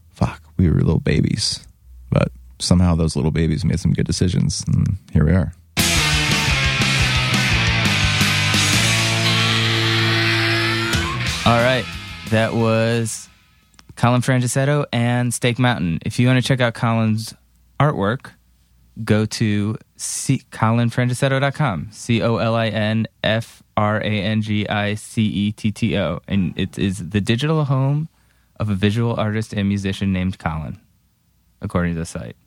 [0.10, 1.68] fuck, we were little babies,
[2.10, 2.32] but
[2.64, 5.54] somehow those little babies made some good decisions, and here we are.
[11.46, 11.84] All right.
[12.30, 13.28] That was
[13.98, 16.00] Colin Frangicetto and Steak Mountain.
[16.06, 17.34] If you want to check out Colin's
[17.82, 18.32] artwork,
[19.04, 21.90] go to C- colinfrangicetto.com.
[21.92, 25.98] C O L I N F R A N G I C E T T
[25.98, 26.22] O.
[26.30, 28.08] And it is the digital home
[28.58, 30.80] of a visual artist and musician named Colin,
[31.62, 32.38] according to the site.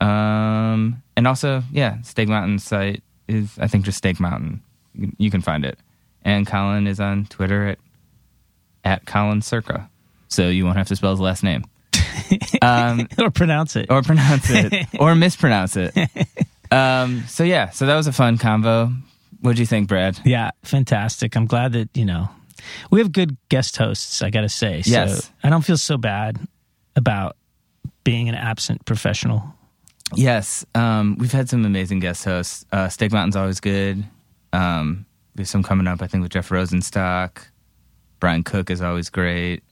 [0.00, 4.62] Um, and also, yeah, Steak Mountain site is, I think, just Steak Mountain.
[5.18, 5.78] You can- find it.
[6.24, 7.78] And Colin is on Twitter at
[8.84, 9.88] at Colin Circa.
[10.28, 11.64] So you won't have to spell his last name.
[12.62, 13.86] Um, or pronounce it.
[13.90, 15.92] or pronounce it or mispronounce it.
[16.70, 18.96] Um, so yeah, so that was a fun convo.
[19.40, 20.18] What'd you think, Brad?
[20.24, 21.36] Yeah, fantastic.
[21.36, 22.30] I'm glad that, you know,
[22.90, 24.80] we have good guest hosts, I got to say.
[24.82, 25.30] So Yes.
[25.42, 26.38] I don't feel so bad
[26.96, 27.36] about
[28.04, 29.53] being an absent professional.
[30.16, 32.64] Yes, um, we've had some amazing guest hosts.
[32.72, 34.04] Uh, Steak Mountain's always good.
[34.52, 37.38] Um, we have some coming up, I think, with Jeff Rosenstock.
[38.20, 39.62] Brian Cook is always great.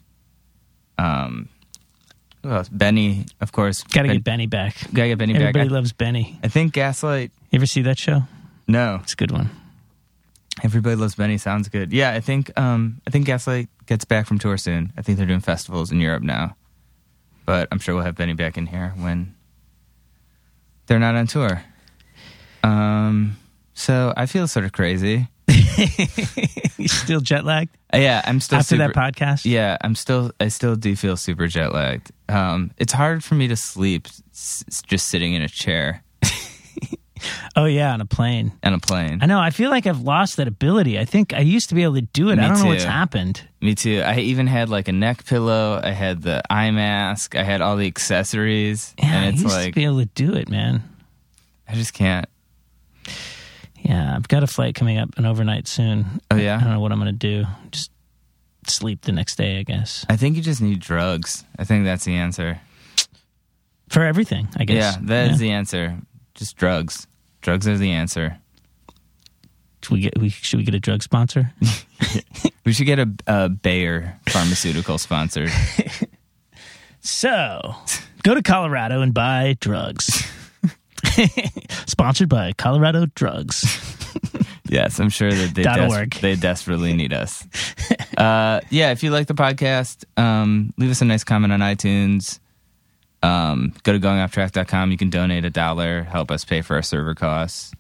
[0.99, 1.49] Um,
[2.43, 2.69] who else?
[2.69, 3.83] Benny, of course.
[3.85, 4.77] Got to Ben- get Benny back.
[4.93, 5.43] Gotta get Benny back.
[5.43, 6.39] Everybody loves Benny.
[6.43, 7.31] I think Gaslight.
[7.51, 8.23] You ever see that show?
[8.69, 9.51] No, It's a good one.
[10.63, 11.39] Everybody loves Benny.
[11.39, 11.93] Sounds good.
[11.93, 14.93] Yeah, I think um, I think Gaslight gets back from tour soon.
[14.97, 16.57] I think they're doing festivals in Europe now,
[17.47, 19.35] but I'm sure we'll have Benny back in here when
[20.87, 21.63] they're not on tour.
[22.63, 23.37] Um,
[23.75, 25.29] so I feel sort of crazy.
[26.79, 29.45] You still jet lagged Yeah, I'm still after super, that podcast?
[29.45, 30.33] Yeah, I'm still.
[30.41, 32.11] I still do feel super jet lagged.
[32.29, 36.03] Um, it's hard for me to sleep s- just sitting in a chair
[37.57, 38.53] Oh yeah, on a plane.
[38.63, 39.19] on a plane.
[39.23, 39.39] I know.
[39.41, 40.99] I feel like I've lost that ability.
[40.99, 42.37] I think I used to be able to do it.
[42.37, 43.43] Me I don't know what's happened.
[43.61, 44.01] Me too.
[44.05, 45.81] I even had like a neck pillow.
[45.83, 47.37] I had the eye mask.
[47.37, 50.07] I had all the accessories, Yeah, and I it's used like to be able to
[50.07, 50.83] do it, man.
[51.69, 52.27] I just can't.
[53.83, 56.21] Yeah, I've got a flight coming up, an overnight soon.
[56.31, 56.57] Oh yeah.
[56.57, 57.45] I don't know what I'm going to do.
[57.73, 57.91] Just
[58.67, 60.07] sleep the next day, I guess.
[60.09, 61.45] I think you just need drugs.
[61.59, 62.61] I think that's the answer.
[63.89, 64.95] For everything, I guess.
[64.97, 65.49] Yeah, that is Yeah.
[65.49, 65.99] the answer.
[66.35, 67.07] Just drugs.
[67.43, 68.39] Drugs are the answer.
[69.83, 70.19] Should we get?
[70.19, 71.53] We, should we get a drug sponsor?
[72.65, 75.49] We should get a, a Bayer pharmaceutical sponsor.
[77.05, 77.75] So,
[78.23, 80.25] go to Colorado and buy drugs.
[81.87, 83.65] Sponsored by Colorado Drugs.
[84.69, 87.45] Yes, I'm sure that they, des- they desperately need us.
[88.17, 92.39] uh, yeah, if you like the podcast, um, leave us a nice comment on iTunes.
[93.23, 94.91] Um, go to goingofftrack.com.
[94.91, 97.73] You can donate a dollar, help us pay for our server costs.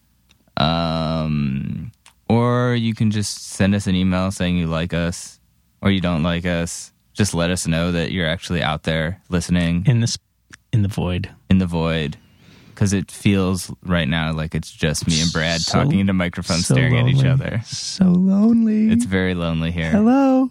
[0.56, 1.92] Um,
[2.28, 5.40] or you can just send us an email saying you like us
[5.80, 6.92] or you don't like us.
[7.14, 10.16] Just let us know that you're actually out there listening in this
[10.72, 11.28] in the void.
[11.50, 12.16] in the void.
[12.70, 16.66] Because it feels right now like it's just me and Brad So- talking into microphones,
[16.66, 17.60] so staring at each other.
[17.66, 18.88] So lonely.
[18.90, 19.90] It's very lonely here.
[19.90, 20.50] hello.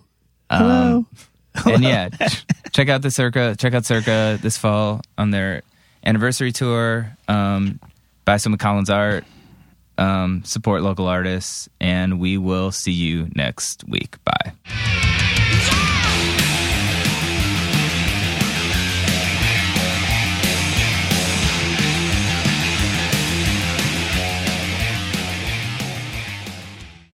[0.52, 0.98] Hello.
[0.98, 1.08] Um,
[1.66, 3.56] and yeah, ch- check out the Circa.
[3.58, 5.64] Check out Circa this fall on their
[6.06, 7.16] anniversary tour.
[7.28, 7.80] Um,
[8.26, 9.26] buy some of Colin's art.
[9.98, 14.16] Um, support local artists, and we will see you next week.
[14.24, 15.28] Bye.